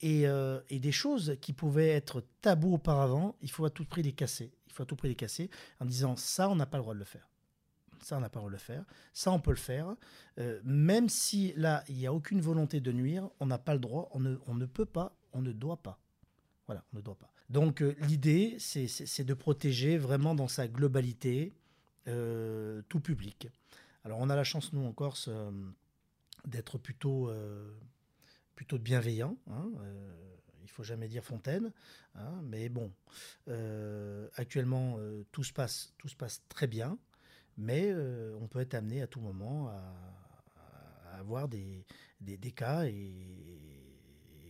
Et, 0.00 0.24
et, 0.68 0.80
des 0.80 0.92
choses 0.92 1.36
qui 1.40 1.52
pouvaient 1.52 1.90
être 1.90 2.24
tabous 2.40 2.74
auparavant, 2.74 3.36
il 3.40 3.50
faut 3.50 3.64
à 3.64 3.70
tout 3.70 3.84
prix 3.84 4.02
les 4.02 4.12
casser. 4.12 4.52
Il 4.66 4.72
faut 4.72 4.82
à 4.82 4.86
tout 4.86 4.96
prix 4.96 5.08
les 5.08 5.14
casser 5.14 5.48
en 5.78 5.84
disant 5.84 6.16
ça, 6.16 6.48
on 6.50 6.56
n'a 6.56 6.66
pas 6.66 6.78
le 6.78 6.82
droit 6.82 6.94
de 6.94 6.98
le 6.98 7.04
faire. 7.04 7.31
Ça, 8.02 8.16
on 8.16 8.20
n'a 8.20 8.28
pas 8.28 8.38
le 8.38 8.42
droit 8.42 8.50
de 8.50 8.56
le 8.56 8.58
faire. 8.58 8.84
Ça, 9.12 9.30
on 9.32 9.40
peut 9.40 9.50
le 9.50 9.56
faire. 9.56 9.94
Euh, 10.38 10.60
même 10.64 11.08
si 11.08 11.52
là, 11.56 11.84
il 11.88 11.96
n'y 11.96 12.06
a 12.06 12.12
aucune 12.12 12.40
volonté 12.40 12.80
de 12.80 12.92
nuire, 12.92 13.28
on 13.40 13.46
n'a 13.46 13.58
pas 13.58 13.74
le 13.74 13.80
droit, 13.80 14.08
on 14.12 14.20
ne, 14.20 14.36
on 14.46 14.54
ne, 14.54 14.66
peut 14.66 14.86
pas, 14.86 15.16
on 15.32 15.42
ne 15.42 15.52
doit 15.52 15.82
pas. 15.82 15.98
Voilà, 16.66 16.84
on 16.92 16.96
ne 16.96 17.02
doit 17.02 17.18
pas. 17.18 17.30
Donc 17.50 17.82
euh, 17.82 17.94
l'idée, 18.00 18.56
c'est 18.58 19.24
de 19.24 19.34
protéger 19.34 19.98
vraiment 19.98 20.34
dans 20.34 20.48
sa 20.48 20.68
globalité 20.68 21.54
euh, 22.08 22.82
tout 22.88 23.00
public. 23.00 23.48
Alors 24.04 24.18
on 24.20 24.30
a 24.30 24.36
la 24.36 24.44
chance, 24.44 24.72
nous, 24.72 24.84
en 24.84 24.92
Corse, 24.92 25.28
d'être 26.44 26.78
plutôt, 26.78 27.30
plutôt 28.56 28.78
bienveillants. 28.78 29.36
Hein, 29.48 29.70
il 30.64 30.70
faut 30.70 30.82
jamais 30.82 31.06
dire 31.06 31.22
fontaine, 31.22 31.72
hein, 32.16 32.40
mais 32.42 32.68
bon, 32.68 32.90
actuellement 34.34 34.98
tout 35.30 35.44
se 35.44 35.52
passe, 35.52 35.92
tout 35.98 36.08
se 36.08 36.16
passe 36.16 36.42
très 36.48 36.66
bien, 36.66 36.98
mais 37.56 37.94
on 38.40 38.48
peut 38.48 38.60
être 38.60 38.74
amené 38.74 39.02
à 39.02 39.06
tout 39.06 39.20
moment 39.20 39.68
à, 39.68 40.12
avoir 41.18 41.48
des, 41.48 41.84
cas 42.54 42.84
et, 42.86 43.18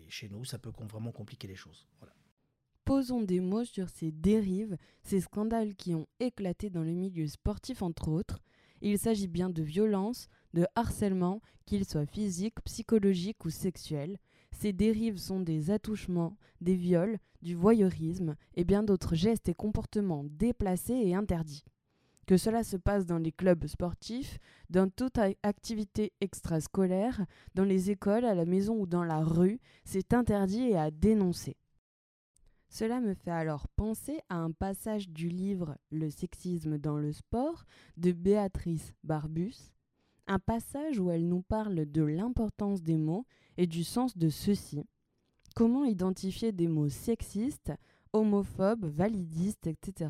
chez 0.08 0.28
nous, 0.28 0.44
ça 0.44 0.58
peut 0.58 0.72
vraiment 0.90 1.12
compliquer 1.12 1.48
les 1.48 1.54
choses. 1.54 1.86
Posons 2.84 3.22
des 3.22 3.40
mots 3.40 3.64
sur 3.64 3.88
ces 3.88 4.10
dérives, 4.10 4.76
ces 5.02 5.20
scandales 5.20 5.74
qui 5.74 5.94
ont 5.94 6.06
éclaté 6.18 6.68
dans 6.68 6.82
le 6.82 6.92
milieu 6.92 7.26
sportif 7.28 7.80
entre 7.82 8.08
autres. 8.08 8.40
Il 8.80 8.98
s'agit 8.98 9.28
bien 9.28 9.48
de 9.48 9.62
violences, 9.62 10.28
de 10.52 10.66
harcèlement, 10.74 11.40
qu'ils 11.64 11.84
soient 11.86 12.06
physiques, 12.06 12.60
psychologiques 12.64 13.44
ou 13.44 13.50
sexuels. 13.50 14.18
Ces 14.50 14.72
dérives 14.72 15.18
sont 15.18 15.40
des 15.40 15.70
attouchements, 15.70 16.36
des 16.60 16.74
viols, 16.74 17.18
du 17.40 17.54
voyeurisme 17.54 18.36
et 18.54 18.64
bien 18.64 18.82
d'autres 18.82 19.14
gestes 19.14 19.48
et 19.48 19.54
comportements 19.54 20.24
déplacés 20.24 20.94
et 20.94 21.14
interdits. 21.14 21.64
Que 22.32 22.38
cela 22.38 22.64
se 22.64 22.78
passe 22.78 23.04
dans 23.04 23.18
les 23.18 23.30
clubs 23.30 23.66
sportifs, 23.66 24.38
dans 24.70 24.88
toute 24.88 25.18
activité 25.42 26.14
extrascolaire, 26.22 27.26
dans 27.54 27.64
les 27.66 27.90
écoles, 27.90 28.24
à 28.24 28.34
la 28.34 28.46
maison 28.46 28.74
ou 28.80 28.86
dans 28.86 29.04
la 29.04 29.22
rue, 29.22 29.60
c'est 29.84 30.14
interdit 30.14 30.70
et 30.70 30.78
à 30.78 30.90
dénoncer. 30.90 31.58
Cela 32.70 33.02
me 33.02 33.12
fait 33.12 33.32
alors 33.32 33.68
penser 33.76 34.18
à 34.30 34.36
un 34.36 34.50
passage 34.50 35.10
du 35.10 35.28
livre 35.28 35.76
Le 35.90 36.08
sexisme 36.08 36.78
dans 36.78 36.96
le 36.96 37.12
sport 37.12 37.64
de 37.98 38.12
Béatrice 38.12 38.94
Barbus, 39.04 39.74
un 40.26 40.38
passage 40.38 40.98
où 40.98 41.10
elle 41.10 41.28
nous 41.28 41.42
parle 41.42 41.84
de 41.84 42.02
l'importance 42.02 42.80
des 42.80 42.96
mots 42.96 43.26
et 43.58 43.66
du 43.66 43.84
sens 43.84 44.16
de 44.16 44.30
ceux-ci. 44.30 44.86
Comment 45.54 45.84
identifier 45.84 46.50
des 46.50 46.68
mots 46.68 46.88
sexistes, 46.88 47.74
homophobes, 48.14 48.86
validistes, 48.86 49.66
etc. 49.66 50.08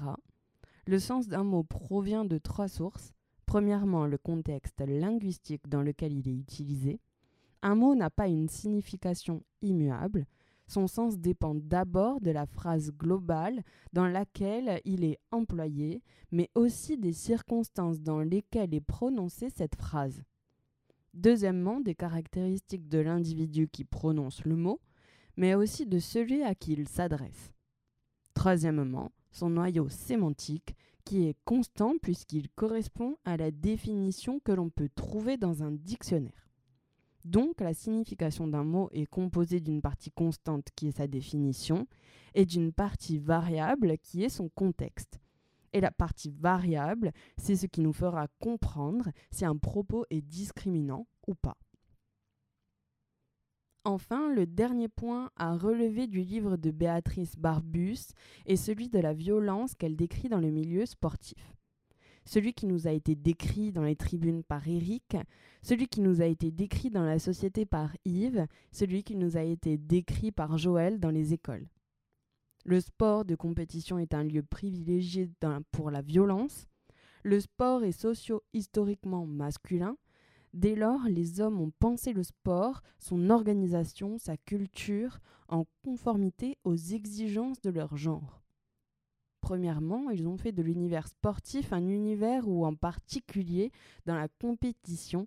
Le 0.87 0.99
sens 0.99 1.29
d'un 1.29 1.45
mot 1.45 1.63
provient 1.63 2.25
de 2.25 2.39
trois 2.39 2.69
sources. 2.69 3.13
Premièrement, 3.47 4.07
le 4.07 4.19
contexte 4.19 4.81
linguistique 4.81 5.69
dans 5.69 5.83
lequel 5.83 6.13
il 6.13 6.29
est 6.29 6.37
utilisé. 6.37 7.01
Un 7.63 7.77
mot 7.77 7.95
n'a 7.95 8.11
pas 8.11 8.27
une 8.27 8.49
signification 8.49 9.45
immuable. 9.61 10.27
Son 10.67 10.89
sens 10.89 11.19
dépend 11.19 11.55
d'abord 11.55 12.21
de 12.21 12.31
la 12.31 12.47
phrase 12.47 12.91
globale 12.93 13.63
dans 13.93 14.07
laquelle 14.07 14.81
il 14.85 15.05
est 15.05 15.19
employé, 15.31 16.03
mais 16.33 16.51
aussi 16.55 16.99
des 16.99 17.13
circonstances 17.13 18.01
dans 18.01 18.21
lesquelles 18.21 18.75
est 18.75 18.81
prononcée 18.81 19.51
cette 19.51 19.77
phrase. 19.77 20.25
Deuxièmement, 21.15 21.81
des 21.81 21.95
caractéristiques 21.95 22.89
de 22.89 22.99
l'individu 22.99 23.69
qui 23.69 23.85
prononce 23.85 24.45
le 24.45 24.57
mot, 24.57 24.81
mais 25.37 25.55
aussi 25.55 25.87
de 25.87 25.99
celui 25.99 26.43
à 26.43 26.55
qui 26.55 26.73
il 26.73 26.89
s'adresse. 26.89 27.53
Troisièmement, 28.35 29.13
son 29.33 29.51
noyau 29.51 29.89
sémantique, 29.89 30.77
qui 31.05 31.27
est 31.27 31.37
constant 31.45 31.95
puisqu'il 32.01 32.49
correspond 32.51 33.17
à 33.25 33.37
la 33.37 33.51
définition 33.51 34.39
que 34.41 34.53
l'on 34.53 34.71
peut 34.71 34.91
trouver 34.95 35.37
dans 35.37 35.63
un 35.63 35.73
dictionnaire. 35.73 36.49
Donc 37.25 37.61
la 37.61 37.75
signification 37.75 38.49
d'un 38.49 38.65
mot 38.65 38.89
est 38.93 39.07
composée 39.07 39.61
d'une 39.61 39.81
partie 39.81 40.11
constante 40.11 40.69
qui 40.75 40.89
est 40.89 40.97
sa 40.97 41.07
définition 41.07 41.87
et 42.35 42.45
d'une 42.45 42.73
partie 42.73 43.19
variable 43.19 43.97
qui 43.99 44.25
est 44.25 44.29
son 44.29 44.49
contexte. 44.49 45.21
Et 45.73 45.81
la 45.81 45.91
partie 45.91 46.31
variable, 46.31 47.13
c'est 47.39 47.57
ce 47.57 47.67
qui 47.67 47.81
nous 47.81 47.93
fera 47.93 48.27
comprendre 48.41 49.09
si 49.31 49.45
un 49.45 49.57
propos 49.57 50.05
est 50.11 50.21
discriminant 50.21 51.07
ou 51.27 51.35
pas. 51.35 51.57
Enfin, 53.85 54.33
le 54.33 54.47
dernier 54.47 54.89
point 54.89 55.31
à 55.35 55.57
relever 55.57 56.07
du 56.07 56.21
livre 56.21 56.57
de 56.57 56.71
Béatrice 56.71 57.37
Barbus 57.37 58.13
est 58.47 58.55
celui 58.55 58.89
de 58.89 59.01
la 59.01 59.13
violence 59.13 59.75
qu'elle 59.75 59.97
décrit 59.97 60.29
dans 60.29 60.39
le 60.39 60.51
milieu 60.51 60.87
sportif. 60.87 61.57
Celui 62.25 62.55
qui 62.55 62.67
nous 62.67 62.87
a 62.87 62.93
été 62.93 63.17
décrit 63.17 63.73
dans 63.73 63.83
les 63.83 63.97
tribunes 63.97 64.45
par 64.45 64.69
Eric, 64.69 65.17
celui 65.63 65.89
qui 65.89 66.01
nous 66.01 66.23
a 66.23 66.27
été 66.27 66.53
décrit 66.53 66.91
dans 66.91 67.03
la 67.03 67.19
société 67.19 67.67
par 67.67 67.97
Yves, 68.05 68.47
celui 68.71 69.03
qui 69.03 69.17
nous 69.17 69.37
a 69.37 69.43
été 69.43 69.77
décrit 69.79 70.31
par 70.31 70.59
Joël 70.59 71.01
dans 71.01 71.11
les 71.11 71.33
écoles. 71.33 71.67
Le 72.65 72.81
sport 72.81 73.25
de 73.25 73.35
compétition 73.35 73.99
est 73.99 74.15
un 74.15 74.23
lieu 74.23 74.45
privilégié 74.45 75.29
pour 75.73 75.91
la 75.91 76.03
violence. 76.03 76.69
Le 77.25 77.41
sport 77.41 77.83
est 77.83 77.91
socio-historiquement 77.91 79.27
masculin. 79.27 79.97
Dès 80.53 80.75
lors, 80.75 81.05
les 81.05 81.41
hommes 81.41 81.61
ont 81.61 81.73
pensé 81.79 82.13
le 82.13 82.23
sport, 82.23 82.83
son 82.99 83.31
organisation, 83.31 84.19
sa 84.19 84.37
culture, 84.37 85.19
en 85.49 85.65
conformité 85.83 86.59
aux 86.65 86.77
exigences 86.77 87.61
de 87.63 87.71
leur 87.71 87.97
genre. 87.97 88.43
Premièrement, 89.41 90.11
ils 90.11 90.29
ont 90.29 90.37
fait 90.37 90.53
de 90.53 90.63
l'univers 90.63 91.09
sportif 91.09 91.73
un 91.73 91.89
univers 91.89 92.49
où, 92.49 92.65
en 92.65 92.75
particulier 92.75 93.73
dans 94.07 94.15
la 94.15 94.29
compétition, 94.29 95.27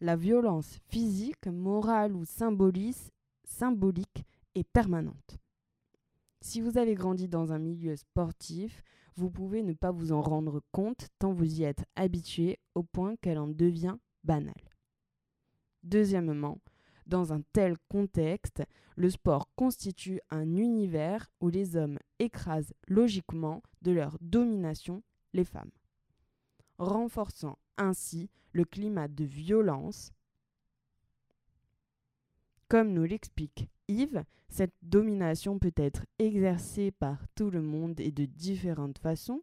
la 0.00 0.14
violence 0.14 0.78
physique, 0.88 1.46
morale 1.46 2.14
ou 2.14 2.24
symbolique 2.24 4.24
est 4.54 4.68
permanente. 4.68 5.38
Si 6.42 6.60
vous 6.60 6.78
avez 6.78 6.94
grandi 6.94 7.28
dans 7.28 7.52
un 7.52 7.58
milieu 7.58 7.96
sportif, 7.96 8.82
vous 9.16 9.30
pouvez 9.30 9.62
ne 9.62 9.72
pas 9.72 9.90
vous 9.90 10.12
en 10.12 10.20
rendre 10.20 10.60
compte 10.70 11.08
tant 11.18 11.32
vous 11.32 11.60
y 11.60 11.64
êtes 11.64 11.84
habitué 11.96 12.58
au 12.74 12.82
point 12.82 13.16
qu'elle 13.16 13.38
en 13.38 13.48
devient 13.48 13.96
Deuxièmement, 15.82 16.58
dans 17.06 17.32
un 17.32 17.42
tel 17.52 17.76
contexte, 17.88 18.62
le 18.96 19.10
sport 19.10 19.48
constitue 19.54 20.20
un 20.30 20.56
univers 20.56 21.30
où 21.40 21.48
les 21.48 21.76
hommes 21.76 21.98
écrasent 22.18 22.74
logiquement 22.88 23.62
de 23.82 23.92
leur 23.92 24.16
domination 24.20 25.02
les 25.32 25.44
femmes, 25.44 25.70
renforçant 26.78 27.58
ainsi 27.76 28.30
le 28.52 28.64
climat 28.64 29.06
de 29.08 29.24
violence. 29.24 30.12
Comme 32.68 32.92
nous 32.92 33.04
l'explique 33.04 33.68
Yves, 33.86 34.24
cette 34.48 34.74
domination 34.82 35.58
peut 35.58 35.74
être 35.76 36.04
exercée 36.18 36.90
par 36.90 37.28
tout 37.34 37.50
le 37.50 37.62
monde 37.62 38.00
et 38.00 38.10
de 38.10 38.24
différentes 38.24 38.98
façons, 38.98 39.42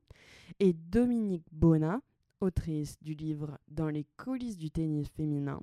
et 0.60 0.74
Dominique 0.74 1.48
Bonnat, 1.52 2.02
autrice 2.44 2.98
du 3.02 3.14
livre 3.14 3.58
Dans 3.70 3.88
les 3.88 4.06
coulisses 4.18 4.58
du 4.58 4.70
tennis 4.70 5.08
féminin, 5.10 5.62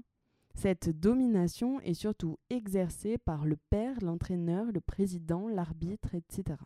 cette 0.54 0.88
domination 0.88 1.78
est 1.80 1.94
surtout 1.94 2.38
exercée 2.48 3.18
par 3.18 3.44
le 3.44 3.56
père, 3.56 3.96
l'entraîneur, 4.00 4.72
le 4.72 4.80
président, 4.80 5.46
l'arbitre, 5.46 6.14
etc. 6.14 6.58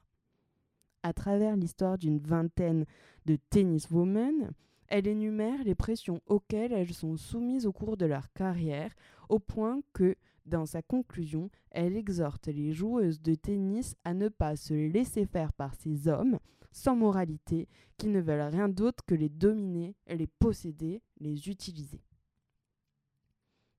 À 1.02 1.12
travers 1.12 1.56
l'histoire 1.56 1.98
d'une 1.98 2.18
vingtaine 2.18 2.86
de 3.26 3.36
tenniswomen, 3.50 4.52
elle 4.86 5.08
énumère 5.08 5.64
les 5.64 5.74
pressions 5.74 6.20
auxquelles 6.26 6.72
elles 6.72 6.94
sont 6.94 7.16
soumises 7.16 7.66
au 7.66 7.72
cours 7.72 7.96
de 7.96 8.06
leur 8.06 8.32
carrière, 8.32 8.94
au 9.28 9.40
point 9.40 9.80
que, 9.92 10.14
dans 10.46 10.64
sa 10.64 10.80
conclusion, 10.80 11.50
elle 11.70 11.96
exhorte 11.96 12.46
les 12.46 12.72
joueuses 12.72 13.20
de 13.20 13.34
tennis 13.34 13.96
à 14.04 14.14
ne 14.14 14.28
pas 14.28 14.54
se 14.54 14.74
laisser 14.74 15.26
faire 15.26 15.52
par 15.52 15.74
ces 15.74 16.06
hommes 16.06 16.38
sans 16.74 16.96
moralité 16.96 17.68
qui 17.96 18.08
ne 18.08 18.20
veulent 18.20 18.50
rien 18.52 18.68
d'autre 18.68 19.04
que 19.06 19.14
les 19.14 19.28
dominer, 19.28 19.94
les 20.08 20.26
posséder, 20.26 21.02
les 21.20 21.48
utiliser. 21.48 22.02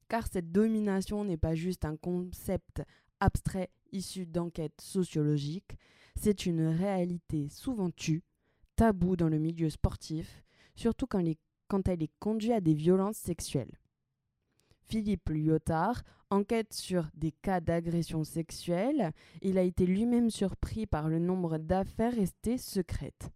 Car 0.08 0.26
cette 0.26 0.52
domination 0.52 1.26
n'est 1.26 1.38
pas 1.38 1.56
juste 1.56 1.84
un 1.84 1.98
concept 1.98 2.82
abstrait 3.20 3.70
issu 3.92 4.26
d'enquêtes 4.26 4.80
sociologiques, 4.80 5.78
c'est 6.16 6.46
une 6.46 6.68
réalité 6.68 7.50
souvent 7.50 7.92
tue, 7.92 8.24
taboue 8.78 9.18
dans 9.18 9.30
le 9.30 9.40
milieu 9.40 9.70
sportif, 9.70 10.44
surtout 10.76 11.06
quand, 11.06 11.20
elle 11.88 12.04
est 12.04 12.12
conduite 12.20 12.54
à 12.54 12.62
des 12.62 12.74
violences 12.74 13.18
sexuelles. 13.18 13.78
Philippe 14.88 15.30
Lyotard 15.30 16.04
enquête 16.30 16.74
sur 16.74 17.10
des 17.16 17.32
cas 17.32 17.62
d'agression 17.62 18.24
sexuelle. 18.24 19.12
Il 19.42 19.58
a 19.58 19.64
été 19.64 19.86
lui-même 19.86 20.30
surpris 20.30 20.86
par 20.86 21.08
le 21.08 21.20
nombre 21.20 21.58
d'affaires 21.58 22.14
restées 22.14 22.58
secrètes. 22.58 23.30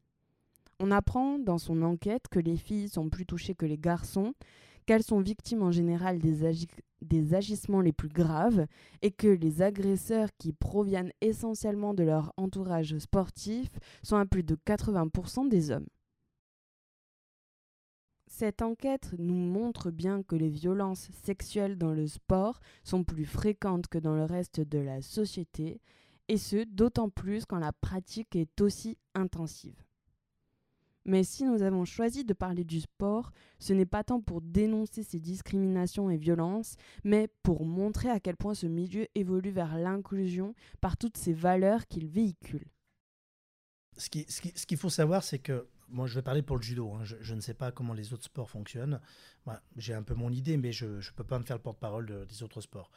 On 0.80 0.92
apprend 0.92 1.40
dans 1.40 1.58
son 1.58 1.82
enquête 1.82 2.28
que 2.30 2.40
les 2.40 2.58
filles 2.58 2.90
sont 2.90 3.10
plus 3.10 3.26
touchées 3.26 3.56
que 3.56 3.66
les 3.66 3.78
garçons, 3.78 4.34
qu'elles 4.86 5.04
sont 5.04 5.20
victimes 5.20 5.62
en 5.62 5.72
général 5.72 6.20
des, 6.20 6.68
des, 7.02 7.34
agissements 7.34 7.82
les 7.82 7.92
plus 7.92 8.10
graves 8.10 8.66
et 9.02 9.12
que 9.12 9.28
les 9.28 9.62
agresseurs 9.62 10.30
qui 10.38 10.54
proviennent 10.54 11.12
essentiellement 11.22 11.94
de 11.94 12.04
leur 12.04 12.34
entourage 12.38 12.98
sportif 12.98 13.70
sont 14.04 14.16
à 14.16 14.26
plus 14.26 14.44
de 14.44 14.56
80% 14.56 15.50
des 15.50 15.70
hommes. 15.70 15.88
Cette 18.30 18.62
enquête 18.62 19.16
nous 19.18 19.34
montre 19.34 19.90
bien 19.90 20.22
que 20.22 20.36
les 20.36 20.50
violences 20.50 21.10
sexuelles 21.24 21.78
dans 21.78 21.92
le 21.92 22.08
sport 22.08 22.60
sont 22.84 23.04
plus 23.04 23.26
fréquentes 23.26 23.88
que 23.88 23.98
dans 23.98 24.16
le 24.16 24.24
reste 24.24 24.62
de 24.62 24.78
la 24.78 25.02
société, 25.02 25.82
et 26.28 26.38
ce 26.38 26.64
d'autant 26.64 27.10
plus 27.10 27.46
quand 27.46 27.58
la 27.58 27.74
pratique 27.74 28.36
est 28.36 28.62
aussi 28.62 28.98
intensive. 29.16 29.84
Mais 31.06 31.24
si 31.24 31.44
nous 31.44 31.64
avons 31.64 31.86
choisi 31.86 32.24
de 32.24 32.34
parler 32.34 32.64
du 32.64 32.82
sport, 32.82 33.32
ce 33.58 33.74
n'est 33.74 33.88
pas 33.88 34.04
tant 34.04 34.22
pour 34.22 34.42
dénoncer 34.42 35.02
ces 35.02 35.20
discriminations 35.20 36.12
et 36.12 36.18
violences, 36.18 36.76
mais 37.04 37.30
pour 37.42 37.66
montrer 37.66 38.10
à 38.10 38.20
quel 38.20 38.38
point 38.38 38.54
ce 38.54 38.68
milieu 38.68 39.08
évolue 39.16 39.50
vers 39.50 39.76
l'inclusion 39.76 40.54
par 40.82 40.98
toutes 40.98 41.18
ces 41.18 41.34
valeurs 41.34 41.88
qu'il 41.88 42.08
véhicule. 42.08 42.68
Ce 43.98 44.08
qu'il 44.08 44.78
faut 44.78 44.90
savoir, 44.90 45.24
c'est 45.24 45.40
que 45.40 45.68
moi, 45.92 46.08
je 46.08 46.16
vais 46.16 46.22
parler 46.22 46.42
pour 46.42 46.58
le 46.58 46.62
judo. 46.62 46.94
Hein. 46.94 47.04
Je, 47.04 47.34
ne 47.34 47.42
sais 47.42 47.54
pas 47.54 47.72
comment 47.72 47.94
les 47.94 48.14
autres 48.14 48.26
sports 48.26 48.50
fonctionnent. 48.50 49.00
J'ai 49.76 49.94
un 49.94 50.04
peu 50.04 50.14
mon 50.14 50.32
idée, 50.32 50.58
mais 50.58 50.72
je 50.72 50.86
ne 50.86 51.16
peux 51.16 51.24
pas 51.24 51.40
me 51.40 51.44
faire 51.44 51.58
le 51.58 51.62
porte-parole 51.62 52.26
des 52.28 52.44
autres 52.44 52.62
sports. 52.62 52.92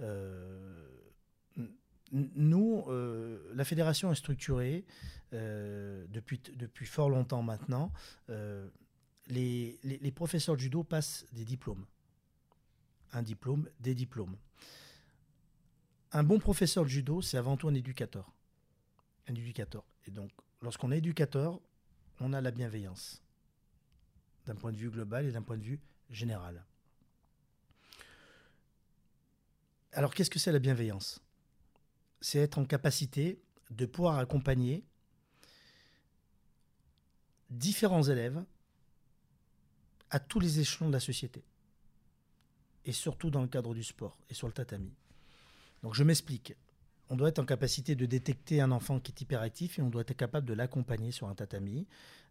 Euh, 0.00 0.86
nous, 2.12 2.84
euh, 2.88 3.50
la 3.54 3.64
fédération 3.64 4.12
est 4.12 4.16
structurée 4.16 4.84
euh, 5.32 6.06
depuis, 6.10 6.40
depuis 6.56 6.86
fort 6.86 7.10
longtemps 7.10 7.42
maintenant. 7.42 7.92
Les, 9.28 9.78
les, 9.82 10.12
professeurs 10.12 10.54
de 10.54 10.60
judo 10.60 10.84
passent 10.84 11.24
des 11.32 11.46
diplômes. 11.46 11.86
Un 13.12 13.22
diplôme, 13.22 13.68
des 13.80 13.94
diplômes. 13.94 14.36
Un 16.12 16.22
bon 16.22 16.38
professeur 16.38 16.84
de 16.84 16.90
judo, 16.90 17.22
c'est 17.22 17.38
avant 17.38 17.56
tout 17.56 17.68
un 17.68 17.74
éducateur. 17.74 18.30
Un 19.26 19.34
éducateur. 19.34 19.82
Et 20.06 20.10
donc, 20.10 20.30
lorsqu'on 20.60 20.92
est 20.92 20.98
éducateur, 20.98 21.58
on 22.20 22.32
a 22.32 22.40
la 22.40 22.50
bienveillance, 22.50 23.22
d'un 24.46 24.54
point 24.54 24.72
de 24.72 24.76
vue 24.76 24.90
global 24.90 25.26
et 25.26 25.32
d'un 25.32 25.42
point 25.42 25.56
de 25.56 25.62
vue 25.62 25.80
général. 26.10 26.64
Alors 29.92 30.12
qu'est-ce 30.12 30.30
que 30.30 30.38
c'est 30.38 30.52
la 30.52 30.58
bienveillance? 30.58 31.20
C'est 32.20 32.38
être 32.38 32.58
en 32.58 32.64
capacité 32.64 33.40
de 33.70 33.86
pouvoir 33.86 34.18
accompagner 34.18 34.84
différents 37.50 38.02
élèves 38.02 38.44
à 40.10 40.20
tous 40.20 40.40
les 40.40 40.60
échelons 40.60 40.88
de 40.88 40.92
la 40.92 41.00
société, 41.00 41.44
et 42.84 42.92
surtout 42.92 43.30
dans 43.30 43.42
le 43.42 43.48
cadre 43.48 43.74
du 43.74 43.84
sport 43.84 44.18
et 44.30 44.34
sur 44.34 44.46
le 44.46 44.52
tatami. 44.52 44.92
Donc 45.82 45.94
je 45.94 46.04
m'explique 46.04 46.54
on 47.10 47.16
doit 47.16 47.28
être 47.28 47.38
en 47.38 47.44
capacité 47.44 47.94
de 47.94 48.06
détecter 48.06 48.60
un 48.60 48.70
enfant 48.70 48.98
qui 49.00 49.12
est 49.12 49.20
hyperactif 49.20 49.78
et 49.78 49.82
on 49.82 49.90
doit 49.90 50.02
être 50.02 50.16
capable 50.16 50.46
de 50.46 50.54
l'accompagner 50.54 51.12
sur 51.12 51.28
un 51.28 51.34
tatami 51.34 51.86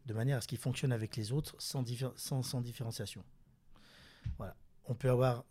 de 0.05 0.13
manière 0.13 0.38
à 0.38 0.41
ce 0.41 0.47
qu'il 0.47 0.57
fonctionne 0.57 0.91
avec 0.91 1.15
les 1.15 1.32
autres 1.32 1.55
sans, 1.59 1.84
différenciation. 1.84 3.24
Voilà. 4.38 4.55
On 4.86 4.95
peut 4.95 5.09
avoir 5.09 5.45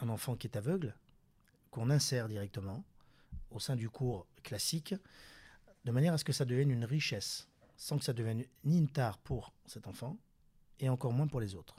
un 0.00 0.08
enfant 0.08 0.34
qui 0.34 0.46
est 0.46 0.56
aveugle, 0.56 0.96
qu'on 1.70 1.90
insère 1.90 2.28
directement 2.28 2.84
au 3.50 3.60
sein 3.60 3.76
du 3.76 3.88
cours 3.88 4.26
classique, 4.42 4.94
de 5.84 5.92
manière 5.92 6.14
à 6.14 6.18
ce 6.18 6.24
que 6.24 6.32
ça 6.32 6.44
devienne 6.44 6.70
une 6.70 6.84
richesse, 6.84 7.48
sans 7.76 7.98
que 7.98 8.04
ça 8.04 8.12
devienne 8.12 8.44
ni 8.64 8.78
une 8.78 8.88
tare 8.88 9.18
pour 9.18 9.52
cet 9.66 9.86
enfant, 9.86 10.18
et 10.80 10.88
encore 10.88 11.12
moins 11.12 11.28
pour 11.28 11.40
les 11.40 11.54
autres. 11.54 11.76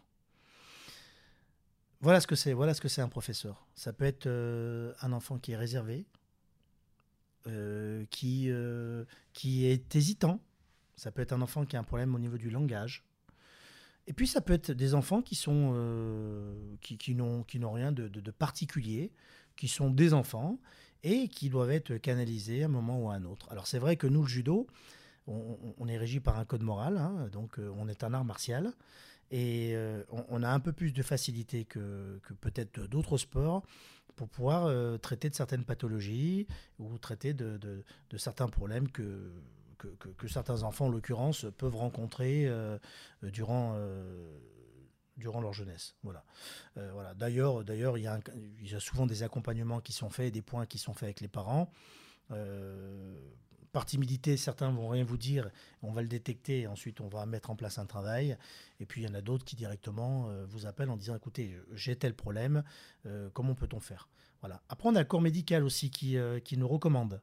Voilà 1.99 2.19
ce 2.19 2.27
que 2.27 2.35
c'est. 2.35 2.53
Voilà 2.53 2.73
ce 2.73 2.81
que 2.81 2.89
c'est 2.89 3.01
un 3.01 3.09
professeur. 3.09 3.65
Ça 3.75 3.93
peut 3.93 4.05
être 4.05 4.27
euh, 4.27 4.93
un 5.01 5.13
enfant 5.13 5.39
qui 5.39 5.53
est 5.53 5.57
réservé, 5.57 6.05
euh, 7.47 8.05
qui, 8.09 8.45
euh, 8.49 9.03
qui 9.33 9.65
est 9.65 9.95
hésitant. 9.95 10.39
Ça 10.95 11.11
peut 11.11 11.21
être 11.21 11.33
un 11.33 11.41
enfant 11.41 11.65
qui 11.65 11.75
a 11.75 11.79
un 11.79 11.83
problème 11.83 12.15
au 12.15 12.19
niveau 12.19 12.37
du 12.37 12.49
langage. 12.49 13.03
Et 14.07 14.13
puis 14.13 14.27
ça 14.27 14.39
peut 14.39 14.53
être 14.53 14.71
des 14.71 14.95
enfants 14.95 15.21
qui 15.21 15.35
sont 15.35 15.73
euh, 15.75 16.75
qui, 16.81 16.97
qui 16.97 17.15
n'ont 17.15 17.43
rien 17.71 17.91
de, 17.91 18.07
de, 18.07 18.31
particulier, 18.31 19.11
qui 19.55 19.67
sont 19.67 19.89
des 19.89 20.13
enfants 20.13 20.59
et 21.03 21.27
qui 21.27 21.49
doivent 21.49 21.71
être 21.71 21.97
canalisés 21.97 22.63
à 22.63 22.65
un 22.65 22.69
moment 22.69 23.01
ou 23.01 23.09
à 23.09 23.15
un 23.15 23.25
autre. 23.25 23.51
Alors 23.51 23.67
c'est 23.67 23.79
vrai 23.79 23.97
que 23.97 24.07
nous 24.07 24.21
le 24.21 24.27
judo, 24.27 24.67
on, 25.27 25.87
est 25.87 25.97
régi 25.97 26.19
par 26.19 26.37
un 26.37 26.45
code 26.45 26.63
moral, 26.63 26.97
hein, 26.97 27.29
donc 27.31 27.57
on 27.57 27.87
est 27.87 28.03
un 28.03 28.13
art 28.13 28.25
martial 28.25 28.73
et 29.35 29.75
on, 30.11 30.25
on, 30.29 30.43
a 30.43 30.49
un 30.49 30.59
peu 30.59 30.71
plus 30.71 30.93
de 30.93 31.01
facilité 31.01 31.65
que, 31.65 32.21
peut-être 32.39 32.81
d'autres 32.87 33.17
sports 33.17 33.63
pour 34.15 34.29
pouvoir 34.29 34.65
euh, 34.65 34.97
traiter 34.97 35.29
de 35.29 35.35
certaines 35.35 35.65
pathologies 35.65 36.47
ou 36.79 36.97
traiter 36.97 37.33
de, 37.33 37.83
certains 38.17 38.47
problèmes 38.47 38.89
que, 38.91 39.33
certains 40.27 40.63
enfants, 40.63 40.85
en 40.85 40.89
l'occurrence, 40.89 41.45
peuvent 41.57 41.75
rencontrer 41.75 42.45
euh, 42.47 42.77
durant, 43.23 43.73
euh, 43.75 44.39
leur 45.17 45.53
jeunesse. 45.53 45.95
Voilà. 46.03 46.23
voilà. 46.75 47.13
D'ailleurs, 47.13 47.63
d'ailleurs 47.63 47.97
il 47.97 48.03
y 48.03 48.75
a 48.75 48.79
souvent 48.79 49.05
des 49.05 49.23
accompagnements 49.23 49.79
qui 49.79 49.93
sont 49.93 50.09
faits, 50.09 50.33
des 50.33 50.41
points 50.41 50.65
qui 50.65 50.77
sont 50.77 50.93
faits 50.93 51.03
avec 51.03 51.21
les 51.21 51.27
parents 51.27 51.71
par 53.73 53.85
timidité, 53.85 54.37
certains 54.37 54.71
vont 54.71 54.87
rien 54.87 55.03
vous 55.03 55.17
dire, 55.17 55.49
on 55.81 55.91
va 55.91 56.03
le 56.03 56.07
détecter, 56.07 56.67
ensuite 56.67 57.01
on 57.01 57.07
va 57.09 57.25
mettre 57.25 57.49
en 57.49 57.55
place 57.55 57.79
un 57.79 57.85
travail. 57.85 58.37
Et 58.79 58.85
puis 58.85 59.01
il 59.01 59.09
y 59.09 59.11
en 59.11 59.15
a 59.15 59.21
d'autres 59.21 59.43
qui 59.43 59.55
directement 59.55 60.29
euh, 60.29 60.45
vous 60.47 60.67
appellent 60.67 60.91
en 60.91 60.95
disant 60.95 61.15
écoutez, 61.15 61.57
j'ai 61.73 61.95
tel 61.95 62.13
problème, 62.13 62.63
euh, 63.07 63.29
comment 63.33 63.55
peut-on 63.55 63.79
faire? 63.79 64.07
Voilà. 64.41 64.61
Après, 64.69 64.87
on 64.89 64.95
a 64.95 64.99
le 64.99 65.05
corps 65.05 65.21
médical 65.21 65.63
aussi 65.63 65.89
qui, 65.89 66.17
euh, 66.17 66.39
qui 66.39 66.55
nous 66.57 66.67
recommande. 66.67 67.19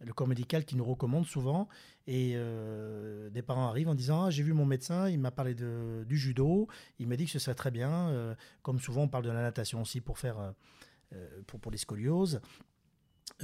Le 0.00 0.12
corps 0.12 0.28
médical 0.28 0.64
qui 0.64 0.76
nous 0.76 0.84
recommande 0.84 1.24
souvent, 1.26 1.68
et 2.08 2.34
des 3.30 3.42
parents 3.42 3.68
arrivent 3.68 3.88
en 3.88 3.94
disant 3.94 4.24
ah, 4.24 4.30
J'ai 4.30 4.42
vu 4.42 4.52
mon 4.52 4.66
médecin, 4.66 5.08
il 5.08 5.20
m'a 5.20 5.30
parlé 5.30 5.54
du 5.54 6.18
judo, 6.18 6.66
il 6.98 7.06
m'a 7.06 7.14
dit 7.14 7.26
que 7.26 7.30
ce 7.30 7.38
serait 7.38 7.54
très 7.54 7.70
bien. 7.70 8.34
comme 8.62 8.80
souvent, 8.80 9.02
on 9.02 9.08
parle 9.08 9.22
de 9.22 9.30
la 9.30 9.42
natation 9.42 9.80
aussi 9.80 10.00
pour 10.00 10.18
faire. 10.18 10.54
pour 11.46 11.70
les 11.70 11.78
scolioses. 11.78 12.40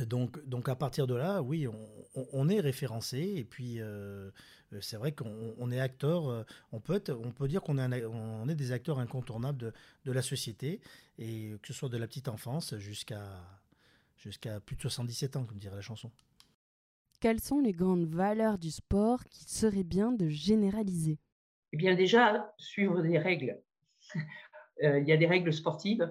Donc, 0.06 0.44
donc 0.46 0.68
à 0.68 0.76
partir 0.76 1.06
de 1.06 1.14
là, 1.14 1.42
oui, 1.42 1.66
on, 2.32 2.48
est 2.48 2.60
référencé 2.60 3.34
et 3.36 3.44
puis 3.44 3.80
euh, 3.80 4.30
euh, 4.72 4.80
c'est 4.80 4.96
vrai 4.96 5.12
qu'on 5.12 5.70
est 5.70 5.80
acteur. 5.80 6.28
Euh, 6.28 6.44
on 6.72 6.80
peut 6.80 7.02
on 7.08 7.32
peut 7.32 7.48
dire 7.48 7.62
qu'on 7.62 7.78
est, 7.78 8.04
on 8.04 8.48
est 8.48 8.54
des 8.54 8.72
acteurs 8.72 8.98
incontournables 8.98 9.58
de, 9.58 9.72
de, 10.04 10.12
la 10.12 10.22
société 10.22 10.80
et 11.18 11.52
que 11.62 11.68
ce 11.68 11.72
soit 11.72 11.88
de 11.88 11.96
la 11.96 12.06
petite 12.06 12.28
enfance 12.28 12.76
jusqu'à 12.76 13.24
jusqu'à 14.16 14.60
plus 14.60 14.76
de 14.76 14.82
77 14.82 15.36
ans, 15.36 15.44
comme 15.44 15.58
dirait 15.58 15.76
la 15.76 15.82
chanson. 15.82 16.10
Quelles 17.20 17.40
sont 17.40 17.60
les 17.60 17.72
grandes 17.72 18.06
valeurs 18.06 18.58
du 18.58 18.70
sport 18.70 19.24
qu'il 19.24 19.48
serait 19.48 19.84
bien 19.84 20.12
de 20.12 20.28
généraliser? 20.28 21.18
Eh 21.72 21.76
bien 21.76 21.94
déjà 21.94 22.52
suivre 22.58 23.02
des 23.02 23.18
règles. 23.18 23.60
Il 24.80 25.08
y 25.08 25.12
a 25.12 25.16
des 25.16 25.26
règles 25.26 25.52
sportives 25.52 26.08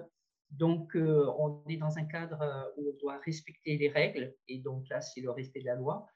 donc, 0.50 0.96
euh, 0.96 1.26
on 1.38 1.62
est 1.68 1.76
dans 1.76 1.98
un 1.98 2.04
cadre 2.04 2.40
euh, 2.40 2.62
où 2.76 2.90
on 2.90 2.98
doit 3.00 3.18
respecter 3.18 3.76
les 3.76 3.88
règles, 3.88 4.34
et 4.48 4.58
donc 4.58 4.88
là, 4.88 5.00
c'est 5.00 5.20
le 5.20 5.30
respect 5.30 5.60
de 5.60 5.66
la 5.66 5.74
loi. 5.74 6.06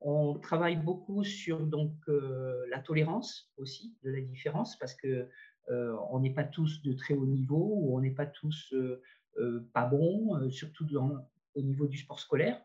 On 0.00 0.38
travaille 0.38 0.76
beaucoup 0.76 1.24
sur 1.24 1.66
donc 1.66 1.92
euh, 2.08 2.64
la 2.70 2.80
tolérance 2.80 3.50
aussi 3.56 3.96
de 4.02 4.10
la 4.10 4.20
différence, 4.20 4.78
parce 4.78 4.94
que 4.94 5.28
on 6.10 6.18
n'est 6.18 6.34
pas 6.34 6.42
tous 6.42 6.82
de 6.82 6.94
très 6.94 7.14
haut 7.14 7.26
niveau, 7.26 7.74
ou 7.76 7.96
on 7.96 8.00
n'est 8.00 8.10
pas 8.10 8.26
tous 8.26 8.74
pas 9.72 9.86
bons, 9.86 10.50
surtout 10.50 10.84
au 11.54 11.62
niveau 11.62 11.86
du 11.86 11.96
sport 11.96 12.18
scolaire. 12.18 12.60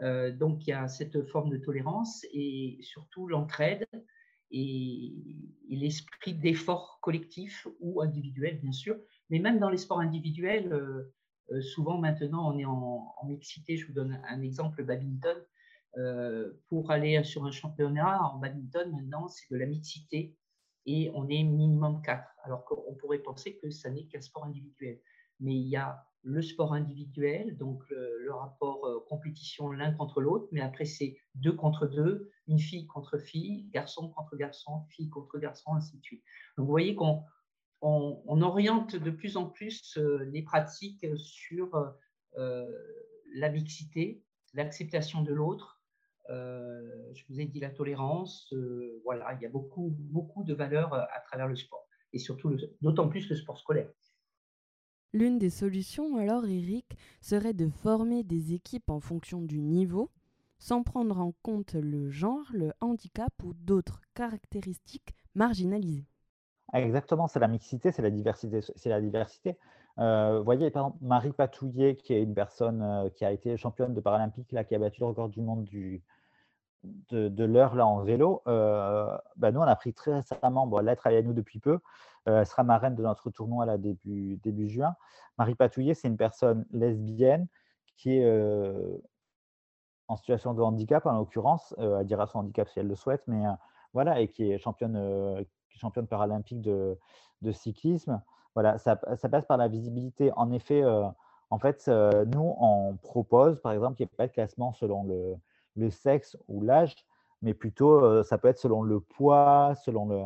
donc, 0.00 0.66
il 0.66 0.70
y 0.70 0.72
a 0.72 0.88
cette 0.88 1.24
forme 1.28 1.50
de 1.50 1.58
tolérance 1.58 2.26
et 2.32 2.80
surtout 2.82 3.28
l'entraide 3.28 3.86
et 4.50 5.12
l'esprit 5.68 6.34
d'effort 6.34 6.98
collectif 7.00 7.68
ou 7.78 8.02
individuel, 8.02 8.58
bien 8.60 8.72
sûr, 8.72 8.96
mais 9.32 9.38
même 9.38 9.58
dans 9.58 9.70
les 9.70 9.78
sports 9.78 10.00
individuels, 10.00 10.70
euh, 10.74 11.10
euh, 11.52 11.62
souvent 11.62 11.96
maintenant 11.96 12.52
on 12.52 12.58
est 12.58 12.66
en, 12.66 13.16
mixité. 13.24 13.78
Je 13.78 13.86
vous 13.86 13.94
donne 13.94 14.20
un 14.28 14.42
exemple, 14.42 14.84
badminton. 14.84 15.36
Euh, 15.96 16.52
pour 16.68 16.90
aller 16.90 17.22
sur 17.24 17.44
un 17.44 17.50
championnat 17.50 18.22
en 18.24 18.38
badminton, 18.38 18.90
maintenant, 18.90 19.28
c'est 19.28 19.50
de 19.50 19.56
la 19.56 19.66
mixité 19.66 20.36
et 20.84 21.10
on 21.14 21.28
est 21.28 21.42
minimum 21.42 22.02
4. 22.02 22.26
Alors 22.44 22.64
qu'on 22.64 22.94
pourrait 22.94 23.20
penser 23.20 23.56
que 23.56 23.70
ça 23.70 23.90
n'est 23.90 24.04
qu'un 24.04 24.20
sport 24.20 24.44
individuel. 24.44 25.00
Mais 25.40 25.54
il 25.54 25.66
y 25.66 25.76
a 25.76 26.04
le 26.24 26.42
sport 26.42 26.74
individuel, 26.74 27.56
donc 27.56 27.82
le, 27.90 28.32
rapport 28.32 29.04
compétition 29.08 29.70
l'un 29.70 29.92
contre 29.92 30.20
l'autre, 30.20 30.46
mais 30.52 30.60
après 30.60 30.84
c'est 30.84 31.16
deux 31.34 31.52
contre 31.52 31.86
deux, 31.86 32.30
une 32.48 32.58
fille 32.58 32.86
contre 32.86 33.18
fille, 33.18 33.68
garçon 33.72 34.10
contre 34.10 34.36
garçon, 34.36 34.84
fille 34.90 35.10
contre 35.10 35.38
garçon, 35.38 35.74
ainsi 35.74 35.96
de 35.98 36.02
suite. 36.02 36.22
Donc 36.56 36.66
vous 36.66 36.72
voyez 36.72 36.94
qu'on 36.94 37.22
on, 37.82 38.42
oriente 38.42 38.96
de 38.96 39.10
plus 39.10 39.36
en 39.36 39.46
plus 39.46 39.96
euh, 39.98 40.24
les 40.32 40.42
pratiques 40.42 41.06
sur 41.16 41.94
euh, 42.38 42.66
la 43.34 43.50
mixité, 43.50 44.22
l'acceptation 44.54 45.22
de 45.22 45.32
l'autre. 45.32 45.80
Euh, 46.30 46.80
je 47.14 47.24
vous 47.28 47.40
ai 47.40 47.46
dit 47.46 47.60
la 47.60 47.70
tolérance. 47.70 48.54
voilà, 49.04 49.34
il 49.34 49.42
y 49.42 49.46
a 49.46 49.48
beaucoup, 49.48 49.94
beaucoup 49.98 50.44
de 50.44 50.54
valeurs 50.54 50.94
à 50.94 51.20
travers 51.26 51.48
le 51.48 51.56
sport 51.56 51.86
et 52.12 52.18
surtout 52.18 52.56
d'autant 52.80 53.08
plus 53.08 53.28
le 53.28 53.36
sport 53.36 53.58
scolaire. 53.58 53.90
L'une 55.14 55.38
des 55.38 55.50
solutions, 55.50 56.16
alors, 56.16 56.46
Eric, 56.46 56.96
serait 57.20 57.52
de 57.52 57.68
former 57.68 58.22
des 58.22 58.54
équipes 58.54 58.88
en 58.88 59.00
fonction 59.00 59.42
du 59.42 59.60
niveau, 59.60 60.10
sans 60.58 60.82
prendre 60.82 61.18
en 61.18 61.32
compte 61.42 61.74
le 61.74 62.08
genre, 62.08 62.46
le 62.52 62.72
handicap 62.80 63.32
ou 63.42 63.52
d'autres 63.52 64.00
caractéristiques 64.14 65.14
marginalisées. 65.34 66.11
Exactement, 66.72 67.28
c'est 67.28 67.38
la 67.38 67.48
mixité, 67.48 67.92
c'est 67.92 68.02
la 68.02 68.10
diversité. 68.10 68.60
C'est 68.76 68.88
la 68.88 69.00
diversité. 69.00 69.58
Euh, 69.98 70.38
vous 70.38 70.44
voyez, 70.44 70.70
par 70.70 70.86
exemple, 70.86 71.04
Marie 71.04 71.32
Patouillet, 71.32 71.96
qui 71.96 72.14
est 72.14 72.22
une 72.22 72.34
personne 72.34 72.82
euh, 72.82 73.10
qui 73.10 73.24
a 73.26 73.30
été 73.30 73.56
championne 73.58 73.92
de 73.92 74.00
Paralympique, 74.00 74.50
là, 74.52 74.64
qui 74.64 74.74
a 74.74 74.78
battu 74.78 75.00
le 75.00 75.06
record 75.08 75.28
du 75.28 75.42
monde 75.42 75.64
du, 75.64 76.02
de, 77.10 77.44
l'heure 77.44 77.74
là 77.74 77.86
en 77.86 78.02
vélo, 78.02 78.42
bah, 78.46 79.52
nous 79.52 79.60
on 79.60 79.64
a 79.64 79.76
pris 79.76 79.92
très 79.92 80.14
récemment, 80.14 80.66
bon, 80.66 80.78
elle 80.78 80.96
travaille 80.96 81.16
avec 81.18 81.26
nous 81.26 81.34
depuis 81.34 81.60
peu, 81.60 81.78
elle 82.26 82.46
sera 82.46 82.64
marraine 82.64 82.96
de 82.96 83.02
notre 83.02 83.30
tournoi 83.30 83.66
là, 83.66 83.78
début, 83.78 84.36
début 84.42 84.68
juin. 84.68 84.96
Marie 85.38 85.54
Patouillet, 85.54 85.94
c'est 85.94 86.08
une 86.08 86.16
personne 86.16 86.66
lesbienne 86.72 87.46
qui 87.96 88.18
est 88.18 88.28
en 90.08 90.16
situation 90.16 90.54
de 90.54 90.62
handicap, 90.62 91.06
en 91.06 91.18
l'occurrence, 91.18 91.74
elle 91.78 92.06
dira 92.06 92.26
son 92.26 92.40
handicap 92.40 92.68
si 92.68 92.80
elle 92.80 92.88
le 92.88 92.96
souhaite, 92.96 93.22
mais 93.28 93.44
voilà, 93.92 94.20
et 94.20 94.28
qui 94.28 94.50
est 94.50 94.58
championne, 94.58 95.44
championne 95.78 96.06
paralympique 96.06 96.60
de, 96.60 96.98
de 97.42 97.52
cyclisme. 97.52 98.20
Voilà, 98.54 98.78
ça, 98.78 98.98
ça, 99.16 99.28
passe 99.28 99.46
par 99.46 99.56
la 99.56 99.68
visibilité. 99.68 100.30
En 100.36 100.52
effet, 100.52 100.84
en 101.50 101.58
fait, 101.58 101.88
nous, 101.88 102.54
on 102.58 102.96
propose, 103.00 103.60
par 103.60 103.72
exemple, 103.72 103.96
qu'il 103.96 104.04
n'y 104.04 104.10
ait 104.12 104.16
pas 104.16 104.26
de 104.26 104.32
classement 104.32 104.72
selon 104.74 105.04
le, 105.04 105.36
le 105.76 105.90
sexe 105.90 106.36
ou 106.48 106.62
l'âge, 106.62 106.94
mais 107.40 107.54
plutôt, 107.54 108.22
ça 108.22 108.36
peut 108.36 108.48
être 108.48 108.58
selon 108.58 108.82
le 108.82 109.00
poids, 109.00 109.74
selon 109.82 110.06
le, 110.06 110.20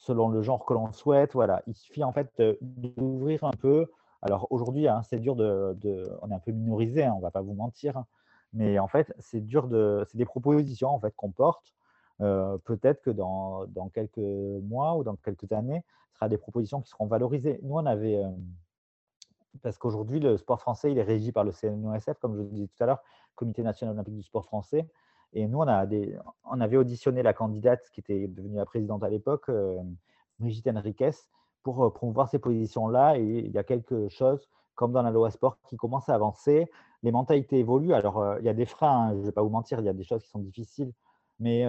selon 0.00 0.28
le 0.28 0.42
genre 0.42 0.64
que 0.64 0.74
l'on 0.74 0.92
souhaite. 0.92 1.34
Voilà, 1.34 1.62
il 1.66 1.74
suffit 1.74 2.02
en 2.02 2.12
fait 2.12 2.42
d'ouvrir 2.60 3.44
un 3.44 3.52
peu. 3.52 3.86
Alors 4.22 4.46
aujourd'hui, 4.50 4.88
hein, 4.88 5.02
c'est 5.02 5.18
dur 5.18 5.36
de, 5.36 6.18
on 6.22 6.30
est 6.30 6.34
un 6.34 6.38
peu 6.38 6.52
minorisé, 6.52 7.04
hein, 7.04 7.14
on 7.16 7.20
va 7.20 7.30
pas 7.30 7.40
vous 7.40 7.54
mentir, 7.54 7.96
hein, 7.96 8.06
mais 8.52 8.78
en 8.78 8.88
fait, 8.88 9.14
c'est 9.18 9.40
dur 9.40 9.68
de, 9.68 10.04
c'est 10.10 10.18
des 10.18 10.24
propositions 10.24 10.88
en 10.88 11.00
fait 11.00 11.14
qu'on 11.16 11.30
porte. 11.30 11.74
Peut-être 12.64 13.02
que 13.02 13.10
dans, 13.10 13.66
quelques 13.94 14.18
mois 14.18 14.96
ou 14.96 15.04
dans 15.04 15.16
quelques 15.16 15.50
années, 15.52 15.82
ce 16.12 16.16
sera 16.16 16.28
des 16.28 16.38
propositions 16.38 16.80
qui 16.80 16.90
seront 16.90 17.06
valorisées. 17.06 17.58
Nous, 17.62 17.74
on 17.74 17.86
avait, 17.86 18.22
parce 19.62 19.78
qu'aujourd'hui, 19.78 20.20
le 20.20 20.36
sport 20.36 20.60
français, 20.60 20.92
il 20.92 20.98
est 20.98 21.02
régi 21.02 21.32
par 21.32 21.44
le 21.44 21.52
CNOSF, 21.52 22.18
comme 22.20 22.36
je 22.36 22.42
vous 22.42 22.48
disais 22.48 22.66
tout 22.66 22.82
à 22.82 22.86
l'heure, 22.86 23.02
Comité 23.34 23.62
national 23.62 23.94
olympique 23.94 24.16
du 24.16 24.22
sport 24.22 24.44
français. 24.44 24.86
Et 25.32 25.46
nous, 25.46 25.58
on, 25.58 25.68
a 25.68 25.86
des, 25.86 26.18
on 26.44 26.60
avait 26.60 26.76
auditionné 26.76 27.22
la 27.22 27.32
candidate 27.32 27.88
qui 27.92 28.00
était 28.00 28.28
devenue 28.28 28.56
la 28.56 28.66
présidente 28.66 29.02
à 29.02 29.08
l'époque, 29.08 29.48
euh, 29.48 29.80
Brigitte 30.38 30.66
Henriquez, 30.66 31.12
pour 31.62 31.84
euh, 31.84 31.90
promouvoir 31.90 32.28
ces 32.28 32.38
positions-là. 32.38 33.16
Et 33.16 33.22
il 33.22 33.50
y 33.50 33.58
a 33.58 33.64
quelque 33.64 34.08
chose, 34.08 34.48
comme 34.74 34.92
dans 34.92 35.02
la 35.02 35.10
loi 35.10 35.30
sport, 35.30 35.58
qui 35.68 35.76
commence 35.76 36.08
à 36.08 36.14
avancer. 36.14 36.70
Les 37.02 37.12
mentalités 37.12 37.58
évoluent. 37.58 37.94
Alors, 37.94 38.18
euh, 38.18 38.38
il 38.40 38.44
y 38.44 38.48
a 38.48 38.54
des 38.54 38.66
freins, 38.66 39.06
hein, 39.06 39.12
je 39.14 39.20
ne 39.20 39.24
vais 39.26 39.32
pas 39.32 39.42
vous 39.42 39.50
mentir, 39.50 39.78
il 39.80 39.86
y 39.86 39.88
a 39.88 39.94
des 39.94 40.04
choses 40.04 40.22
qui 40.22 40.28
sont 40.28 40.40
difficiles, 40.40 40.92
mais 41.40 41.66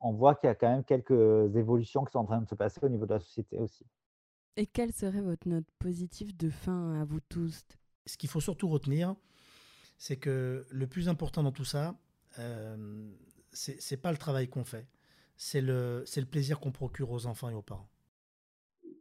on 0.00 0.12
voit 0.12 0.34
qu'il 0.34 0.48
y 0.48 0.50
a 0.50 0.54
quand 0.54 0.70
même 0.70 0.84
quelques 0.84 1.54
évolutions 1.56 2.04
qui 2.04 2.12
sont 2.12 2.18
en 2.20 2.24
train 2.24 2.40
de 2.40 2.48
se 2.48 2.54
passer 2.54 2.80
au 2.82 2.88
niveau 2.88 3.06
de 3.06 3.14
la 3.14 3.20
société 3.20 3.58
aussi. 3.58 3.86
Et 4.56 4.66
quelle 4.66 4.92
serait 4.92 5.20
votre 5.20 5.46
note 5.46 5.70
positive 5.78 6.36
de 6.36 6.50
fin 6.50 7.00
à 7.00 7.04
vous 7.04 7.20
tous? 7.20 7.64
Ce 8.06 8.16
qu'il 8.16 8.28
faut 8.28 8.40
surtout 8.40 8.68
retenir, 8.68 9.14
c'est 9.98 10.16
que 10.16 10.66
le 10.68 10.86
plus 10.86 11.08
important 11.08 11.42
dans 11.42 11.52
tout 11.52 11.64
ça, 11.64 11.94
euh, 12.38 13.08
c'est 13.52 14.00
pas 14.00 14.10
le 14.10 14.18
travail 14.18 14.48
qu'on 14.48 14.64
fait, 14.64 14.88
c'est 15.36 15.60
le, 15.60 16.04
le 16.16 16.24
plaisir 16.24 16.58
qu'on 16.58 16.72
procure 16.72 17.10
aux 17.10 17.26
enfants 17.26 17.50
et 17.50 17.54
aux 17.54 17.62
parents. 17.62 17.88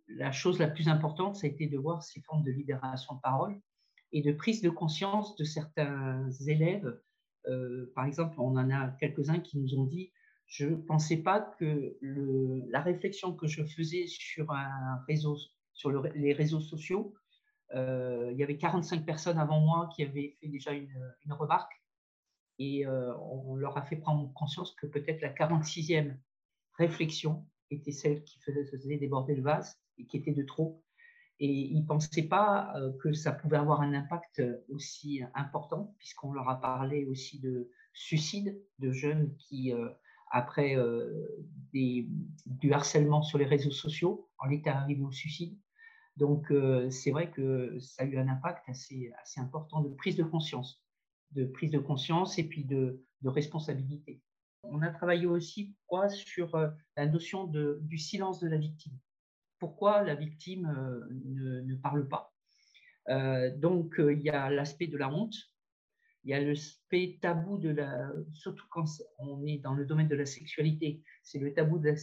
La 0.07 0.31
chose 0.31 0.59
la 0.59 0.67
plus 0.67 0.87
importante, 0.87 1.35
ça 1.35 1.47
a 1.47 1.49
été 1.49 1.67
de 1.67 1.77
voir 1.77 2.03
ces 2.03 2.21
formes 2.21 2.43
de 2.43 2.51
libération 2.51 3.15
de 3.15 3.21
parole 3.21 3.59
et 4.11 4.21
de 4.21 4.31
prise 4.31 4.61
de 4.61 4.69
conscience 4.69 5.35
de 5.35 5.43
certains 5.43 6.29
élèves. 6.47 6.99
Euh, 7.47 7.91
par 7.95 8.05
exemple, 8.05 8.39
on 8.39 8.57
en 8.57 8.69
a 8.69 8.89
quelques-uns 8.99 9.39
qui 9.39 9.57
nous 9.57 9.75
ont 9.75 9.85
dit 9.85 10.11
je 10.45 10.65
ne 10.65 10.75
pensais 10.75 11.17
pas 11.17 11.41
que 11.59 11.97
la 12.01 12.81
réflexion 12.81 13.33
que 13.33 13.47
je 13.47 13.63
faisais 13.63 14.05
sur 14.07 14.53
les 16.15 16.33
réseaux 16.33 16.61
sociaux 16.61 17.13
euh, 17.73 18.29
il 18.31 18.37
y 18.37 18.43
avait 18.43 18.57
45 18.57 19.05
personnes 19.05 19.37
avant 19.37 19.59
moi 19.59 19.89
qui 19.93 20.03
avaient 20.03 20.37
fait 20.39 20.47
déjà 20.47 20.71
une, 20.71 20.89
remarque 21.29 21.73
et 22.59 22.85
euh, 22.87 23.13
on 23.17 23.55
leur 23.55 23.77
a 23.77 23.81
fait 23.81 23.97
prendre 23.97 24.31
conscience 24.33 24.73
que 24.75 24.87
peut-être 24.87 25.21
la 25.21 25.33
46e 25.33 26.15
réflexion 26.77 27.45
était 27.69 27.91
celle 27.91 28.23
qui 28.23 28.39
faisait 28.39 28.97
déborder 28.97 29.35
le 29.35 29.41
vase 29.41 29.77
et 29.97 30.05
qui 30.05 30.17
était 30.17 30.31
de 30.31 30.43
trop. 30.43 30.83
Et 31.39 31.51
ils 31.51 31.81
ne 31.81 31.85
pensaient 31.85 32.27
pas 32.27 32.73
euh, 32.75 32.91
que 33.01 33.13
ça 33.13 33.31
pouvait 33.31 33.57
avoir 33.57 33.81
un 33.81 33.93
impact 33.93 34.41
aussi 34.69 35.21
important, 35.35 35.93
puisqu'on 35.97 36.33
leur 36.33 36.49
a 36.49 36.59
parlé 36.59 37.05
aussi 37.05 37.39
de 37.39 37.69
suicide, 37.93 38.59
de 38.79 38.91
jeunes 38.91 39.35
qui, 39.37 39.73
après 40.31 40.75
des, 41.73 42.07
du 42.45 42.73
harcèlement 42.73 43.21
sur 43.23 43.37
les 43.37 43.45
réseaux 43.45 43.71
sociaux, 43.71 44.29
en 44.39 44.49
étaient 44.49 44.69
arrivés 44.69 45.03
au 45.03 45.11
suicide. 45.11 45.57
Donc, 46.17 46.51
euh, 46.51 46.89
c'est 46.89 47.11
vrai 47.11 47.31
que 47.31 47.77
ça 47.79 48.03
a 48.03 48.05
eu 48.05 48.17
un 48.17 48.27
impact 48.27 48.67
assez, 48.67 49.13
important 49.37 49.81
de 49.81 49.89
prise 49.89 50.15
de 50.15 50.23
conscience, 50.23 50.83
de 51.31 51.45
prise 51.45 51.69
de 51.69 51.77
conscience 51.77 52.39
et 52.39 52.43
puis 52.43 52.65
de, 52.65 53.03
responsabilité. 53.23 54.21
On 54.63 54.81
a 54.81 54.89
travaillé 54.89 55.25
aussi 55.25 55.75
quoi, 55.85 56.09
sur 56.09 56.55
euh, 56.55 56.69
la 56.95 57.05
notion 57.07 57.45
de, 57.45 57.79
du 57.83 57.97
silence 57.97 58.39
de 58.39 58.47
la 58.47 58.57
victime. 58.57 58.97
Pourquoi 59.59 60.03
la 60.03 60.15
victime 60.15 60.67
euh, 60.67 61.61
ne, 61.63 61.75
parle 61.75 62.07
pas 62.07 62.33
Donc, 63.55 63.95
il 63.99 64.21
y 64.21 64.29
a 64.29 64.49
l'aspect 64.49 64.87
de 64.87 64.97
la 64.97 65.09
honte, 65.09 65.35
il 66.23 66.31
y 66.31 66.33
a 66.33 66.41
l'aspect 66.41 67.19
tabou 67.21 67.57
de 67.57 67.69
la, 67.69 68.11
surtout 68.33 68.65
quand 68.69 68.85
on 69.17 69.45
est 69.45 69.59
dans 69.59 69.73
le 69.73 69.85
domaine 69.85 70.09
de 70.09 70.15
la 70.15 70.25
sexualité, 70.25 71.01
c'est 71.23 71.39
le 71.39 71.53
tabou 71.53 71.79
de 71.79 71.95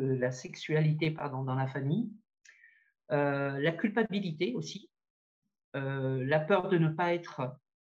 la, 0.00 0.30
sexualité 0.30 1.10
pardon, 1.10 1.44
dans 1.44 1.54
la 1.54 1.66
famille. 1.66 2.10
Euh, 3.12 3.58
la 3.58 3.72
culpabilité 3.72 4.54
aussi, 4.54 4.90
euh, 5.76 6.24
la 6.24 6.40
peur 6.40 6.68
de 6.68 6.78
ne 6.78 6.88
pas 6.88 7.14
être 7.14 7.56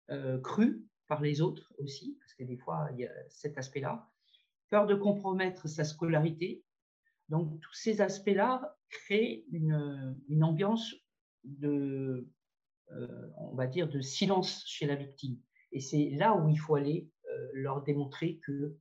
euh, 0.09 0.39
cru 0.39 0.84
par 1.07 1.22
les 1.22 1.41
autres 1.41 1.72
aussi, 1.78 2.18
parce 2.20 2.34
que 2.34 2.43
des 2.43 2.57
fois, 2.57 2.89
il 2.93 2.99
y 3.01 3.05
a 3.05 3.11
cet 3.30 3.57
aspect-là, 3.57 4.09
peur 4.70 4.88
de 4.88 4.95
compromettre 4.95 5.70
sa 5.70 5.84
scolarité. 5.84 6.63
Donc, 7.30 7.59
tous 7.59 7.73
ces 7.73 8.01
aspects-là 8.01 8.78
créent 8.89 9.45
une, 9.51 10.43
ambiance 10.43 10.93
de, 11.43 12.28
on 13.38 13.53
va 13.55 13.67
dire, 13.67 13.89
de 13.89 13.99
silence 14.01 14.63
chez 14.65 14.86
la 14.86 14.95
victime. 14.95 15.38
Et 15.71 15.80
c'est 15.80 16.09
là 16.11 16.36
où 16.36 16.49
il 16.49 16.57
faut 16.57 16.75
aller 16.75 17.09
leur 17.53 17.84
démontrer 17.84 18.39
que, 18.45 18.78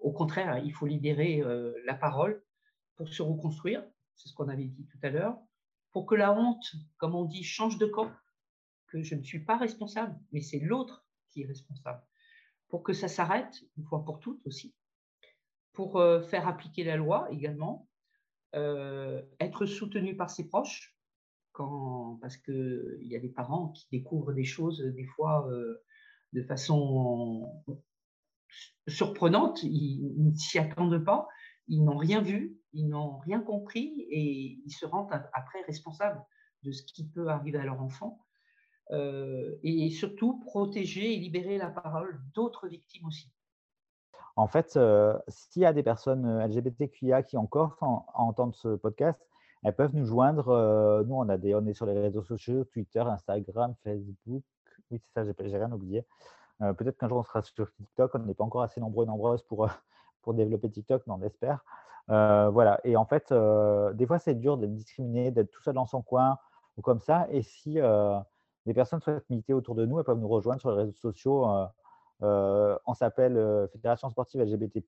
au 0.00 0.12
contraire, 0.12 0.58
il 0.58 0.72
faut 0.72 0.86
libérer 0.86 1.42
la 1.86 1.94
parole 1.94 2.42
pour 2.96 3.08
se 3.08 3.22
reconstruire, 3.22 3.84
c'est 4.16 4.28
ce 4.28 4.34
qu'on 4.34 4.48
avait 4.48 4.64
dit 4.64 4.86
tout 4.86 4.98
à 5.02 5.10
l'heure, 5.10 5.38
pour 5.92 6.04
que 6.06 6.14
la 6.14 6.32
honte, 6.32 6.74
comme 6.98 7.14
on 7.14 7.24
dit, 7.24 7.44
change 7.44 7.78
de 7.78 7.86
camp, 7.86 8.10
que 8.88 9.02
je 9.02 9.14
ne 9.14 9.22
suis 9.22 9.44
pas 9.44 9.56
responsable, 9.56 10.18
mais 10.32 10.40
c'est 10.40 10.58
l'autre 10.58 11.06
qui 11.30 11.42
est 11.42 11.46
responsable, 11.46 12.02
pour 12.68 12.82
que 12.82 12.92
ça 12.92 13.08
s'arrête 13.08 13.62
une 13.76 13.84
fois 13.84 14.04
pour 14.04 14.18
toutes 14.18 14.44
aussi, 14.46 14.74
pour 15.78 16.00
euh, 16.00 16.20
faire 16.20 16.48
appliquer 16.48 16.82
la 16.82 16.96
loi 16.96 17.28
également, 17.30 17.88
euh, 18.56 19.22
être 19.38 19.64
soutenu 19.64 20.16
par 20.16 20.28
ses 20.28 20.48
proches, 20.48 20.98
parce 22.20 22.36
qu'il 22.36 22.98
y 23.02 23.14
a 23.14 23.20
des 23.20 23.28
parents 23.28 23.68
qui 23.68 23.86
découvrent 23.92 24.32
des 24.32 24.44
choses 24.44 24.80
des 24.80 25.04
fois 25.04 25.48
euh, 25.48 25.84
de 26.32 26.42
façon 26.42 27.62
surprenante, 28.88 29.62
ils 29.62 30.12
ne 30.18 30.34
s'y 30.34 30.58
attendent 30.58 31.04
pas, 31.04 31.28
ils 31.68 31.84
n'ont 31.84 31.96
rien 31.96 32.22
vu, 32.22 32.58
ils 32.72 32.88
n'ont 32.88 33.18
rien 33.18 33.40
compris 33.40 34.04
et 34.10 34.58
ils 34.66 34.72
se 34.72 34.84
rendent 34.84 35.12
après 35.32 35.62
responsables 35.62 36.20
de 36.64 36.72
ce 36.72 36.82
qui 36.82 37.06
peut 37.06 37.28
arriver 37.28 37.58
à 37.58 37.64
leur 37.64 37.80
enfant. 37.80 38.18
Euh, 38.90 39.54
et 39.62 39.90
surtout 39.90 40.40
protéger 40.40 41.14
et 41.14 41.18
libérer 41.18 41.56
la 41.56 41.68
parole 41.68 42.20
d'autres 42.34 42.66
victimes 42.66 43.06
aussi. 43.06 43.30
En 44.38 44.46
fait, 44.46 44.76
euh, 44.76 45.18
s'il 45.28 45.62
y 45.62 45.66
a 45.66 45.72
des 45.72 45.82
personnes 45.82 46.24
euh, 46.24 46.46
LGBTQIA 46.46 47.22
qui 47.22 47.36
encore 47.36 47.76
entendent 48.14 48.54
ce 48.54 48.76
podcast, 48.76 49.20
elles 49.64 49.74
peuvent 49.74 49.94
nous 49.94 50.06
joindre. 50.06 51.04
nous, 51.06 51.14
on, 51.16 51.28
a 51.28 51.36
des, 51.36 51.54
on 51.54 51.66
est 51.66 51.74
sur 51.74 51.86
les 51.86 51.98
réseaux 52.00 52.22
sociaux, 52.22 52.64
Twitter, 52.64 53.00
Instagram, 53.00 53.74
Facebook. 53.82 54.44
Oui, 54.90 55.02
c'est 55.14 55.24
ça, 55.24 55.24
j'ai 55.24 55.58
rien 55.58 55.72
oublié. 55.72 56.06
Peut-être 56.60 56.96
qu'un 56.96 57.08
jour, 57.08 57.18
on 57.18 57.24
sera 57.24 57.42
sur 57.42 57.72
TikTok. 57.72 58.14
On 58.14 58.20
n'est 58.20 58.34
pas 58.34 58.44
encore 58.44 58.62
assez 58.62 58.80
nombreux 58.80 59.04
et 59.04 59.08
nombreuses 59.08 59.42
pour, 59.42 59.68
pour 60.22 60.34
développer 60.34 60.70
TikTok, 60.70 61.02
mais 61.08 61.12
on 61.12 61.22
espère. 61.22 61.64
Euh, 62.10 62.48
voilà. 62.50 62.80
Et 62.84 62.96
en 62.96 63.04
fait, 63.04 63.32
euh, 63.32 63.92
des 63.92 64.06
fois, 64.06 64.18
c'est 64.18 64.34
dur 64.34 64.56
d'être 64.56 64.74
discriminé, 64.74 65.30
d'être 65.30 65.50
tout 65.50 65.62
seul 65.62 65.74
dans 65.74 65.86
son 65.86 66.02
coin 66.02 66.38
ou 66.76 66.82
comme 66.82 67.00
ça. 67.00 67.26
Et 67.30 67.42
si 67.42 67.80
euh, 67.80 68.18
des 68.66 68.74
personnes 68.74 69.00
souhaitent 69.00 69.28
militer 69.30 69.52
autour 69.52 69.74
de 69.74 69.84
nous, 69.86 69.98
elles 69.98 70.04
peuvent 70.04 70.18
nous 70.18 70.28
rejoindre 70.28 70.60
sur 70.60 70.70
les 70.70 70.78
réseaux 70.78 70.92
sociaux. 70.92 71.46
On 72.20 72.94
s'appelle 72.94 73.68
Fédération 73.72 74.10
sportive 74.10 74.42
LGBT. 74.42 74.80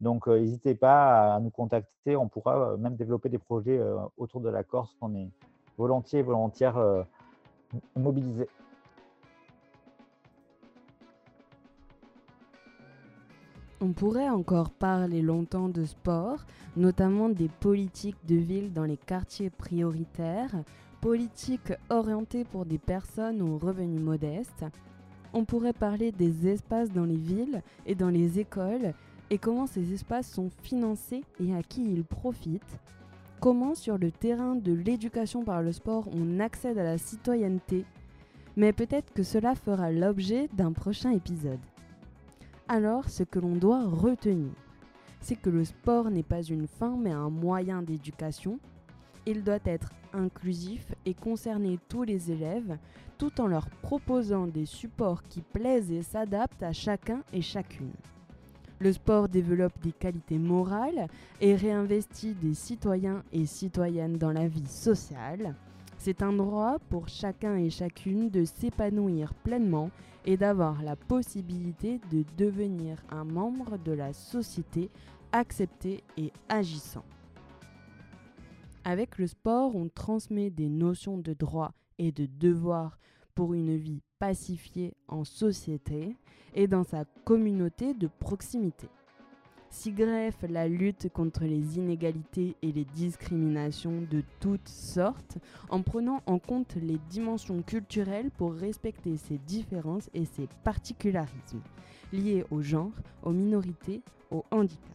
Donc, 0.00 0.26
n'hésitez 0.26 0.74
pas 0.74 1.34
à 1.34 1.40
nous 1.40 1.50
contacter. 1.50 2.16
On 2.16 2.28
pourra 2.28 2.76
même 2.76 2.96
développer 2.96 3.28
des 3.28 3.38
projets 3.38 3.80
autour 4.16 4.40
de 4.40 4.48
la 4.48 4.64
Corse. 4.64 4.96
On 5.00 5.14
est 5.14 5.30
volontiers 5.78 6.20
et 6.20 7.98
mobilisés. 7.98 8.48
On 13.84 13.92
pourrait 13.94 14.28
encore 14.28 14.70
parler 14.70 15.22
longtemps 15.22 15.68
de 15.68 15.84
sport, 15.84 16.46
notamment 16.76 17.28
des 17.28 17.48
politiques 17.48 18.24
de 18.26 18.36
ville 18.36 18.72
dans 18.72 18.84
les 18.84 18.96
quartiers 18.96 19.50
prioritaires, 19.50 20.54
politiques 21.00 21.72
orientées 21.90 22.44
pour 22.44 22.64
des 22.64 22.78
personnes 22.78 23.42
aux 23.42 23.58
revenus 23.58 24.00
modestes. 24.00 24.64
On 25.34 25.44
pourrait 25.44 25.72
parler 25.72 26.12
des 26.12 26.48
espaces 26.48 26.90
dans 26.90 27.04
les 27.04 27.16
villes 27.16 27.62
et 27.86 27.94
dans 27.94 28.10
les 28.10 28.38
écoles 28.38 28.92
et 29.30 29.38
comment 29.38 29.66
ces 29.66 29.94
espaces 29.94 30.30
sont 30.30 30.50
financés 30.62 31.24
et 31.40 31.54
à 31.54 31.62
qui 31.62 31.82
ils 31.82 32.04
profitent. 32.04 32.78
Comment 33.40 33.74
sur 33.74 33.96
le 33.96 34.12
terrain 34.12 34.54
de 34.54 34.72
l'éducation 34.72 35.42
par 35.42 35.62
le 35.62 35.72
sport 35.72 36.08
on 36.12 36.38
accède 36.38 36.76
à 36.78 36.84
la 36.84 36.98
citoyenneté. 36.98 37.86
Mais 38.56 38.74
peut-être 38.74 39.12
que 39.14 39.22
cela 39.22 39.54
fera 39.54 39.90
l'objet 39.90 40.48
d'un 40.52 40.72
prochain 40.72 41.10
épisode. 41.12 41.58
Alors 42.68 43.08
ce 43.08 43.22
que 43.22 43.38
l'on 43.38 43.56
doit 43.56 43.84
retenir, 43.84 44.52
c'est 45.20 45.36
que 45.36 45.50
le 45.50 45.64
sport 45.64 46.10
n'est 46.10 46.22
pas 46.22 46.42
une 46.42 46.66
fin 46.66 46.96
mais 46.98 47.10
un 47.10 47.30
moyen 47.30 47.80
d'éducation. 47.80 48.58
Il 49.24 49.42
doit 49.42 49.58
être 49.64 49.92
inclusif 50.12 50.92
et 51.06 51.14
concerner 51.14 51.78
tous 51.88 52.02
les 52.02 52.30
élèves 52.30 52.76
tout 53.22 53.40
en 53.40 53.46
leur 53.46 53.70
proposant 53.70 54.48
des 54.48 54.66
supports 54.66 55.22
qui 55.22 55.42
plaisent 55.42 55.92
et 55.92 56.02
s'adaptent 56.02 56.64
à 56.64 56.72
chacun 56.72 57.22
et 57.32 57.40
chacune. 57.40 57.92
Le 58.80 58.92
sport 58.92 59.28
développe 59.28 59.80
des 59.80 59.92
qualités 59.92 60.40
morales 60.40 61.06
et 61.40 61.54
réinvestit 61.54 62.34
des 62.34 62.54
citoyens 62.54 63.22
et 63.30 63.46
citoyennes 63.46 64.18
dans 64.18 64.32
la 64.32 64.48
vie 64.48 64.66
sociale. 64.66 65.54
C'est 65.98 66.20
un 66.20 66.32
droit 66.32 66.80
pour 66.90 67.06
chacun 67.06 67.54
et 67.54 67.70
chacune 67.70 68.28
de 68.28 68.44
s'épanouir 68.44 69.34
pleinement 69.34 69.90
et 70.24 70.36
d'avoir 70.36 70.82
la 70.82 70.96
possibilité 70.96 72.00
de 72.10 72.24
devenir 72.36 72.98
un 73.08 73.22
membre 73.22 73.78
de 73.78 73.92
la 73.92 74.12
société 74.12 74.90
accepté 75.30 76.02
et 76.16 76.32
agissant. 76.48 77.04
Avec 78.82 79.16
le 79.18 79.28
sport, 79.28 79.76
on 79.76 79.88
transmet 79.88 80.50
des 80.50 80.68
notions 80.68 81.18
de 81.18 81.34
droit 81.34 81.72
et 81.98 82.10
de 82.10 82.26
devoir 82.26 82.98
pour 83.34 83.54
une 83.54 83.76
vie 83.76 84.02
pacifiée 84.18 84.94
en 85.08 85.24
société 85.24 86.16
et 86.54 86.66
dans 86.66 86.84
sa 86.84 87.04
communauté 87.24 87.94
de 87.94 88.06
proximité. 88.06 88.88
S'y 89.70 89.90
greffe 89.90 90.44
la 90.50 90.68
lutte 90.68 91.08
contre 91.08 91.44
les 91.44 91.78
inégalités 91.78 92.56
et 92.60 92.72
les 92.72 92.84
discriminations 92.84 94.02
de 94.10 94.22
toutes 94.38 94.68
sortes 94.68 95.38
en 95.70 95.80
prenant 95.80 96.22
en 96.26 96.38
compte 96.38 96.74
les 96.76 96.98
dimensions 97.08 97.62
culturelles 97.62 98.30
pour 98.30 98.52
respecter 98.52 99.16
ces 99.16 99.38
différences 99.38 100.10
et 100.12 100.26
ces 100.26 100.46
particularismes 100.62 101.62
liés 102.12 102.44
au 102.50 102.60
genre, 102.60 102.92
aux 103.22 103.32
minorités, 103.32 104.02
au 104.30 104.44
handicap. 104.50 104.92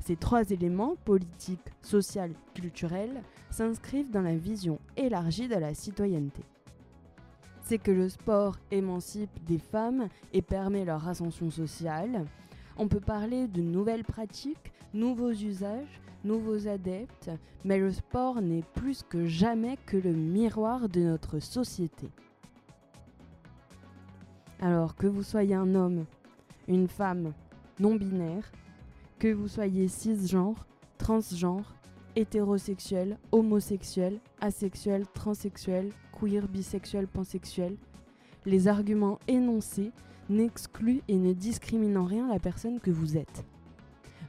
Ces 0.00 0.16
trois 0.16 0.50
éléments, 0.50 0.96
politique, 1.04 1.60
social, 1.82 2.32
culturel, 2.54 3.22
s'inscrivent 3.50 4.10
dans 4.10 4.22
la 4.22 4.36
vision 4.36 4.78
élargie 4.96 5.48
de 5.48 5.56
la 5.56 5.74
citoyenneté. 5.74 6.42
C'est 7.68 7.76
que 7.76 7.90
le 7.90 8.08
sport 8.08 8.56
émancipe 8.70 9.44
des 9.44 9.58
femmes 9.58 10.08
et 10.32 10.40
permet 10.40 10.86
leur 10.86 11.06
ascension 11.06 11.50
sociale. 11.50 12.24
On 12.78 12.88
peut 12.88 12.98
parler 12.98 13.46
de 13.46 13.60
nouvelles 13.60 14.04
pratiques, 14.04 14.72
nouveaux 14.94 15.32
usages, 15.32 16.00
nouveaux 16.24 16.66
adeptes, 16.66 17.30
mais 17.66 17.76
le 17.76 17.92
sport 17.92 18.40
n'est 18.40 18.64
plus 18.74 19.02
que 19.02 19.26
jamais 19.26 19.76
que 19.84 19.98
le 19.98 20.14
miroir 20.14 20.88
de 20.88 21.00
notre 21.00 21.40
société. 21.40 22.08
Alors 24.60 24.96
que 24.96 25.06
vous 25.06 25.22
soyez 25.22 25.54
un 25.54 25.74
homme, 25.74 26.06
une 26.68 26.88
femme, 26.88 27.34
non-binaire, 27.80 28.50
que 29.18 29.30
vous 29.30 29.46
soyez 29.46 29.88
cisgenre, 29.88 30.66
transgenre, 30.96 31.74
hétérosexuel, 32.16 33.18
homosexuel, 33.30 34.20
asexuel, 34.40 35.04
transsexuel, 35.12 35.92
queer, 36.20 36.48
bisexuel, 36.48 37.06
pansexuel, 37.06 37.76
les 38.46 38.68
arguments 38.68 39.18
énoncés 39.28 39.92
n'excluent 40.28 41.02
et 41.08 41.16
ne 41.16 41.32
discriminent 41.32 42.02
en 42.02 42.04
rien 42.04 42.28
la 42.28 42.38
personne 42.38 42.80
que 42.80 42.90
vous 42.90 43.16
êtes. 43.16 43.44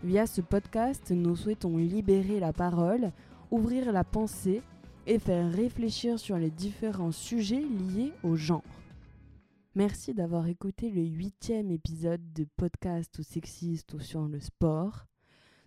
Via 0.04 0.26
ce 0.26 0.42
podcast, 0.42 1.12
nous 1.12 1.36
souhaitons 1.36 1.78
libérer 1.78 2.40
la 2.40 2.54
parole, 2.54 3.12
ouvrir 3.52 3.92
la 3.92 4.04
pensée 4.04 4.62
et 5.08 5.20
faire 5.20 5.52
réfléchir 5.52 6.20
sur 6.20 6.38
les 6.38 6.52
différents 6.52 7.12
sujets 7.12 7.62
liés 7.62 8.14
au 8.24 8.36
genre. 8.36 8.64
Merci 9.76 10.14
d'avoir 10.14 10.48
écouté 10.48 10.90
le 10.90 11.02
huitième 11.02 11.72
épisode 11.72 12.22
de 12.34 12.46
podcast 12.58 13.18
ou 13.20 13.24
sexiste 13.24 13.94
ou 13.94 14.00
sur 14.00 14.28
le 14.28 14.40
sport. 14.40 15.06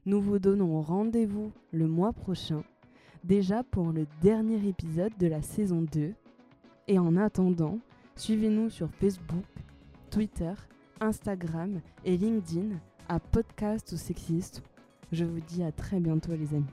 Nous 0.07 0.21
vous 0.21 0.39
donnons 0.39 0.81
rendez-vous 0.81 1.53
le 1.71 1.87
mois 1.87 2.13
prochain, 2.13 2.65
déjà 3.25 3.63
pour 3.63 3.93
le 3.93 4.07
dernier 4.21 4.67
épisode 4.69 5.13
de 5.19 5.27
la 5.27 5.43
saison 5.43 5.83
2. 5.93 6.15
Et 6.89 6.99
en 6.99 7.17
attendant, 7.17 7.79
suivez-nous 8.17 8.71
sur 8.71 8.91
Facebook, 8.91 9.45
Twitter, 10.11 10.53
Instagram 11.01 11.81
et 12.05 12.17
LinkedIn 12.17 12.77
à 13.09 13.21
podcast 13.21 13.93
ou 13.93 13.97
sexiste. 13.97 14.63
Je 15.13 15.25
vous 15.25 15.41
dis 15.41 15.63
à 15.63 15.73
très 15.73 16.01
bientôt 16.01 16.33
les 16.33 16.55
amis. 16.55 16.67